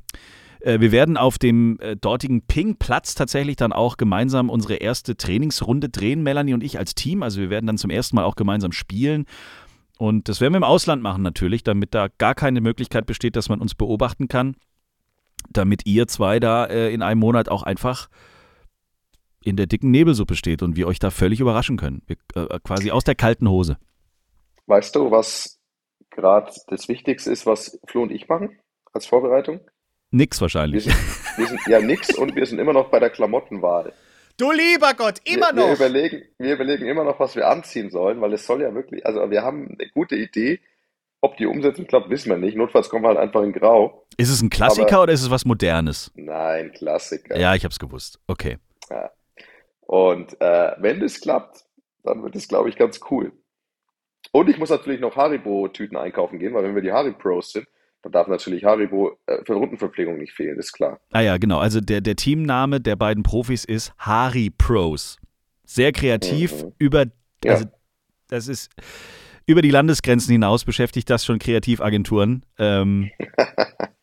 Äh, 0.60 0.80
wir 0.80 0.92
werden 0.92 1.16
auf 1.16 1.38
dem 1.38 1.78
äh, 1.80 1.96
dortigen 1.96 2.42
Ping-Platz 2.42 3.14
tatsächlich 3.14 3.56
dann 3.56 3.72
auch 3.72 3.96
gemeinsam 3.96 4.50
unsere 4.50 4.76
erste 4.76 5.16
Trainingsrunde 5.16 5.88
drehen, 5.88 6.22
Melanie 6.22 6.54
und 6.54 6.62
ich 6.62 6.78
als 6.78 6.94
Team. 6.94 7.22
Also 7.22 7.40
wir 7.40 7.50
werden 7.50 7.66
dann 7.66 7.78
zum 7.78 7.90
ersten 7.90 8.16
Mal 8.16 8.24
auch 8.24 8.36
gemeinsam 8.36 8.72
spielen. 8.72 9.26
Und 9.98 10.30
das 10.30 10.40
werden 10.40 10.54
wir 10.54 10.58
im 10.58 10.64
Ausland 10.64 11.02
machen 11.02 11.22
natürlich, 11.22 11.62
damit 11.62 11.94
da 11.94 12.08
gar 12.16 12.34
keine 12.34 12.62
Möglichkeit 12.62 13.04
besteht, 13.04 13.36
dass 13.36 13.50
man 13.50 13.60
uns 13.60 13.74
beobachten 13.74 14.28
kann. 14.28 14.56
Damit 15.50 15.86
ihr 15.86 16.06
zwei 16.06 16.40
da 16.40 16.66
äh, 16.66 16.92
in 16.92 17.02
einem 17.02 17.20
Monat 17.20 17.48
auch 17.50 17.62
einfach 17.62 18.08
in 19.42 19.56
der 19.56 19.66
dicken 19.66 19.90
Nebelsuppe 19.90 20.34
steht 20.36 20.62
und 20.62 20.76
wir 20.76 20.86
euch 20.86 20.98
da 20.98 21.10
völlig 21.10 21.40
überraschen 21.40 21.76
können. 21.76 22.02
Wir, 22.06 22.16
äh, 22.34 22.58
quasi 22.64 22.90
aus 22.90 23.04
der 23.04 23.14
kalten 23.14 23.48
Hose. 23.48 23.78
Weißt 24.66 24.94
du, 24.94 25.10
was 25.10 25.58
gerade 26.10 26.52
das 26.68 26.88
Wichtigste 26.88 27.30
ist, 27.30 27.46
was 27.46 27.78
Flo 27.86 28.02
und 28.02 28.12
ich 28.12 28.28
machen 28.28 28.58
als 28.92 29.06
Vorbereitung? 29.06 29.60
Nix 30.10 30.38
Wir 30.38 30.42
wahrscheinlich. 30.42 30.84
sind, 30.84 30.96
wir 31.36 31.46
sind 31.46 31.60
ja 31.68 31.80
nix 31.80 32.14
und 32.18 32.34
wir 32.34 32.46
sind 32.46 32.58
immer 32.58 32.72
noch 32.72 32.90
bei 32.90 32.98
der 33.00 33.10
Klamottenwahl. 33.10 33.92
Du 34.36 34.50
lieber 34.52 34.94
Gott, 34.94 35.20
wir, 35.24 35.36
Wir 35.54 35.72
überlegen, 35.74 36.22
wir 36.38 36.54
überlegen 36.54 36.86
immer 36.86 37.04
noch, 37.04 37.20
was 37.20 37.36
wir 37.36 37.46
anziehen 37.48 37.90
sollen, 37.90 38.20
weil 38.20 38.32
es 38.32 38.46
soll 38.46 38.62
ja 38.62 38.74
wirklich, 38.74 39.04
also 39.04 39.30
wir 39.30 39.42
haben 39.42 39.76
eine 39.78 39.90
gute 39.90 40.16
Idee. 40.16 40.60
Ob 41.22 41.36
die 41.36 41.44
Umsetzung 41.44 41.86
klappt, 41.86 42.08
wissen 42.08 42.30
wir 42.30 42.38
nicht. 42.38 42.56
Notfalls 42.56 42.88
kommen 42.88 43.04
wir 43.04 43.08
halt 43.08 43.18
einfach 43.18 43.42
in 43.42 43.52
Grau. 43.52 44.06
Ist 44.16 44.30
es 44.30 44.40
ein 44.40 44.48
Klassiker 44.48 44.94
Aber- 44.94 45.02
oder 45.02 45.12
ist 45.12 45.20
es 45.22 45.30
was 45.30 45.44
Modernes? 45.44 46.10
Nein, 46.14 46.72
Klassiker. 46.72 47.38
Ja, 47.38 47.54
ich 47.54 47.64
hab's 47.66 47.78
gewusst. 47.78 48.18
Okay. 48.26 48.56
Ja. 48.88 49.10
Und 49.90 50.40
äh, 50.40 50.72
wenn 50.78 51.00
das 51.00 51.20
klappt, 51.20 51.64
dann 52.04 52.22
wird 52.22 52.36
es, 52.36 52.46
glaube 52.46 52.68
ich, 52.68 52.76
ganz 52.76 53.00
cool. 53.10 53.32
Und 54.30 54.48
ich 54.48 54.56
muss 54.56 54.70
natürlich 54.70 55.00
noch 55.00 55.16
Haribo-Tüten 55.16 55.96
einkaufen 55.96 56.38
gehen, 56.38 56.54
weil 56.54 56.62
wenn 56.62 56.76
wir 56.76 56.82
die 56.82 56.92
Haribo-Pros 56.92 57.50
sind, 57.54 57.66
dann 58.02 58.12
darf 58.12 58.28
natürlich 58.28 58.62
Haribo 58.64 59.18
äh, 59.26 59.44
für 59.44 59.54
Rundenverpflegung 59.54 60.16
nicht 60.16 60.32
fehlen, 60.32 60.60
ist 60.60 60.72
klar. 60.74 61.00
Ah 61.10 61.22
ja, 61.22 61.38
genau. 61.38 61.58
Also 61.58 61.80
der, 61.80 62.00
der 62.02 62.14
Teamname 62.14 62.80
der 62.80 62.94
beiden 62.94 63.24
Profis 63.24 63.64
ist 63.64 63.92
Hari 63.98 64.50
Pros. 64.50 65.18
Sehr 65.64 65.90
kreativ 65.90 66.62
Mhm. 66.62 66.72
über, 66.78 67.06
Ja. 67.44 67.54
also 67.54 67.64
das 68.28 68.46
ist 68.46 68.70
über 69.44 69.60
die 69.60 69.70
Landesgrenzen 69.72 70.30
hinaus 70.30 70.64
beschäftigt 70.64 71.10
das 71.10 71.24
schon 71.24 71.40
Kreativagenturen. 71.40 72.46
Ähm, 72.58 73.10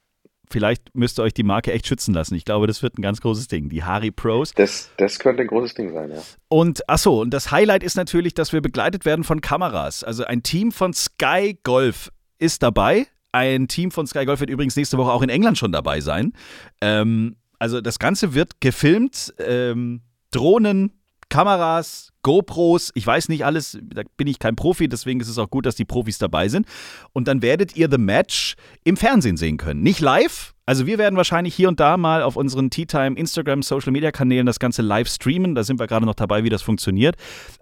vielleicht 0.50 0.96
müsst 0.96 1.20
ihr 1.20 1.24
euch 1.24 1.34
die 1.34 1.44
Marke 1.44 1.72
echt 1.72 1.88
schützen 1.88 2.14
lassen. 2.14 2.36
Ich 2.36 2.46
glaube, 2.46 2.68
das 2.68 2.82
wird 2.84 2.98
ein 2.98 3.02
ganz 3.02 3.22
großes 3.22 3.48
Ding. 3.48 3.70
Die 3.70 3.84
Hari 3.84 4.12
Pros. 4.12 4.54
Das, 4.54 4.90
das 4.98 5.20
könnte 5.20 5.42
ein 5.42 5.48
großes 5.48 5.74
Ding 5.74 5.94
sein, 5.94 6.12
ja. 6.12 6.22
Und 6.50 6.88
achso, 6.90 7.22
und 7.22 7.32
das 7.32 7.52
Highlight 7.52 7.84
ist 7.84 7.96
natürlich, 7.96 8.34
dass 8.34 8.54
wir 8.54 8.62
begleitet 8.62 9.06
werden 9.06 9.24
von 9.24 9.42
Kameras. 9.42 10.04
Also 10.04 10.24
ein 10.26 10.44
Team 10.44 10.72
von 10.72 10.94
Sky 10.94 11.58
Golf 11.64 12.12
ist 12.40 12.64
dabei. 12.64 13.08
Ein 13.32 13.68
Team 13.68 13.92
von 13.92 14.08
Sky 14.08 14.26
Golf 14.26 14.40
wird 14.40 14.50
übrigens 14.50 14.76
nächste 14.76 14.98
Woche 14.98 15.12
auch 15.12 15.22
in 15.22 15.30
England 15.30 15.58
schon 15.58 15.72
dabei 15.72 16.02
sein. 16.02 16.34
Ähm, 16.82 17.36
also 17.60 17.82
das 17.82 18.00
Ganze 18.00 18.34
wird 18.34 18.62
gefilmt. 18.62 19.34
Ähm, 19.40 20.02
Drohnen, 20.32 20.94
Kameras, 21.30 22.12
GoPros, 22.22 22.92
ich 22.96 23.06
weiß 23.06 23.30
nicht 23.30 23.46
alles, 23.46 23.78
da 23.82 24.04
bin 24.18 24.28
ich 24.28 24.40
kein 24.40 24.56
Profi, 24.56 24.88
deswegen 24.88 25.20
ist 25.20 25.28
es 25.28 25.38
auch 25.38 25.50
gut, 25.50 25.66
dass 25.66 25.76
die 25.76 25.86
Profis 25.86 26.18
dabei 26.18 26.48
sind. 26.48 26.68
Und 27.14 27.28
dann 27.28 27.42
werdet 27.42 27.76
ihr 27.76 27.90
The 27.90 27.98
Match 27.98 28.56
im 28.84 28.98
Fernsehen 28.98 29.38
sehen 29.38 29.58
können. 29.58 29.82
Nicht 29.82 30.00
live, 30.00 30.54
also 30.68 30.86
wir 30.86 30.98
werden 30.98 31.16
wahrscheinlich 31.16 31.56
hier 31.56 31.70
und 31.70 31.80
da 31.80 31.96
mal 31.96 32.22
auf 32.22 32.36
unseren 32.36 32.70
Tea 32.70 32.86
Time 32.86 33.18
Instagram, 33.18 33.64
Social 33.64 33.94
Media 33.94 34.12
Kanälen 34.12 34.46
das 34.46 34.60
Ganze 34.60 34.82
live 34.82 35.08
streamen. 35.08 35.56
Da 35.56 35.64
sind 35.64 35.80
wir 35.80 35.88
gerade 35.88 36.06
noch 36.06 36.14
dabei, 36.14 36.44
wie 36.44 36.50
das 36.50 36.62
funktioniert. 36.62 37.16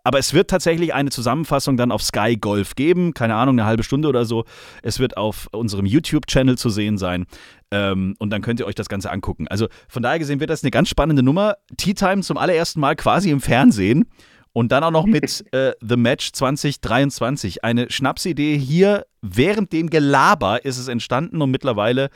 Aber 0.03 0.17
es 0.17 0.33
wird 0.33 0.49
tatsächlich 0.49 0.91
eine 0.95 1.11
Zusammenfassung 1.11 1.77
dann 1.77 1.91
auf 1.91 2.01
Sky 2.01 2.35
Golf 2.35 2.73
geben. 2.73 3.13
Keine 3.13 3.35
Ahnung, 3.35 3.59
eine 3.59 3.67
halbe 3.67 3.83
Stunde 3.83 4.07
oder 4.07 4.25
so. 4.25 4.43
Es 4.81 4.97
wird 4.97 5.17
auf 5.17 5.47
unserem 5.51 5.85
YouTube-Channel 5.85 6.57
zu 6.57 6.71
sehen 6.71 6.97
sein. 6.97 7.27
Ähm, 7.69 8.15
und 8.17 8.31
dann 8.31 8.41
könnt 8.41 8.59
ihr 8.59 8.65
euch 8.65 8.73
das 8.73 8.89
Ganze 8.89 9.11
angucken. 9.11 9.47
Also 9.49 9.67
von 9.87 10.01
daher 10.01 10.17
gesehen 10.17 10.39
wird 10.39 10.49
das 10.49 10.63
eine 10.63 10.71
ganz 10.71 10.89
spannende 10.89 11.21
Nummer. 11.21 11.57
Tea 11.77 11.93
Time 11.93 12.23
zum 12.23 12.39
allerersten 12.39 12.79
Mal 12.79 12.95
quasi 12.95 13.29
im 13.29 13.39
Fernsehen. 13.39 14.05
Und 14.51 14.71
dann 14.71 14.83
auch 14.83 14.89
noch 14.89 15.05
mit 15.05 15.45
äh, 15.53 15.73
The 15.79 15.95
Match 15.95 16.31
2023. 16.31 17.63
Eine 17.63 17.91
Schnapsidee 17.91 18.57
hier 18.57 19.05
während 19.21 19.73
dem 19.73 19.91
Gelaber 19.91 20.65
ist 20.65 20.79
es 20.79 20.87
entstanden 20.87 21.43
und 21.43 21.51
mittlerweile 21.51 22.09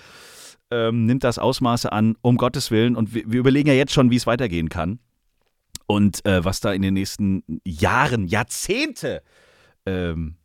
ähm, 0.72 1.06
nimmt 1.06 1.24
das 1.24 1.40
Ausmaße 1.40 1.92
an, 1.92 2.16
um 2.22 2.38
Gottes 2.38 2.72
Willen. 2.72 2.96
Und 2.96 3.14
wir, 3.14 3.24
wir 3.26 3.40
überlegen 3.40 3.68
ja 3.70 3.76
jetzt 3.76 3.94
schon, 3.94 4.12
wie 4.12 4.16
es 4.16 4.28
weitergehen 4.28 4.70
kann. 4.70 5.00
Und 5.88 6.26
äh, 6.26 6.46
was 6.46 6.60
da 6.60 6.72
in 6.72 6.82
den 6.82 6.94
nächsten 6.94 7.44
Jahren, 7.64 8.28
Jahrzehnte 8.28 9.24
ähm, 9.86 10.36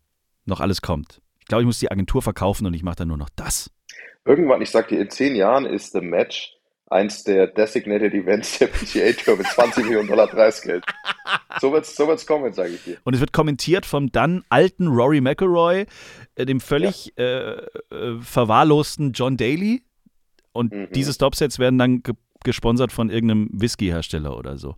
noch 0.46 0.60
alles 0.60 0.80
kommt. 0.80 1.20
Ich 1.40 1.46
glaube, 1.46 1.62
ich 1.62 1.66
muss 1.66 1.78
die 1.78 1.90
Agentur 1.90 2.22
verkaufen 2.22 2.66
und 2.66 2.74
ich 2.74 2.82
mache 2.82 2.96
dann 2.96 3.08
nur 3.08 3.18
noch 3.18 3.28
das. 3.36 3.70
Irgendwann, 4.24 4.62
ich 4.62 4.70
sag 4.70 4.88
dir, 4.88 5.00
in 5.00 5.10
zehn 5.10 5.36
Jahren 5.36 5.66
ist 5.66 5.92
The 5.92 6.00
Match 6.00 6.54
eins 6.94 7.24
der 7.24 7.48
designated 7.48 8.14
Events 8.14 8.58
der 8.58 8.68
PGA 8.68 9.12
Tour 9.12 9.36
mit 9.36 9.46
20 9.46 9.84
Millionen 9.86 10.08
Dollar 10.08 10.28
Preisgeld. 10.28 10.84
So 11.60 11.72
wird's, 11.72 11.94
so 11.96 12.06
wird's 12.06 12.26
kommen, 12.26 12.52
sage 12.52 12.70
ich 12.70 12.84
dir. 12.84 12.96
Und 13.04 13.14
es 13.14 13.20
wird 13.20 13.32
kommentiert 13.32 13.84
vom 13.84 14.12
dann 14.12 14.44
alten 14.48 14.88
Rory 14.88 15.20
McIlroy, 15.20 15.86
äh, 16.34 16.46
dem 16.46 16.60
völlig 16.60 17.12
äh, 17.18 17.52
äh, 17.52 18.20
verwahrlosten 18.20 19.12
John 19.12 19.36
Daly. 19.36 19.82
Und 20.54 20.72
Mhm. 20.72 20.88
diese 20.94 21.12
Stopsets 21.12 21.58
werden 21.58 21.78
dann 21.78 22.02
ge 22.02 22.14
gesponsert 22.44 22.92
von 22.92 23.08
irgendeinem 23.08 23.48
Whisky-Hersteller 23.52 24.36
oder 24.36 24.58
so. 24.58 24.76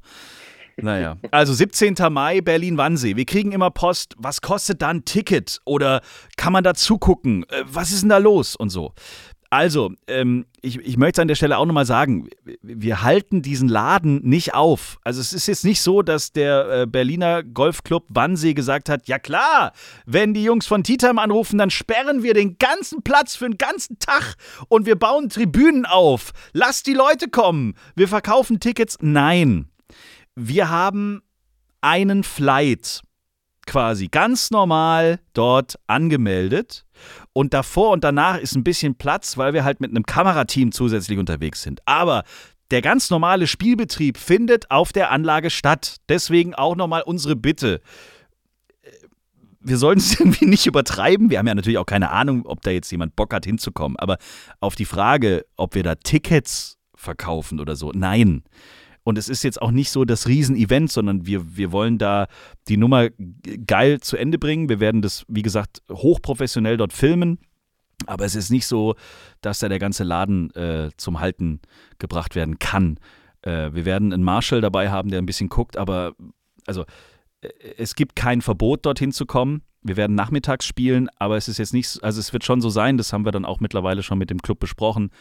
Naja, 0.77 1.17
also 1.33 1.53
17. 1.53 1.95
Mai, 2.11 2.41
Berlin-Wannsee. 2.41 3.17
Wir 3.17 3.25
kriegen 3.25 3.51
immer 3.51 3.71
Post. 3.71 4.15
Was 4.19 4.41
kostet 4.41 4.83
da 4.83 4.89
ein 4.89 5.05
Ticket? 5.05 5.59
Oder 5.65 6.01
kann 6.37 6.53
man 6.53 6.63
da 6.63 6.75
zugucken? 6.75 7.45
Äh, 7.49 7.65
Was 7.67 7.91
ist 7.93 8.03
denn 8.03 8.11
da 8.11 8.19
los? 8.19 8.55
Und 8.57 8.69
so. 8.71 8.93
Also, 9.49 9.93
ähm, 10.09 10.45
ich, 10.61 10.79
ich 10.81 10.97
möchte 10.97 11.23
an 11.23 11.29
der 11.29 11.37
Stelle 11.37 11.57
auch 11.59 11.67
nochmal 11.67 11.87
sagen, 11.87 12.29
wir- 12.63 13.03
halten 13.03 13.43
diesen 13.43 13.69
Laden 13.69 14.21
nicht 14.25 14.55
auf. 14.55 14.99
Also 15.05 15.21
es 15.21 15.33
ist 15.33 15.47
jetzt 15.47 15.65
nicht 15.65 15.81
so, 15.81 16.03
dass 16.03 16.33
der 16.33 16.69
äh, 16.83 16.87
Berliner 16.87 17.43
Golfclub 17.45 18.05
Wannsee 18.09 18.55
gesagt 18.55 18.89
hat, 18.89 19.07
ja 19.07 19.19
klar, 19.19 19.73
wenn 20.05 20.35
die 20.35 20.43
Jungs 20.43 20.67
von 20.67 20.83
Titam 20.83 21.19
anrufen, 21.19 21.59
dann 21.59 21.71
sperren 21.71 22.23
wir 22.23 22.35
den 22.35 22.59
ganzen 22.59 23.03
Platz 23.03 23.37
für 23.37 23.49
den 23.49 23.59
ganzen 23.59 23.99
Tag 24.01 24.35
und 24.69 24.87
wir 24.87 24.97
bauen 24.97 25.29
Tribünen 25.29 25.87
auf. 25.87 26.33
Lasst 26.53 26.87
die 26.87 26.95
Leute 26.95 27.29
kommen. 27.29 27.75
Wir 27.95 28.09
verkaufen 28.09 28.59
Tickets. 28.61 28.99
Nein. 29.01 29.69
Wir 30.35 30.69
haben 30.71 31.23
einen 31.81 32.25
Flight 32.25 33.03
quasi 33.67 34.09
ganz 34.09 34.51
normal 34.51 35.21
dort 35.35 35.77
angemeldet. 35.87 36.85
Und 37.37 37.53
davor 37.53 37.91
und 37.91 38.03
danach 38.03 38.39
ist 38.39 38.57
ein 38.57 38.65
bisschen 38.65 38.95
Platz, 38.95 39.37
weil 39.37 39.53
wir 39.53 39.63
halt 39.63 39.79
mit 39.79 39.91
einem 39.91 40.07
Kamerateam 40.07 40.73
zusätzlich 40.73 41.19
unterwegs 41.19 41.61
sind. 41.61 41.83
Aber 41.85 42.25
der 42.71 42.81
ganz 42.81 43.11
normale 43.11 43.47
Spielbetrieb 43.47 44.17
findet 44.17 44.71
auf 44.71 44.91
der 44.91 45.11
Anlage 45.11 45.51
statt. 45.51 45.97
Deswegen 46.09 46.55
auch 46.55 46.77
nochmal 46.77 47.03
unsere 47.03 47.37
Bitte. 47.37 47.83
wir 49.61 49.77
sollten 49.77 50.01
es 50.01 50.15
irgendwie 50.19 50.47
nicht 50.47 50.65
übertreiben. 50.65 51.29
Wir 51.29 51.39
haben 51.39 51.47
ja 51.47 51.55
natürlich 51.55 51.77
auch 51.77 51.85
keine 51.85 52.09
Ahnung, 52.09 52.47
ob 52.47 52.63
da 52.63 52.71
jetzt 52.71 52.91
jemand 52.91 53.17
Bock 53.17 53.35
hat 53.35 53.45
hinzukommen. 53.45 53.99
Aber 53.99 54.17
auf 54.61 54.75
die 54.75 54.87
Frage, 54.87 55.45
ob 55.59 55.75
wir 55.75 55.83
da 55.83 55.95
Tickets 55.95 56.79
verkaufen 56.95 57.61
oder 57.61 57.77
so, 57.77 57.93
nein. 57.95 58.45
Und 59.07 59.19
es 59.19 59.29
ist 59.29 59.45
jetzt 59.45 59.63
auch 59.63 59.71
nicht 59.71 59.93
so 59.93 60.05
das 60.05 60.27
Riesenevent, 60.27 60.91
sondern 60.91 61.27
wir, 61.27 61.57
wir 61.57 61.71
wollen 61.71 61.97
da 61.97 62.27
die 62.67 62.77
Nummer 62.77 63.09
geil 63.65 64.01
zu 64.01 64.17
Ende 64.17 64.37
bringen. 64.37 64.69
Wir 64.69 64.81
werden 64.81 65.01
das, 65.01 65.25
wie 65.29 65.43
gesagt, 65.43 65.81
hochprofessionell 65.89 66.77
dort 66.77 66.93
filmen. 66.93 67.39
Aber 68.07 68.25
es 68.25 68.35
ist 68.35 68.51
nicht 68.51 68.67
so, 68.67 68.97
dass 69.43 69.61
da 69.61 69.69
der 69.69 69.79
ganze 69.79 70.03
Laden 70.03 70.51
äh, 70.57 70.91
zum 70.97 71.21
Halten 71.21 71.61
gebracht 72.01 72.35
werden 72.35 72.59
kann. 72.59 72.99
Äh, 73.43 73.73
wir 73.75 73.85
werden 73.85 74.13
einen 74.13 74.25
Marshall 74.25 74.61
dabei 74.61 74.91
haben, 74.91 75.09
der 75.11 75.23
ein 75.23 75.27
bisschen 75.27 75.51
guckt, 75.51 75.77
aber 75.77 76.17
also 76.67 76.85
äh, 77.43 77.49
es 77.79 77.95
gibt 77.95 78.17
kein 78.17 78.43
Verbot, 78.43 78.87
dorthin 78.87 79.13
zu 79.13 79.25
kommen. 79.25 79.63
Wir 79.83 79.97
werden 79.97 80.17
nachmittags 80.17 80.67
spielen, 80.67 81.09
aber 81.17 81.37
es 81.37 81.47
ist 81.47 81.59
jetzt 81.59 81.73
nicht, 81.73 82.03
also 82.03 82.19
es 82.19 82.33
wird 82.33 82.43
schon 82.43 82.61
so 82.61 82.71
sein, 82.71 82.99
das 82.99 83.13
haben 83.13 83.25
wir 83.25 83.31
dann 83.31 83.45
auch 83.45 83.61
mittlerweile 83.61 84.03
schon 84.03 84.19
mit 84.19 84.31
dem 84.31 84.43
Club 84.43 84.59
besprochen. 84.59 85.13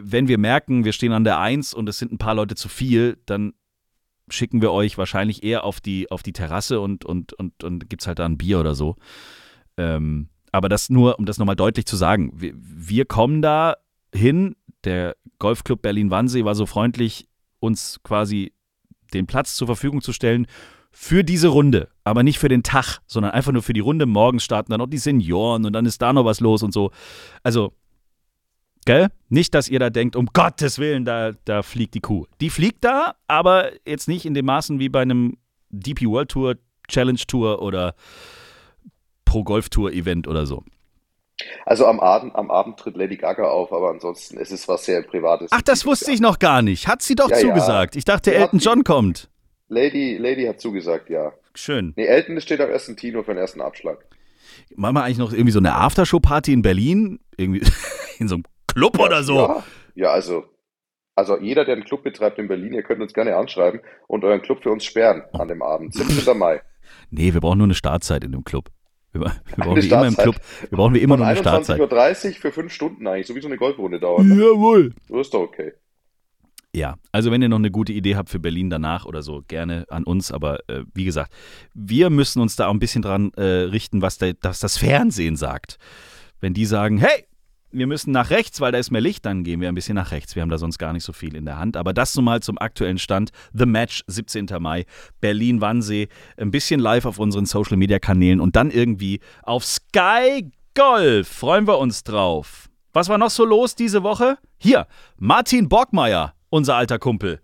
Wenn 0.00 0.28
wir 0.28 0.38
merken, 0.38 0.84
wir 0.84 0.92
stehen 0.92 1.12
an 1.12 1.24
der 1.24 1.38
Eins 1.38 1.74
und 1.74 1.88
es 1.88 1.98
sind 1.98 2.12
ein 2.12 2.18
paar 2.18 2.34
Leute 2.34 2.54
zu 2.54 2.68
viel, 2.68 3.18
dann 3.26 3.52
schicken 4.30 4.60
wir 4.60 4.72
euch 4.72 4.98
wahrscheinlich 4.98 5.42
eher 5.42 5.64
auf 5.64 5.80
die, 5.80 6.10
auf 6.10 6.22
die 6.22 6.32
Terrasse 6.32 6.80
und, 6.80 7.04
und, 7.04 7.32
und, 7.32 7.64
und 7.64 7.88
gibt 7.88 8.02
es 8.02 8.06
halt 8.06 8.18
da 8.18 8.26
ein 8.26 8.38
Bier 8.38 8.60
oder 8.60 8.74
so. 8.74 8.96
Ähm, 9.76 10.28
aber 10.52 10.68
das 10.68 10.90
nur, 10.90 11.18
um 11.18 11.26
das 11.26 11.38
nochmal 11.38 11.56
deutlich 11.56 11.86
zu 11.86 11.96
sagen, 11.96 12.32
wir, 12.34 12.52
wir 12.54 13.04
kommen 13.04 13.42
da 13.42 13.76
hin, 14.14 14.56
der 14.84 15.16
Golfclub 15.38 15.82
Berlin-Wannsee 15.82 16.44
war 16.44 16.54
so 16.54 16.66
freundlich, 16.66 17.28
uns 17.60 18.00
quasi 18.02 18.52
den 19.12 19.26
Platz 19.26 19.56
zur 19.56 19.66
Verfügung 19.66 20.02
zu 20.02 20.12
stellen 20.12 20.46
für 20.90 21.22
diese 21.22 21.48
Runde, 21.48 21.88
aber 22.04 22.22
nicht 22.22 22.38
für 22.38 22.48
den 22.48 22.62
Tag, 22.62 22.98
sondern 23.06 23.32
einfach 23.32 23.52
nur 23.52 23.62
für 23.62 23.72
die 23.72 23.80
Runde. 23.80 24.06
Morgen 24.06 24.40
starten 24.40 24.70
dann 24.70 24.80
noch 24.80 24.88
die 24.88 24.98
Senioren 24.98 25.64
und 25.64 25.72
dann 25.72 25.86
ist 25.86 26.00
da 26.02 26.12
noch 26.12 26.24
was 26.24 26.40
los 26.40 26.62
und 26.62 26.72
so. 26.72 26.90
Also, 27.42 27.74
gell? 28.88 29.08
Nicht, 29.28 29.54
dass 29.54 29.68
ihr 29.68 29.78
da 29.78 29.90
denkt, 29.90 30.16
um 30.16 30.30
Gottes 30.32 30.78
Willen, 30.78 31.04
da, 31.04 31.32
da 31.44 31.62
fliegt 31.62 31.92
die 31.92 32.00
Kuh. 32.00 32.24
Die 32.40 32.48
fliegt 32.48 32.82
da, 32.84 33.16
aber 33.26 33.70
jetzt 33.86 34.08
nicht 34.08 34.24
in 34.24 34.32
den 34.32 34.46
Maßen 34.46 34.78
wie 34.78 34.88
bei 34.88 35.02
einem 35.02 35.36
DP 35.68 36.06
World 36.06 36.30
Tour, 36.30 36.54
Challenge 36.88 37.20
Tour 37.26 37.60
oder 37.60 37.94
Pro 39.26 39.44
Golf 39.44 39.68
Tour 39.68 39.92
Event 39.92 40.26
oder 40.26 40.46
so. 40.46 40.64
Also 41.66 41.86
am 41.86 42.00
Abend, 42.00 42.34
am 42.34 42.50
Abend 42.50 42.78
tritt 42.78 42.96
Lady 42.96 43.18
Gaga 43.18 43.44
auf, 43.44 43.74
aber 43.74 43.90
ansonsten 43.90 44.38
ist 44.38 44.52
es 44.52 44.66
was 44.66 44.86
sehr 44.86 45.02
Privates. 45.02 45.50
Ach, 45.52 45.60
das 45.60 45.84
wusste 45.84 46.10
ich 46.10 46.20
noch 46.20 46.38
gar 46.38 46.62
nicht. 46.62 46.88
Hat 46.88 47.02
sie 47.02 47.14
doch 47.14 47.30
ja, 47.30 47.36
zugesagt. 47.36 47.94
Ja. 47.94 47.98
Ich 47.98 48.06
dachte, 48.06 48.32
ja, 48.32 48.40
Elton 48.40 48.58
John 48.58 48.84
kommt. 48.84 49.28
Lady, 49.68 50.16
Lady 50.16 50.46
hat 50.46 50.60
zugesagt, 50.62 51.10
ja. 51.10 51.32
Schön. 51.54 51.92
Nee, 51.96 52.06
Elton 52.06 52.40
steht 52.40 52.62
am 52.62 52.70
ersten 52.70 52.96
Tino 52.96 53.22
für 53.22 53.32
den 53.34 53.38
ersten 53.38 53.60
Abschlag. 53.60 53.98
Machen 54.74 54.94
wir 54.94 55.04
eigentlich 55.04 55.18
noch 55.18 55.32
irgendwie 55.32 55.52
so 55.52 55.58
eine 55.58 55.74
Aftershow-Party 55.74 56.54
in 56.54 56.62
Berlin? 56.62 57.20
Irgendwie 57.36 57.60
in 58.18 58.28
so 58.28 58.36
einem 58.36 58.44
Club 58.68 58.98
oder 58.98 59.22
so? 59.22 59.36
Ja, 59.36 59.64
ja, 59.94 60.10
also, 60.10 60.44
also 61.14 61.38
jeder, 61.38 61.64
der 61.64 61.74
einen 61.74 61.84
Club 61.84 62.04
betreibt 62.04 62.38
in 62.38 62.48
Berlin, 62.48 62.72
ihr 62.72 62.82
könnt 62.82 63.00
uns 63.00 63.12
gerne 63.12 63.36
anschreiben 63.36 63.80
und 64.06 64.24
euren 64.24 64.42
Club 64.42 64.62
für 64.62 64.70
uns 64.70 64.84
sperren 64.84 65.22
an 65.32 65.48
dem 65.48 65.62
Abend. 65.62 65.94
17. 65.94 66.36
Mai. 66.38 66.62
Nee, 67.10 67.34
wir 67.34 67.42
brauchen 67.42 67.58
nur 67.58 67.66
eine 67.66 67.74
Startzeit 67.74 68.24
in 68.24 68.32
dem 68.32 68.44
Club. 68.44 68.70
Wir, 69.12 69.20
wir 69.20 69.30
brauchen 69.56 69.82
wie 69.82 69.88
immer 69.88 70.06
im 70.06 70.16
Club, 70.16 70.36
wir 70.70 70.76
brauchen 70.76 70.94
wie 70.94 71.00
immer 71.00 71.18
nur 71.18 71.26
eine 71.26 71.38
Startzeit. 71.38 71.78
21.30 71.78 72.28
Uhr 72.28 72.34
für 72.36 72.52
fünf 72.52 72.72
Stunden 72.72 73.06
eigentlich, 73.06 73.26
so 73.26 73.34
wie 73.34 73.42
so 73.42 73.48
eine 73.48 73.58
Golfrunde 73.58 74.00
dauert. 74.00 74.24
Ne? 74.24 74.36
Jawohl. 74.36 74.94
So 75.06 75.20
ist 75.20 75.34
doch 75.34 75.40
okay. 75.40 75.72
Ja, 76.74 76.96
also 77.12 77.30
wenn 77.30 77.40
ihr 77.40 77.48
noch 77.48 77.58
eine 77.58 77.70
gute 77.70 77.92
Idee 77.92 78.16
habt 78.16 78.28
für 78.28 78.38
Berlin 78.38 78.68
danach 78.68 79.06
oder 79.06 79.22
so, 79.22 79.42
gerne 79.48 79.86
an 79.88 80.04
uns. 80.04 80.30
Aber 80.30 80.60
äh, 80.68 80.84
wie 80.94 81.04
gesagt, 81.04 81.32
wir 81.74 82.10
müssen 82.10 82.40
uns 82.40 82.56
da 82.56 82.68
auch 82.68 82.72
ein 82.72 82.78
bisschen 82.78 83.02
dran 83.02 83.32
äh, 83.36 83.42
richten, 83.42 84.02
was, 84.02 84.18
der, 84.18 84.34
was 84.42 84.60
das 84.60 84.76
Fernsehen 84.76 85.36
sagt. 85.36 85.78
Wenn 86.40 86.54
die 86.54 86.66
sagen, 86.66 86.98
hey, 86.98 87.24
wir 87.70 87.86
müssen 87.86 88.12
nach 88.12 88.30
rechts, 88.30 88.60
weil 88.60 88.72
da 88.72 88.78
ist 88.78 88.90
mehr 88.90 89.00
Licht, 89.00 89.26
dann 89.26 89.44
gehen 89.44 89.60
wir 89.60 89.68
ein 89.68 89.74
bisschen 89.74 89.94
nach 89.94 90.10
rechts. 90.10 90.34
Wir 90.34 90.42
haben 90.42 90.48
da 90.48 90.58
sonst 90.58 90.78
gar 90.78 90.92
nicht 90.92 91.04
so 91.04 91.12
viel 91.12 91.36
in 91.36 91.44
der 91.44 91.58
Hand. 91.58 91.76
Aber 91.76 91.92
das 91.92 92.14
nun 92.14 92.24
mal 92.24 92.40
zum 92.40 92.58
aktuellen 92.58 92.98
Stand. 92.98 93.30
The 93.52 93.66
Match, 93.66 94.02
17. 94.06 94.46
Mai, 94.58 94.86
Berlin-Wannsee. 95.20 96.08
Ein 96.36 96.50
bisschen 96.50 96.80
live 96.80 97.04
auf 97.04 97.18
unseren 97.18 97.46
Social-Media-Kanälen 97.46 98.40
und 98.40 98.56
dann 98.56 98.70
irgendwie 98.70 99.20
auf 99.42 99.64
Sky 99.64 100.50
Golf. 100.74 101.28
Freuen 101.28 101.66
wir 101.66 101.78
uns 101.78 102.04
drauf. 102.04 102.68
Was 102.92 103.08
war 103.08 103.18
noch 103.18 103.30
so 103.30 103.44
los 103.44 103.74
diese 103.74 104.02
Woche? 104.02 104.38
Hier, 104.56 104.86
Martin 105.18 105.68
Borgmeier, 105.68 106.34
unser 106.48 106.76
alter 106.76 106.98
Kumpel. 106.98 107.40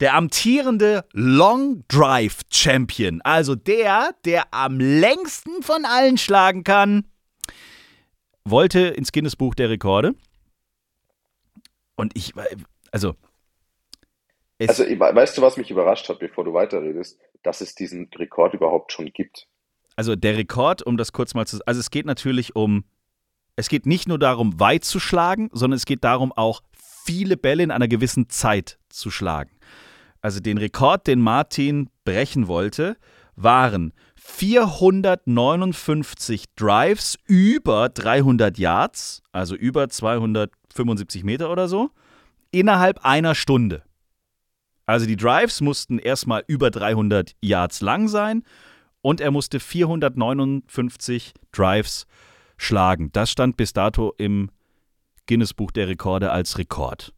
Der 0.00 0.14
amtierende 0.14 1.04
Long 1.12 1.84
Drive 1.86 2.40
Champion. 2.50 3.20
Also 3.22 3.54
der, 3.54 4.10
der 4.24 4.52
am 4.52 4.80
längsten 4.80 5.62
von 5.62 5.84
allen 5.84 6.18
schlagen 6.18 6.64
kann 6.64 7.04
wollte 8.44 8.80
ins 8.80 9.12
Guinness-Buch 9.12 9.54
der 9.54 9.70
Rekorde. 9.70 10.14
Und 11.96 12.16
ich, 12.16 12.32
also. 12.90 13.14
also, 14.58 14.84
weißt 14.84 15.38
du, 15.38 15.42
was 15.42 15.56
mich 15.56 15.70
überrascht 15.70 16.08
hat, 16.08 16.18
bevor 16.18 16.44
du 16.44 16.52
weiterredest? 16.52 17.18
Dass 17.42 17.60
es 17.60 17.74
diesen 17.74 18.08
Rekord 18.16 18.54
überhaupt 18.54 18.92
schon 18.92 19.06
gibt. 19.12 19.48
Also, 19.96 20.16
der 20.16 20.36
Rekord, 20.36 20.82
um 20.82 20.96
das 20.96 21.12
kurz 21.12 21.34
mal 21.34 21.46
zu. 21.46 21.58
Also, 21.66 21.80
es 21.80 21.90
geht 21.90 22.06
natürlich 22.06 22.56
um. 22.56 22.84
Es 23.54 23.68
geht 23.68 23.84
nicht 23.84 24.08
nur 24.08 24.18
darum, 24.18 24.58
weit 24.58 24.84
zu 24.84 24.98
schlagen, 24.98 25.50
sondern 25.52 25.76
es 25.76 25.84
geht 25.84 26.04
darum, 26.04 26.32
auch 26.32 26.62
viele 27.04 27.36
Bälle 27.36 27.62
in 27.62 27.70
einer 27.70 27.88
gewissen 27.88 28.30
Zeit 28.30 28.78
zu 28.88 29.10
schlagen. 29.10 29.50
Also, 30.20 30.40
den 30.40 30.58
Rekord, 30.58 31.06
den 31.06 31.20
Martin 31.20 31.90
brechen 32.04 32.48
wollte, 32.48 32.96
waren 33.36 33.92
459 34.24 36.44
Drives 36.54 37.18
über 37.26 37.88
300 37.88 38.56
Yards, 38.56 39.20
also 39.32 39.56
über 39.56 39.88
275 39.88 41.24
Meter 41.24 41.50
oder 41.50 41.66
so, 41.66 41.90
innerhalb 42.52 43.04
einer 43.04 43.34
Stunde. 43.34 43.82
Also 44.86 45.06
die 45.06 45.16
Drives 45.16 45.60
mussten 45.60 45.98
erstmal 45.98 46.44
über 46.46 46.70
300 46.70 47.34
Yards 47.40 47.80
lang 47.80 48.06
sein 48.08 48.44
und 49.00 49.20
er 49.20 49.32
musste 49.32 49.58
459 49.58 51.34
Drives 51.50 52.06
schlagen. 52.56 53.10
Das 53.12 53.30
stand 53.30 53.56
bis 53.56 53.72
dato 53.72 54.14
im 54.18 54.50
Guinness 55.26 55.52
Buch 55.52 55.72
der 55.72 55.88
Rekorde 55.88 56.30
als 56.30 56.58
Rekord. 56.58 57.12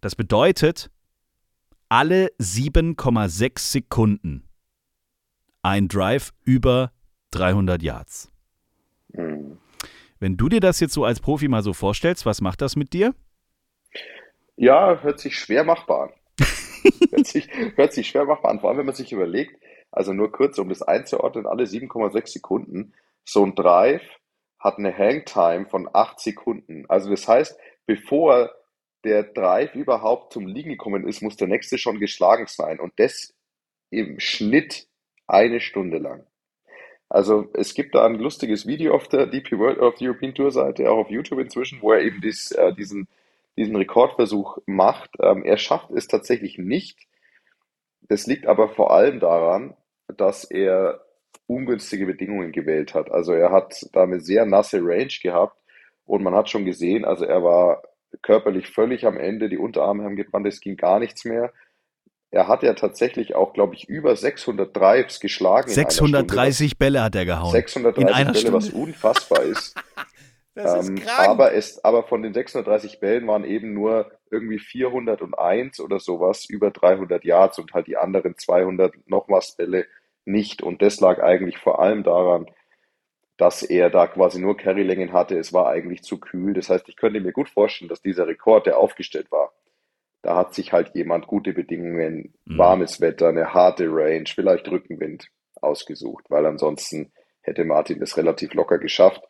Das 0.00 0.14
bedeutet, 0.14 0.90
alle 1.88 2.30
7,6 2.40 3.58
Sekunden 3.58 4.45
ein 5.66 5.88
Drive 5.88 6.32
über 6.44 6.92
300 7.32 7.82
Yards. 7.82 8.30
Mhm. 9.08 9.58
Wenn 10.20 10.36
du 10.36 10.48
dir 10.48 10.60
das 10.60 10.78
jetzt 10.80 10.94
so 10.94 11.04
als 11.04 11.20
Profi 11.20 11.48
mal 11.48 11.62
so 11.62 11.72
vorstellst, 11.72 12.24
was 12.24 12.40
macht 12.40 12.62
das 12.62 12.76
mit 12.76 12.92
dir? 12.92 13.14
Ja, 14.54 15.02
hört 15.02 15.18
sich 15.18 15.36
schwer 15.38 15.64
machbar 15.64 16.04
an. 16.04 16.12
hört, 17.10 17.26
sich, 17.26 17.48
hört 17.74 17.92
sich 17.92 18.06
schwer 18.06 18.24
machbar 18.24 18.52
an, 18.52 18.60
vor 18.60 18.70
allem 18.70 18.78
wenn 18.78 18.86
man 18.86 18.94
sich 18.94 19.12
überlegt, 19.12 19.60
also 19.90 20.12
nur 20.12 20.30
kurz, 20.30 20.58
um 20.58 20.68
das 20.68 20.82
einzuordnen, 20.82 21.46
alle 21.46 21.64
7,6 21.64 22.28
Sekunden, 22.28 22.94
so 23.24 23.44
ein 23.44 23.54
Drive 23.54 24.02
hat 24.60 24.78
eine 24.78 24.96
Hangtime 24.96 25.66
von 25.66 25.88
8 25.92 26.20
Sekunden. 26.20 26.86
Also 26.88 27.10
das 27.10 27.26
heißt, 27.26 27.58
bevor 27.86 28.50
der 29.04 29.24
Drive 29.24 29.74
überhaupt 29.74 30.32
zum 30.32 30.46
Liegen 30.46 30.70
gekommen 30.70 31.06
ist, 31.08 31.22
muss 31.22 31.36
der 31.36 31.48
nächste 31.48 31.76
schon 31.76 31.98
geschlagen 31.98 32.46
sein. 32.46 32.78
Und 32.78 32.92
das 32.98 33.34
im 33.90 34.20
Schnitt 34.20 34.88
eine 35.26 35.60
Stunde 35.60 35.98
lang. 35.98 36.26
Also 37.08 37.48
es 37.54 37.74
gibt 37.74 37.94
da 37.94 38.04
ein 38.04 38.16
lustiges 38.16 38.66
Video 38.66 38.94
auf 38.94 39.08
der 39.08 39.26
DP 39.26 39.58
World 39.58 39.78
of 39.78 39.96
the 39.98 40.08
European 40.08 40.34
Tour 40.34 40.50
Seite, 40.50 40.90
auch 40.90 40.98
auf 40.98 41.10
YouTube 41.10 41.38
inzwischen, 41.38 41.80
wo 41.80 41.92
er 41.92 42.02
eben 42.02 42.20
dies, 42.20 42.50
äh, 42.52 42.72
diesen, 42.74 43.06
diesen 43.56 43.76
Rekordversuch 43.76 44.58
macht. 44.66 45.10
Ähm, 45.20 45.44
er 45.44 45.56
schafft 45.56 45.90
es 45.92 46.08
tatsächlich 46.08 46.58
nicht. 46.58 46.98
Das 48.02 48.26
liegt 48.26 48.46
aber 48.46 48.68
vor 48.68 48.92
allem 48.92 49.20
daran, 49.20 49.76
dass 50.08 50.44
er 50.44 51.00
ungünstige 51.46 52.06
Bedingungen 52.06 52.52
gewählt 52.52 52.94
hat. 52.94 53.10
Also 53.10 53.32
er 53.32 53.52
hat 53.52 53.86
da 53.92 54.02
eine 54.02 54.20
sehr 54.20 54.46
nasse 54.46 54.80
Range 54.82 55.12
gehabt 55.22 55.56
und 56.04 56.22
man 56.22 56.34
hat 56.34 56.50
schon 56.50 56.64
gesehen, 56.64 57.04
also 57.04 57.24
er 57.24 57.42
war 57.42 57.82
körperlich 58.22 58.68
völlig 58.68 59.06
am 59.06 59.16
Ende, 59.16 59.48
die 59.48 59.58
Unterarme 59.58 60.04
haben 60.04 60.16
gebrannt, 60.16 60.46
es 60.46 60.60
ging 60.60 60.76
gar 60.76 60.98
nichts 60.98 61.24
mehr. 61.24 61.52
Er 62.36 62.48
hat 62.48 62.62
ja 62.62 62.74
tatsächlich 62.74 63.34
auch, 63.34 63.54
glaube 63.54 63.74
ich, 63.74 63.88
über 63.88 64.14
600 64.14 64.76
Drives 64.76 65.20
geschlagen. 65.20 65.70
630 65.70 66.76
Bälle 66.76 67.02
hat 67.02 67.14
er 67.14 67.24
gehauen. 67.24 67.50
630 67.50 68.14
Bälle, 68.14 68.34
Stunde. 68.34 68.52
was 68.52 68.68
unfassbar 68.68 69.42
ist. 69.42 69.74
das 70.54 70.86
ähm, 70.86 70.96
ist 70.98 71.04
krank. 71.06 71.28
Aber, 71.30 71.54
es, 71.54 71.82
aber 71.82 72.02
von 72.02 72.22
den 72.22 72.34
630 72.34 73.00
Bällen 73.00 73.26
waren 73.26 73.44
eben 73.44 73.72
nur 73.72 74.12
irgendwie 74.30 74.58
401 74.58 75.80
oder 75.80 75.98
sowas 75.98 76.44
über 76.44 76.70
300 76.70 77.24
Yards 77.24 77.58
und 77.58 77.72
halt 77.72 77.86
die 77.86 77.96
anderen 77.96 78.36
200 78.36 78.92
nochmals 79.06 79.52
Bälle 79.52 79.86
nicht. 80.26 80.60
Und 80.60 80.82
das 80.82 81.00
lag 81.00 81.22
eigentlich 81.22 81.56
vor 81.56 81.80
allem 81.80 82.02
daran, 82.02 82.44
dass 83.38 83.62
er 83.62 83.88
da 83.88 84.08
quasi 84.08 84.40
nur 84.40 84.58
Carrylängen 84.58 85.14
hatte. 85.14 85.38
Es 85.38 85.54
war 85.54 85.68
eigentlich 85.68 86.02
zu 86.02 86.20
kühl. 86.20 86.52
Das 86.52 86.68
heißt, 86.68 86.86
ich 86.90 86.96
könnte 86.96 87.18
mir 87.18 87.32
gut 87.32 87.48
vorstellen, 87.48 87.88
dass 87.88 88.02
dieser 88.02 88.26
Rekord, 88.26 88.66
der 88.66 88.76
aufgestellt 88.76 89.32
war, 89.32 89.54
da 90.26 90.34
hat 90.34 90.54
sich 90.54 90.72
halt 90.72 90.90
jemand 90.96 91.28
gute 91.28 91.52
Bedingungen, 91.52 92.34
mhm. 92.46 92.58
warmes 92.58 93.00
Wetter, 93.00 93.28
eine 93.28 93.54
harte 93.54 93.86
Range, 93.88 94.24
vielleicht 94.26 94.66
Rückenwind 94.68 95.28
ausgesucht, 95.62 96.24
weil 96.30 96.44
ansonsten 96.46 97.12
hätte 97.42 97.64
Martin 97.64 98.00
das 98.00 98.16
relativ 98.16 98.52
locker 98.52 98.78
geschafft. 98.78 99.22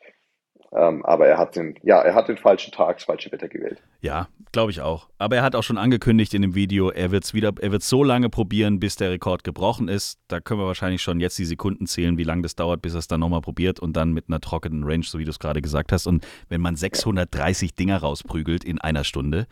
Ähm, 0.73 1.05
aber 1.05 1.27
er 1.27 1.37
hat 1.37 1.55
den, 1.55 1.79
ja, 1.83 2.01
er 2.01 2.15
hat 2.15 2.29
den 2.29 2.39
falschen 2.39 2.73
Tag, 2.73 2.97
das 2.97 3.05
falsche 3.05 3.31
Wetter 3.31 3.49
gewählt. 3.49 3.83
Ja, 4.01 4.29
glaube 4.53 4.71
ich 4.71 4.81
auch. 4.81 5.11
Aber 5.19 5.37
er 5.37 5.43
hat 5.43 5.55
auch 5.55 5.63
schon 5.63 5.77
angekündigt 5.77 6.33
in 6.33 6.41
dem 6.41 6.55
Video, 6.55 6.89
er 6.89 7.11
wird 7.11 7.25
es 7.25 7.35
wieder, 7.35 7.53
er 7.61 7.73
wird 7.73 7.83
so 7.83 8.03
lange 8.03 8.31
probieren, 8.31 8.81
bis 8.81 8.97
der 8.97 9.11
Rekord 9.11 9.45
gebrochen 9.45 9.89
ist. 9.89 10.19
Da 10.29 10.41
können 10.41 10.61
wir 10.61 10.67
wahrscheinlich 10.67 11.03
schon 11.03 11.21
jetzt 11.21 11.39
die 11.39 11.45
Sekunden 11.45 11.87
zählen, 11.87 12.17
wie 12.17 12.25
lange 12.25 12.41
das 12.41 12.57
dauert, 12.57 12.81
bis 12.81 12.95
er 12.95 13.01
es 13.01 13.07
dann 13.07 13.21
nochmal 13.21 13.43
probiert 13.43 13.81
und 13.81 13.99
dann 13.99 14.15
mit 14.15 14.29
einer 14.29 14.41
trockenen 14.41 14.83
Range, 14.85 15.05
so 15.05 15.19
wie 15.19 15.25
du 15.25 15.31
es 15.31 15.39
gerade 15.39 15.61
gesagt 15.61 15.93
hast. 15.93 16.07
Und 16.07 16.27
wenn 16.49 16.63
man 16.63 16.75
630 16.75 17.75
Dinger 17.75 17.99
rausprügelt 17.99 18.65
in 18.65 18.81
einer 18.81 19.05
Stunde, 19.05 19.47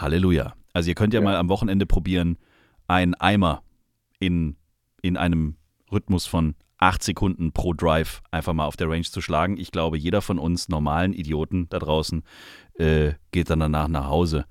Halleluja. 0.00 0.54
Also 0.72 0.88
ihr 0.88 0.94
könnt 0.94 1.14
ja, 1.14 1.20
ja. 1.20 1.24
mal 1.24 1.36
am 1.36 1.48
Wochenende 1.48 1.86
probieren, 1.86 2.38
einen 2.86 3.14
Eimer 3.14 3.62
in, 4.20 4.56
in 5.02 5.16
einem 5.16 5.56
Rhythmus 5.90 6.26
von 6.26 6.54
acht 6.78 7.02
Sekunden 7.02 7.52
pro 7.52 7.72
Drive 7.72 8.22
einfach 8.30 8.52
mal 8.52 8.66
auf 8.66 8.76
der 8.76 8.88
Range 8.88 9.04
zu 9.04 9.20
schlagen. 9.20 9.56
Ich 9.56 9.72
glaube, 9.72 9.96
jeder 9.96 10.20
von 10.20 10.38
uns 10.38 10.68
normalen 10.68 11.12
Idioten 11.12 11.68
da 11.70 11.78
draußen 11.78 12.22
äh, 12.74 13.14
geht 13.32 13.50
dann 13.50 13.60
danach 13.60 13.88
nach 13.88 14.08
Hause, 14.08 14.44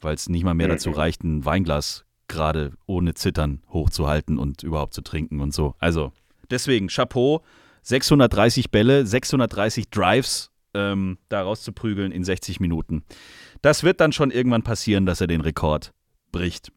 weil 0.00 0.14
es 0.14 0.28
nicht 0.28 0.44
mal 0.44 0.54
mehr 0.54 0.68
dazu 0.68 0.90
reicht, 0.90 1.24
ein 1.24 1.44
Weinglas 1.44 2.04
gerade 2.28 2.72
ohne 2.86 3.14
Zittern 3.14 3.62
hochzuhalten 3.70 4.38
und 4.38 4.62
überhaupt 4.62 4.94
zu 4.94 5.02
trinken 5.02 5.40
und 5.40 5.52
so. 5.54 5.74
Also 5.78 6.12
deswegen 6.50 6.88
Chapeau, 6.88 7.42
630 7.82 8.70
Bälle, 8.70 9.06
630 9.06 9.90
Drives 9.90 10.50
ähm, 10.74 11.18
da 11.28 11.42
rauszuprügeln 11.42 12.12
in 12.12 12.24
60 12.24 12.60
Minuten. 12.60 13.04
Das 13.62 13.82
wird 13.82 14.00
dann 14.00 14.12
schon 14.12 14.30
irgendwann 14.30 14.62
passieren, 14.62 15.06
dass 15.06 15.20
er 15.20 15.26
den 15.26 15.40
Rekord 15.40 15.92
bricht. 16.32 16.70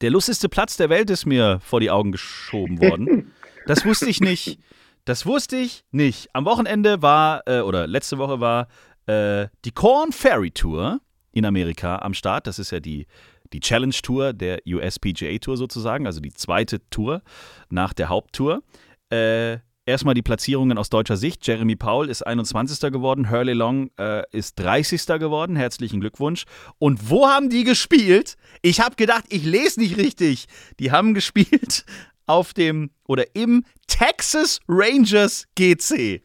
Der 0.00 0.10
lustigste 0.10 0.48
Platz 0.48 0.76
der 0.76 0.90
Welt 0.90 1.10
ist 1.10 1.26
mir 1.26 1.60
vor 1.60 1.80
die 1.80 1.90
Augen 1.90 2.12
geschoben 2.12 2.80
worden. 2.80 3.32
Das 3.68 3.84
wusste 3.84 4.08
ich 4.08 4.20
nicht. 4.20 4.60
Das 5.06 5.26
wusste 5.26 5.56
ich 5.56 5.82
nicht. 5.90 6.28
Am 6.32 6.44
Wochenende 6.44 7.02
war, 7.02 7.42
äh, 7.46 7.62
oder 7.62 7.88
letzte 7.88 8.16
Woche 8.16 8.38
war 8.38 8.68
äh, 9.06 9.48
die 9.64 9.72
Corn 9.72 10.12
Ferry 10.12 10.52
Tour 10.52 11.00
in 11.32 11.44
Amerika 11.44 11.98
am 11.98 12.14
Start. 12.14 12.46
Das 12.46 12.60
ist 12.60 12.70
ja 12.70 12.78
die, 12.78 13.08
die 13.52 13.58
Challenge 13.58 13.94
Tour 14.02 14.32
der 14.32 14.60
USPGA 14.66 15.38
Tour 15.38 15.56
sozusagen, 15.56 16.06
also 16.06 16.20
die 16.20 16.32
zweite 16.32 16.88
Tour 16.90 17.22
nach 17.68 17.92
der 17.92 18.08
Haupttour. 18.08 18.62
Äh, 19.10 19.58
erstmal 19.86 20.14
die 20.14 20.22
Platzierungen 20.22 20.76
aus 20.76 20.90
deutscher 20.90 21.16
Sicht. 21.16 21.46
Jeremy 21.46 21.76
Paul 21.76 22.10
ist 22.10 22.26
21. 22.26 22.92
geworden, 22.92 23.30
Hurley 23.30 23.54
Long 23.54 23.90
äh, 23.98 24.22
ist 24.32 24.58
30. 24.58 25.06
geworden. 25.18 25.56
Herzlichen 25.56 26.00
Glückwunsch. 26.00 26.44
Und 26.78 27.08
wo 27.08 27.26
haben 27.26 27.48
die 27.48 27.64
gespielt? 27.64 28.36
Ich 28.60 28.80
habe 28.80 28.96
gedacht, 28.96 29.24
ich 29.30 29.44
lese 29.44 29.80
nicht 29.80 29.96
richtig. 29.96 30.46
Die 30.78 30.90
haben 30.90 31.14
gespielt 31.14 31.86
auf 32.26 32.52
dem 32.52 32.90
oder 33.06 33.24
im 33.34 33.64
Texas 33.86 34.60
Rangers 34.68 35.46
GC. 35.54 36.22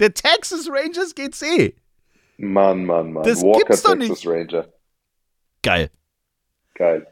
Der 0.00 0.14
Texas 0.14 0.68
Rangers 0.70 1.14
GC. 1.14 1.74
Mann, 2.38 2.84
Mann, 2.84 3.12
Mann. 3.12 3.24
Das 3.24 3.42
Walker 3.42 3.58
gibt's 3.58 3.82
doch 3.82 3.94
Texas 3.94 4.08
nicht. 4.10 4.26
Ranger. 4.26 4.72
Geil. 5.62 5.90
Geil. 6.74 7.06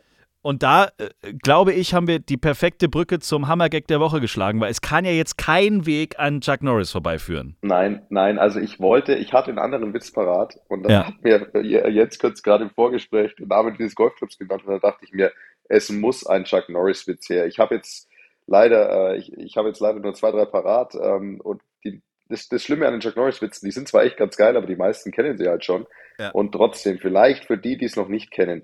Und 0.47 0.63
da, 0.63 0.91
äh, 0.99 1.33
glaube 1.43 1.73
ich, 1.73 1.93
haben 1.93 2.07
wir 2.07 2.21
die 2.21 2.37
perfekte 2.37 2.89
Brücke 2.89 3.19
zum 3.19 3.49
Hammergag 3.49 3.89
der 3.89 3.99
Woche 3.99 4.21
geschlagen, 4.21 4.61
weil 4.61 4.71
es 4.71 4.81
kann 4.81 5.05
ja 5.05 5.11
jetzt 5.11 5.37
kein 5.37 5.87
Weg 5.87 6.21
an 6.21 6.41
Chuck 6.41 6.63
Norris 6.63 6.93
vorbeiführen. 6.93 7.57
Nein, 7.63 8.07
nein, 8.11 8.39
also 8.39 8.61
ich 8.61 8.79
wollte, 8.79 9.17
ich 9.17 9.33
hatte 9.33 9.49
einen 9.49 9.59
anderen 9.59 9.93
Witz 9.93 10.13
parat 10.13 10.57
und 10.69 10.85
dann 10.85 10.93
Ja. 10.93 11.07
hat 11.09 11.25
mir 11.25 11.53
äh, 11.53 11.89
jetzt 11.91 12.21
kurz 12.21 12.45
gerade 12.45 12.63
im 12.63 12.71
Vorgespräch 12.71 13.35
den 13.35 13.49
Namen 13.49 13.75
dieses 13.77 13.97
Golfclubs 13.97 14.39
genannt 14.39 14.63
und 14.65 14.71
dann 14.71 14.81
dachte 14.81 15.05
ich 15.05 15.13
mir, 15.13 15.33
es 15.65 15.91
muss 15.91 16.25
ein 16.25 16.45
Chuck 16.45 16.69
Norris 16.69 17.09
Witz 17.09 17.29
her. 17.29 17.47
Ich 17.49 17.59
habe 17.59 17.75
jetzt 17.75 18.09
leider, 18.47 19.15
äh, 19.15 19.17
ich, 19.17 19.33
ich 19.37 19.57
habe 19.57 19.67
jetzt 19.67 19.81
leider 19.81 19.99
nur 19.99 20.15
zwei, 20.15 20.31
drei 20.31 20.45
parat 20.45 20.95
ähm, 20.95 21.41
und 21.41 21.61
die, 21.83 22.03
das, 22.29 22.49
das 22.49 22.63
Schlimme 22.63 22.87
an 22.87 22.93
den 22.93 23.01
Chuck 23.01 23.17
Norris 23.17 23.43
Witzen, 23.43 23.67
die 23.67 23.73
sind 23.73 23.89
zwar 23.89 24.05
echt 24.05 24.17
ganz 24.17 24.37
geil, 24.37 24.57
aber 24.57 24.69
die 24.69 24.77
meisten 24.77 25.11
kennen 25.11 25.37
sie 25.39 25.49
halt 25.49 25.65
schon. 25.65 25.89
Ja. 26.21 26.31
Und 26.31 26.53
trotzdem, 26.53 26.99
vielleicht 27.01 27.47
für 27.47 27.59
die, 27.59 27.77
die 27.77 27.87
es 27.87 27.97
noch 27.97 28.07
nicht 28.07 28.31
kennen, 28.31 28.63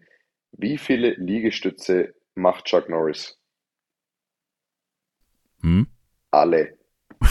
wie 0.53 0.79
viele 0.79 1.15
Liegestütze 1.15 2.15
macht 2.35 2.67
Chuck 2.67 2.89
Norris? 2.89 3.39
Hm? 5.61 5.87
Alle. 6.31 6.79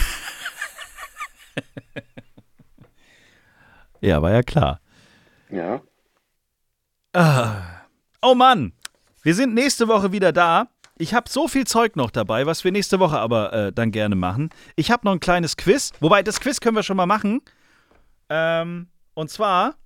Ja, 4.02 4.20
war 4.20 4.32
ja 4.32 4.42
klar. 4.42 4.80
Ja. 5.48 5.80
Ah. 7.12 7.82
Oh 8.20 8.34
Mann, 8.34 8.72
wir 9.22 9.34
sind 9.34 9.54
nächste 9.54 9.86
Woche 9.86 10.10
wieder 10.10 10.32
da. 10.32 10.68
Ich 10.98 11.14
habe 11.14 11.30
so 11.30 11.46
viel 11.46 11.66
Zeug 11.66 11.94
noch 11.94 12.10
dabei, 12.10 12.44
was 12.46 12.64
wir 12.64 12.72
nächste 12.72 12.98
Woche 12.98 13.18
aber 13.18 13.52
äh, 13.52 13.72
dann 13.72 13.92
gerne 13.92 14.16
machen. 14.16 14.50
Ich 14.74 14.90
habe 14.90 15.04
noch 15.04 15.12
ein 15.12 15.20
kleines 15.20 15.56
Quiz, 15.56 15.92
wobei 16.00 16.22
das 16.24 16.40
Quiz 16.40 16.60
können 16.60 16.76
wir 16.76 16.82
schon 16.82 16.96
mal 16.96 17.06
machen. 17.06 17.42
Ähm, 18.28 18.88
und 19.14 19.30
zwar 19.30 19.76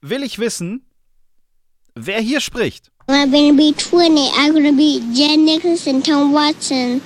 will 0.00 0.22
ich 0.22 0.38
wissen, 0.38 0.86
wer 1.94 2.20
hier 2.20 2.40
spricht. 2.40 2.90
I'm 3.08 3.30
gonna 3.32 3.52
be 3.56 3.74
20. 3.76 4.30
I'm 4.38 4.52
gonna 4.52 4.72
be 4.72 5.00
Jen 5.12 5.44
Nichols 5.44 5.86
and 5.88 6.04
Tom 6.04 6.32
Watson. 6.32 7.00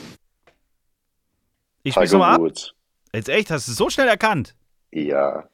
Ich 1.82 1.94
spiel's 1.94 2.10
Tiger 2.10 2.18
nochmal 2.18 2.34
ab. 2.34 2.40
Woods. 2.40 2.74
Jetzt 3.14 3.28
echt, 3.28 3.50
hast 3.50 3.68
du 3.68 3.72
es 3.72 3.78
so 3.78 3.90
schnell 3.90 4.08
erkannt? 4.08 4.54
Ja. 4.90 5.48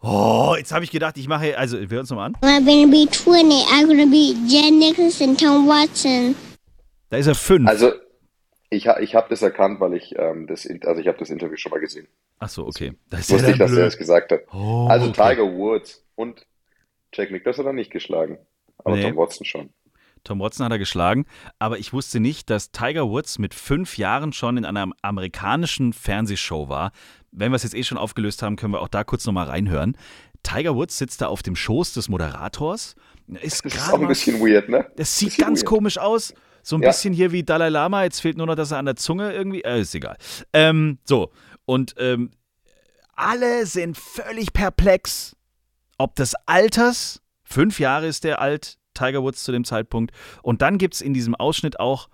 Oh, 0.00 0.54
jetzt 0.56 0.72
habe 0.72 0.84
ich 0.84 0.90
gedacht, 0.90 1.16
ich 1.16 1.26
mache, 1.26 1.56
also 1.58 1.80
wir 1.80 1.88
hören 1.88 2.00
uns 2.00 2.10
nochmal 2.10 2.26
an. 2.26 2.36
I'm 2.42 2.64
gonna 2.64 2.86
be 2.86 3.10
20. 3.10 3.64
I'm 3.66 3.86
gonna 3.86 4.06
be 4.06 4.34
Jen 4.46 4.78
Nichols 4.78 5.20
and 5.20 5.38
Tom 5.40 5.66
Watson. 5.66 6.34
Da 7.10 7.16
ist 7.16 7.26
er 7.26 7.34
fünf. 7.34 7.68
Also, 7.68 7.92
ich, 8.70 8.86
ich 8.86 9.14
habe 9.14 9.28
das 9.28 9.42
erkannt, 9.42 9.80
weil 9.80 9.94
ich 9.94 10.14
ähm, 10.18 10.46
das, 10.46 10.68
also 10.84 11.00
ich 11.00 11.08
habe 11.08 11.18
das 11.18 11.30
Interview 11.30 11.56
schon 11.56 11.70
mal 11.70 11.80
gesehen. 11.80 12.08
Ach 12.38 12.48
so, 12.48 12.66
okay. 12.66 12.92
Das 13.10 13.28
Ich 13.28 13.34
wusste 13.34 13.48
nicht, 13.48 13.60
dass 13.60 13.72
er 13.72 13.86
es 13.86 13.96
gesagt 13.96 14.32
hat. 14.32 14.40
Oh, 14.52 14.86
also 14.88 15.08
okay. 15.08 15.30
Tiger 15.34 15.52
Woods 15.52 16.04
und 16.14 16.46
Jack 17.16 17.30
Nicklaus 17.30 17.58
hat 17.58 17.66
er 17.66 17.72
nicht 17.72 17.90
geschlagen. 17.90 18.38
Aber 18.84 18.96
Nee. 18.96 19.02
Tom 19.02 19.16
Watson 19.16 19.44
schon. 19.46 19.70
Tom 20.24 20.40
Watson 20.40 20.64
hat 20.64 20.72
er 20.72 20.78
geschlagen, 20.78 21.24
aber 21.60 21.78
ich 21.78 21.92
wusste 21.92 22.18
nicht, 22.18 22.50
dass 22.50 22.72
Tiger 22.72 23.08
Woods 23.08 23.38
mit 23.38 23.54
fünf 23.54 23.96
Jahren 23.96 24.32
schon 24.32 24.56
in 24.56 24.64
einer 24.64 24.88
amerikanischen 25.02 25.92
Fernsehshow 25.92 26.68
war. 26.68 26.90
Wenn 27.30 27.52
wir 27.52 27.56
es 27.56 27.62
jetzt 27.62 27.74
eh 27.76 27.84
schon 27.84 27.96
aufgelöst 27.98 28.42
haben, 28.42 28.56
können 28.56 28.72
wir 28.72 28.80
auch 28.80 28.88
da 28.88 29.04
kurz 29.04 29.24
nochmal 29.24 29.46
reinhören. 29.46 29.96
Tiger 30.42 30.74
Woods 30.74 30.98
sitzt 30.98 31.20
da 31.20 31.28
auf 31.28 31.42
dem 31.44 31.54
Schoß 31.54 31.92
des 31.94 32.08
Moderators. 32.08 32.96
Ist 33.40 33.64
Das 33.64 33.74
ist 33.74 33.88
auch 33.88 33.94
ein 33.94 34.00
mal- 34.02 34.06
bisschen 34.08 34.40
weird, 34.40 34.68
ne? 34.68 34.90
Das 34.96 35.16
sieht 35.16 35.36
ganz 35.38 35.60
weird. 35.60 35.66
komisch 35.68 35.98
aus. 35.98 36.34
So 36.62 36.74
ein 36.76 36.82
Ja. 36.82 36.88
bisschen 36.88 37.14
hier 37.14 37.30
wie 37.30 37.44
Dalai 37.44 37.68
Lama. 37.68 38.02
Jetzt 38.02 38.20
fehlt 38.20 38.36
nur 38.36 38.46
noch, 38.46 38.56
dass 38.56 38.72
er 38.72 38.78
an 38.78 38.86
der 38.86 38.96
Zunge 38.96 39.32
irgendwie. 39.32 39.62
Äh, 39.62 39.80
ist 39.80 39.94
egal. 39.94 40.16
Ähm, 40.52 40.98
so. 41.04 41.30
Und 41.66 41.94
ähm, 41.98 42.32
alle 43.14 43.66
sind 43.66 43.96
völlig 43.96 44.52
perplex. 44.52 45.35
Ob 45.98 46.14
des 46.16 46.34
Alters. 46.46 47.20
Fünf 47.44 47.78
Jahre 47.80 48.06
ist 48.06 48.24
der 48.24 48.40
alt, 48.40 48.76
Tiger 48.94 49.22
Woods 49.22 49.44
zu 49.44 49.52
dem 49.52 49.64
Zeitpunkt. 49.64 50.12
Und 50.42 50.62
dann 50.62 50.78
gibt 50.78 50.94
es 50.94 51.00
in 51.00 51.14
diesem 51.14 51.34
Ausschnitt 51.34 51.78
auch 51.78 52.08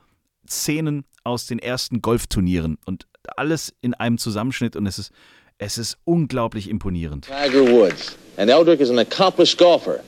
Szenen 0.48 1.04
aus 1.24 1.46
den 1.46 1.58
ersten 1.58 2.02
Golfturnieren. 2.02 2.78
Und 2.84 3.06
alles 3.36 3.74
in 3.80 3.94
einem 3.94 4.18
Zusammenschnitt. 4.18 4.76
Und 4.76 4.86
es 4.86 4.98
ist, 4.98 5.12
es 5.58 5.78
ist 5.78 5.98
unglaublich 6.04 6.68
imponierend. 6.68 7.26
Tiger 7.26 7.66
Woods. 7.66 8.16
And 8.36 8.50
Eldrick 8.50 8.80
is 8.80 8.90
an 8.90 8.98
accomplished 8.98 9.58
golfer. 9.58 10.00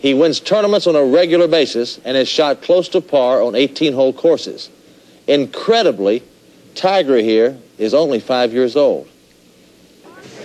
He 0.00 0.14
wins 0.14 0.40
tournaments 0.40 0.86
on 0.86 0.94
a 0.94 1.02
regular 1.02 1.48
basis 1.48 2.00
and 2.04 2.16
has 2.16 2.28
shot 2.28 2.62
close 2.62 2.88
to 2.90 3.00
par 3.00 3.42
on 3.42 3.54
18 3.54 3.94
hole 3.94 4.12
courses. 4.12 4.70
Incredibly, 5.26 6.22
Tiger 6.74 7.16
here 7.16 7.56
is 7.78 7.94
only 7.94 8.20
five 8.20 8.52
years 8.52 8.76
old. 8.76 9.08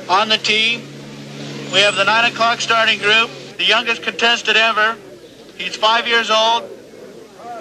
On 0.09 0.27
the 0.27 0.37
tee, 0.37 0.81
we 1.73 1.79
have 1.79 1.95
the 1.95 2.03
9 2.03 2.31
o'clock 2.31 2.61
starting 2.61 2.99
group, 2.99 3.31
the 3.57 3.65
youngest 3.65 4.03
contestant 4.03 4.55
ever. 4.55 4.95
He's 5.57 5.75
five 5.75 6.07
years 6.07 6.29
old. 6.29 6.69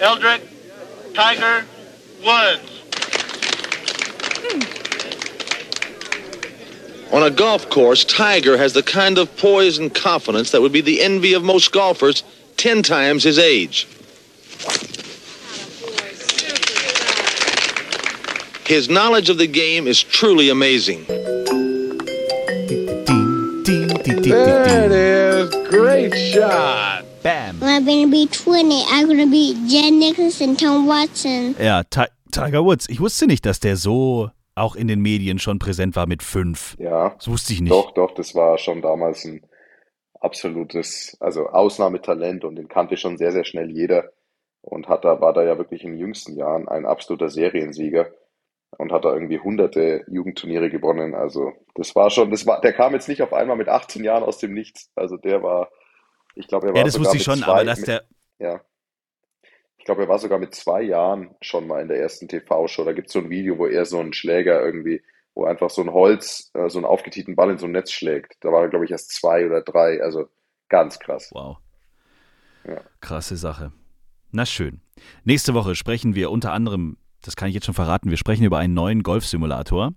Eldrick 0.00 0.42
Tiger 1.14 1.64
Woods. 2.22 2.82
Hmm. 4.42 4.82
On 7.14 7.22
a 7.22 7.30
golf 7.30 7.70
course, 7.70 8.04
Tiger 8.04 8.58
has 8.58 8.74
the 8.74 8.82
kind 8.82 9.16
of 9.16 9.34
poise 9.38 9.78
and 9.78 9.94
confidence 9.94 10.50
that 10.50 10.60
would 10.60 10.72
be 10.72 10.82
the 10.82 11.00
envy 11.00 11.32
of 11.32 11.42
most 11.42 11.72
golfers 11.72 12.22
10 12.58 12.82
times 12.82 13.22
his 13.24 13.38
age. 13.38 13.88
His 18.66 18.90
knowledge 18.90 19.30
of 19.30 19.38
the 19.38 19.46
game 19.46 19.86
is 19.86 20.02
truly 20.02 20.50
amazing. 20.50 21.06
There 24.22 24.86
it 24.86 24.92
is. 24.92 25.68
Great 25.70 26.14
shot. 26.16 27.04
Bam. 27.22 27.56
I'm 27.62 27.84
gonna 27.84 28.08
be 28.10 28.26
20. 28.26 28.84
I'm 28.90 29.06
gonna 29.08 29.26
be 29.26 29.54
Jen 29.68 29.98
Nichols 29.98 30.40
and 30.40 30.58
Tom 30.58 30.86
Watson. 30.88 31.54
Ja, 31.58 31.82
Ti- 31.84 32.10
Tiger 32.30 32.64
Woods. 32.64 32.88
Ich 32.88 33.00
wusste 33.00 33.26
nicht, 33.26 33.44
dass 33.46 33.60
der 33.60 33.76
so 33.76 34.30
auch 34.54 34.76
in 34.76 34.86
den 34.88 35.00
Medien 35.00 35.38
schon 35.38 35.58
präsent 35.58 35.96
war 35.96 36.06
mit 36.06 36.22
fünf. 36.22 36.76
Ja. 36.78 37.10
Das 37.18 37.28
wusste 37.28 37.52
ich 37.52 37.60
nicht. 37.60 37.72
Doch, 37.72 37.92
doch, 37.94 38.12
das 38.14 38.34
war 38.34 38.58
schon 38.58 38.82
damals 38.82 39.24
ein 39.24 39.42
absolutes, 40.20 41.16
also 41.20 41.46
Ausnahmetalent 41.48 42.44
und 42.44 42.56
den 42.56 42.68
kannte 42.68 42.96
schon 42.96 43.16
sehr, 43.18 43.32
sehr 43.32 43.44
schnell 43.44 43.70
jeder 43.70 44.12
und 44.60 44.88
hat 44.88 45.04
da, 45.04 45.20
war 45.20 45.32
da 45.32 45.42
ja 45.42 45.58
wirklich 45.58 45.82
in 45.84 45.92
den 45.92 45.98
jüngsten 45.98 46.36
Jahren 46.36 46.68
ein 46.68 46.86
absoluter 46.86 47.28
Seriensieger. 47.28 48.06
Und 48.78 48.92
hat 48.92 49.04
da 49.04 49.12
irgendwie 49.14 49.38
hunderte 49.38 50.04
Jugendturniere 50.08 50.70
gewonnen. 50.70 51.14
Also 51.14 51.52
das 51.74 51.94
war 51.94 52.10
schon, 52.10 52.30
das 52.30 52.46
war, 52.46 52.60
der 52.60 52.72
kam 52.72 52.94
jetzt 52.94 53.08
nicht 53.08 53.22
auf 53.22 53.32
einmal 53.32 53.56
mit 53.56 53.68
18 53.68 54.04
Jahren 54.04 54.22
aus 54.22 54.38
dem 54.38 54.54
Nichts. 54.54 54.90
Also 54.96 55.16
der 55.16 55.42
war, 55.42 55.70
ich 56.34 56.48
glaube, 56.48 56.68
er 56.68 56.74
war 56.74 56.78
Ja, 56.78 56.84
das 56.84 56.94
sogar 56.94 57.12
wusste 57.12 57.16
ich 57.16 57.26
mit 57.26 57.38
schon, 57.38 57.44
zwei, 57.44 57.52
aber 57.52 57.64
dass 57.64 57.80
mit, 57.80 57.88
der. 57.88 58.04
ja. 58.38 58.60
Ich 59.78 59.84
glaube, 59.84 60.02
er 60.02 60.08
war 60.08 60.18
sogar 60.18 60.38
mit 60.38 60.54
zwei 60.54 60.82
Jahren 60.82 61.34
schon 61.40 61.66
mal 61.66 61.82
in 61.82 61.88
der 61.88 61.98
ersten 61.98 62.28
TV-Show. 62.28 62.84
Da 62.84 62.92
gibt 62.92 63.08
es 63.08 63.12
so 63.12 63.18
ein 63.18 63.30
Video, 63.30 63.58
wo 63.58 63.66
er 63.66 63.84
so 63.84 63.98
einen 63.98 64.12
Schläger 64.12 64.60
irgendwie, 64.64 65.02
wo 65.34 65.44
einfach 65.44 65.70
so 65.70 65.82
ein 65.82 65.92
Holz, 65.92 66.50
äh, 66.54 66.68
so 66.70 66.78
einen 66.78 66.84
aufgetieten 66.86 67.34
Ball 67.36 67.50
in 67.50 67.58
so 67.58 67.66
ein 67.66 67.72
Netz 67.72 67.90
schlägt. 67.90 68.36
Da 68.42 68.52
war 68.52 68.62
er, 68.62 68.68
glaube 68.68 68.84
ich, 68.84 68.92
erst 68.92 69.10
zwei 69.12 69.44
oder 69.44 69.60
drei. 69.62 70.00
Also 70.00 70.28
ganz 70.68 71.00
krass. 71.00 71.30
Wow. 71.32 71.58
Ja. 72.64 72.80
Krasse 73.00 73.36
Sache. 73.36 73.72
Na 74.30 74.46
schön. 74.46 74.80
Nächste 75.24 75.52
Woche 75.54 75.74
sprechen 75.74 76.14
wir 76.14 76.30
unter 76.30 76.52
anderem, 76.52 76.96
das 77.22 77.36
kann 77.36 77.48
ich 77.48 77.54
jetzt 77.54 77.66
schon 77.66 77.74
verraten, 77.74 78.10
wir 78.10 78.16
sprechen 78.16 78.44
über 78.44 78.58
einen 78.58 78.74
neuen 78.74 79.02
Golfsimulator. 79.02 79.92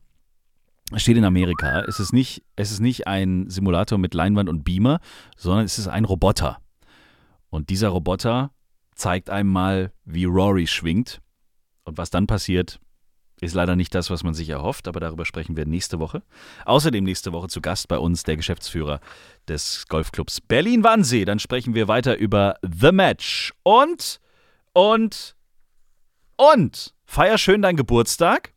Steht 0.95 1.17
in 1.17 1.25
Amerika. 1.25 1.81
Es 1.81 1.99
ist 1.99 2.13
nicht, 2.13 2.43
es 2.55 2.71
ist 2.71 2.79
nicht 2.79 3.07
ein 3.07 3.49
Simulator 3.49 3.97
mit 3.97 4.13
Leinwand 4.13 4.47
und 4.49 4.63
Beamer, 4.63 4.99
sondern 5.35 5.65
es 5.65 5.79
ist 5.79 5.87
ein 5.87 6.05
Roboter. 6.05 6.59
Und 7.49 7.69
dieser 7.69 7.89
Roboter 7.89 8.51
zeigt 8.93 9.29
einem 9.31 9.51
mal, 9.51 9.91
wie 10.05 10.25
Rory 10.25 10.67
schwingt. 10.67 11.21
Und 11.85 11.97
was 11.97 12.11
dann 12.11 12.27
passiert, 12.27 12.79
ist 13.41 13.53
leider 13.53 13.75
nicht 13.75 13.93
das, 13.93 14.09
was 14.09 14.23
man 14.23 14.33
sich 14.33 14.49
erhofft, 14.49 14.87
aber 14.87 14.99
darüber 14.99 15.25
sprechen 15.25 15.57
wir 15.57 15.65
nächste 15.65 15.99
Woche. 15.99 16.23
Außerdem 16.65 17.03
nächste 17.03 17.33
Woche 17.33 17.47
zu 17.47 17.61
Gast 17.61 17.87
bei 17.87 17.97
uns 17.97 18.23
der 18.23 18.37
Geschäftsführer 18.37 18.99
des 19.47 19.85
Golfclubs 19.87 20.39
Berlin-Wannsee. 20.41 21.25
Dann 21.25 21.39
sprechen 21.39 21.73
wir 21.73 21.87
weiter 21.87 22.17
über 22.17 22.55
The 22.61 22.91
Match. 22.91 23.53
Und, 23.63 24.19
und, 24.73 25.34
und, 26.37 26.93
feier 27.05 27.37
schön 27.37 27.61
deinen 27.61 27.75
Geburtstag. 27.77 28.53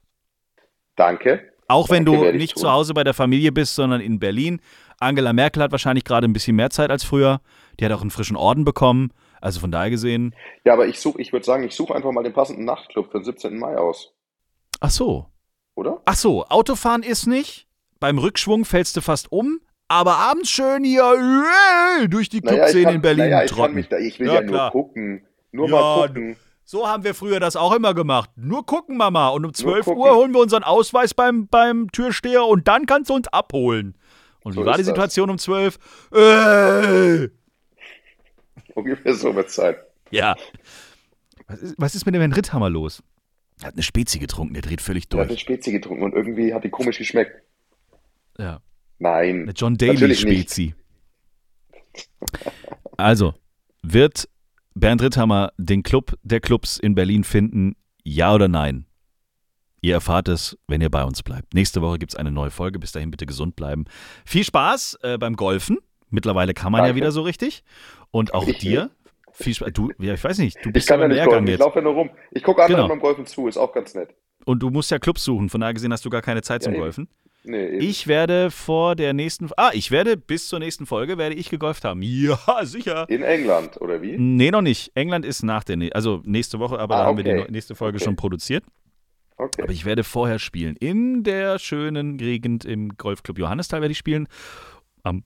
Danke. 0.97 1.53
Auch 1.69 1.91
wenn 1.91 2.05
Danke, 2.05 2.33
du 2.33 2.39
nicht 2.39 2.55
tun. 2.55 2.63
zu 2.63 2.71
Hause 2.71 2.95
bei 2.95 3.05
der 3.05 3.15
Familie 3.15 3.53
bist, 3.53 3.75
sondern 3.75 4.01
in 4.01 4.19
Berlin. 4.19 4.61
Angela 5.01 5.33
Merkel 5.33 5.63
hat 5.63 5.71
wahrscheinlich 5.71 6.05
gerade 6.05 6.27
ein 6.27 6.33
bisschen 6.33 6.57
mehr 6.57 6.71
Zeit 6.71 6.91
als 6.91 7.05
früher. 7.05 7.41
Die 7.79 7.85
hat 7.85 7.93
auch 7.93 8.01
einen 8.01 8.11
frischen 8.11 8.37
Orden 8.37 8.65
bekommen. 8.65 9.13
Also 9.41 9.61
von 9.61 9.71
daher 9.71 9.91
gesehen. 9.91 10.35
Ja, 10.65 10.73
aber 10.73 10.87
ich 10.89 10.99
suche, 10.99 11.21
ich 11.21 11.33
würde 11.33 11.45
sagen, 11.47 11.63
ich 11.63 11.75
suche 11.77 11.95
einfach 11.95 12.11
mal 12.11 12.25
den 12.25 12.33
passenden 12.33 12.65
Nachtclub 12.65 13.13
für 13.13 13.19
den 13.19 13.25
17. 13.25 13.57
Mai 13.59 13.77
aus. 13.77 14.13
Ach 14.81 14.91
so. 14.91 15.27
Oder? 15.77 16.01
Ach 16.07 16.17
so, 16.17 16.45
Autofahren 16.47 17.05
ist 17.05 17.27
nicht. 17.27 17.69
Beim 18.01 18.19
Rückschwung 18.19 18.65
fällst 18.65 18.97
du 18.97 19.01
fast 19.01 19.31
um. 19.31 19.61
Aber 19.87 20.17
abends 20.17 20.51
schön 20.51 20.83
hier 20.85 21.03
durch 22.09 22.29
die 22.29 22.41
Naja, 22.41 22.57
Clubszene 22.59 22.85
kann, 22.85 22.95
in 22.97 23.01
Berlin 23.03 23.25
naja, 23.31 23.45
ich, 23.45 23.51
kann 23.51 23.59
trotten. 23.59 23.75
mich 23.75 23.89
da, 23.89 23.99
ich 23.99 24.19
will 24.19 24.27
Ja, 24.27 24.35
ja, 24.35 24.41
nur 24.43 24.71
gucken. 24.71 25.27
Nur 25.53 25.69
Ja, 25.69 25.73
mal 25.77 26.07
gucken. 26.09 26.37
So 26.71 26.87
haben 26.87 27.03
wir 27.03 27.15
früher 27.15 27.41
das 27.41 27.57
auch 27.57 27.73
immer 27.75 27.95
gemacht. 27.95 28.29
Nur 28.37 28.67
gucken, 28.67 28.99
Mama. 28.99 29.29
Und 29.31 29.47
um 29.47 29.55
12 29.55 29.87
gucken. 29.87 30.03
Uhr 30.03 30.15
holen 30.15 30.35
wir 30.35 30.41
unseren 30.41 30.65
Ausweis 30.65 31.15
beim, 31.15 31.49
beim 31.49 31.91
Türsteher 31.93 32.45
und 32.45 32.69
dann 32.69 32.85
kannst 32.85 33.09
du 33.09 33.15
uns 33.15 33.27
abholen. 33.29 33.97
Und 34.41 34.53
So 34.53 34.61
wie 34.61 34.67
war 34.67 34.75
die 34.75 34.83
ist 34.83 34.89
das. 34.89 34.95
Situation 34.95 35.31
um 35.31 35.39
12? 35.39 35.79
Äh, 36.13 37.29
Ungefähr 38.75 39.15
so 39.15 39.35
wird 39.35 39.49
es 39.49 39.55
sein. 39.55 39.77
ja. 40.11 40.37
Was 41.47 41.61
ist, 41.63 41.75
was 41.79 41.95
ist 41.95 42.05
mit 42.05 42.15
dem 42.15 42.21
Herrn 42.21 42.35
Ritthammer 42.35 42.69
los? 42.69 43.03
Er 43.63 43.69
hat 43.69 43.73
eine 43.75 43.83
Spezi 43.83 44.19
getrunken, 44.19 44.53
der 44.53 44.63
dreht 44.63 44.83
völlig 44.83 45.09
Der 45.09 45.21
hat 45.21 45.25
eine 45.25 45.29
durch. 45.29 45.41
Spezi 45.41 45.73
getrunken 45.73 46.03
und 46.03 46.13
irgendwie 46.13 46.53
hat 46.53 46.65
die 46.65 46.69
komisch 46.69 46.99
geschmeckt. 46.99 47.43
Ja. 48.37 48.61
Nein. 48.99 49.45
Eine 49.45 49.53
John 49.53 49.79
Daly. 49.79 50.15
Spezi. 50.15 50.75
Also, 52.99 53.33
wird 53.83 54.29
Bernd 54.81 55.03
Ritthammer 55.03 55.53
den 55.57 55.83
Club 55.83 56.15
der 56.23 56.41
Clubs 56.41 56.79
in 56.79 56.95
Berlin 56.95 57.25
finden? 57.25 57.75
Ja 58.05 58.33
oder 58.35 58.49
nein? 58.49 58.87
Ihr 59.81 59.95
erfahrt 59.95 60.29
es, 60.29 60.57
wenn 60.67 60.81
ihr 60.81 60.91
bei 60.91 61.05
uns 61.05 61.23
bleibt. 61.23 61.55
Nächste 61.55 61.83
Woche 61.83 61.99
gibt 61.99 62.13
es 62.13 62.17
eine 62.19 62.31
neue 62.31 62.51
Folge. 62.51 62.79
Bis 62.79 62.93
dahin 62.93 63.11
bitte 63.11 63.27
gesund 63.27 63.55
bleiben. 63.57 63.85
Viel 64.25 64.45
Spaß 64.45 64.99
äh, 65.03 65.19
beim 65.19 65.37
Golfen. 65.37 65.79
Mittlerweile 66.11 66.55
kann 66.55 66.73
man 66.73 66.81
ja 66.81 66.87
Danke. 66.87 66.97
wieder 66.97 67.13
so 67.13 67.23
richtig. 67.23 67.63
Und 68.11 68.35
auch 68.35 68.47
Ich 68.47 68.59
dir. 68.59 68.91
Viel 69.33 69.55
Spaß. 69.55 69.71
Du, 69.73 69.91
ja, 70.01 70.15
ich 70.15 70.25
weiß 70.25 70.39
nicht, 70.39 70.57
du 70.65 70.71
Ich 70.71 70.73
bist 70.73 70.89
kann 70.89 71.01
ja 71.01 71.07
ja 71.07 71.15
nicht 71.15 71.25
golfen, 71.27 71.45
ich 71.45 71.51
jetzt. 71.51 71.61
laufe 71.61 71.79
ja 71.79 71.83
nur 71.85 71.93
rum. 71.95 72.11
Ich 72.33 72.43
gucke 72.43 72.63
anderen 72.63 72.83
Genau. 72.83 72.89
beim 72.89 73.01
Golfen 73.01 73.27
zu, 73.27 73.47
ist 73.47 73.57
auch 73.57 73.73
ganz 73.73 73.95
nett. 73.95 74.09
Und 74.45 74.61
du 74.61 74.71
musst 74.71 74.91
ja 74.91 74.99
Clubs 74.99 75.23
suchen. 75.25 75.49
Von 75.49 75.61
daher 75.61 75.75
gesehen 75.75 75.93
hast 75.93 76.05
du 76.05 76.11
gar 76.11 76.23
keine 76.23 76.43
Zeit 76.43 76.63
Ja, 76.63 76.65
zum 76.65 76.73
eben. 76.75 76.83
Golfen. 76.83 77.09
Nee. 77.49 77.79
Ich 77.79 78.07
werde 78.07 78.51
vor 78.51 78.95
der 78.95 79.15
nächsten. 79.15 79.49
Ah, 79.57 79.71
ich 79.73 79.91
werde 79.91 80.17
bis 80.17 80.49
zur 80.49 80.59
nächsten 80.59 80.85
Folge 80.87 81.17
werde 81.17 81.35
ich 81.35 81.49
gegolft 81.49 81.85
haben. 81.85 82.03
Ja, 82.03 82.39
sicher. 82.65 83.09
In 83.09 83.23
England, 83.23 83.81
oder 83.81 84.03
wie? 84.03 84.17
Nee, 84.19 84.51
noch 84.51 84.61
nicht. 84.61 84.93
England 84.95 85.25
ist 85.25 85.43
nach 85.43 85.65
der, 85.65 85.79
also 85.95 86.21
nächste 86.25 86.59
Woche, 86.59 86.79
aber 86.79 86.97
Ah, 86.97 86.99
da 87.01 87.07
haben 87.07 87.17
wir 87.17 87.25
die 87.25 87.51
nächste 87.51 87.75
Folge 87.75 87.97
Okay. 87.97 88.05
schon 88.05 88.17
produziert. 88.17 88.65
Okay. 89.39 89.63
Aber 89.63 89.73
ich 89.73 89.85
werde 89.85 90.05
vorher 90.05 90.39
spielen. 90.39 90.77
In 90.77 91.23
der 91.23 91.59
schönen 91.59 92.19
Gegend 92.19 92.65
im 92.65 92.97
Golfclub 92.97 93.39
Johannisthal 93.39 93.81
werde 93.81 93.93
ich 93.93 93.99
spielen. 93.99 94.29
Am 95.03 95.23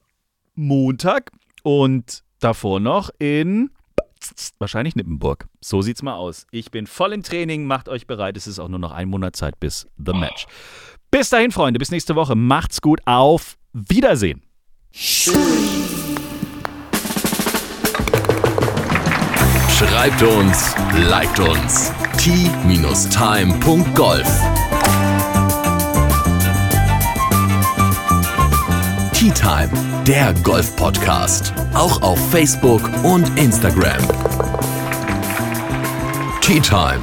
Montag. 0.55 1.33
Und 1.65 2.23
davor 2.41 2.79
noch 2.81 3.11
in 3.19 3.71
wahrscheinlich 4.59 4.95
Nippenburg. 4.95 5.47
So 5.61 5.83
sieht's 5.83 6.03
mal 6.03 6.15
aus. 6.15 6.47
Ich 6.51 6.71
bin 6.71 6.87
voll 6.87 7.13
im 7.13 7.23
Training. 7.23 7.65
Macht 7.67 7.89
euch 7.89 8.07
bereit. 8.07 8.37
Es 8.37 8.47
ist 8.47 8.59
auch 8.59 8.69
nur 8.69 8.79
noch 8.79 8.93
ein 8.93 9.09
Monat 9.09 9.35
Zeit 9.35 9.59
bis 9.59 9.87
The 9.97 10.13
Match. 10.13 10.47
Bis 11.13 11.29
dahin, 11.29 11.53
Freunde. 11.53 11.79
Bis 11.79 11.91
nächste 11.91 12.17
Woche. 12.17 12.35
Macht's 12.35 12.81
gut. 12.81 13.01
Auf 13.05 13.59
Wiedersehen. 13.75 14.41
Schreibt 19.79 20.23
uns, 20.23 20.75
liked 21.11 21.39
uns. 21.39 21.93
t-time.golf 22.17 23.03
Tea 29.13 29.31
Time, 29.33 29.71
der 30.07 30.33
Golf-Podcast. 30.43 31.53
Auch 31.75 32.01
auf 32.01 32.19
Facebook 32.31 32.83
und 33.05 33.39
Instagram. 33.39 34.01
Tea 36.41 36.61
Time. 36.61 37.03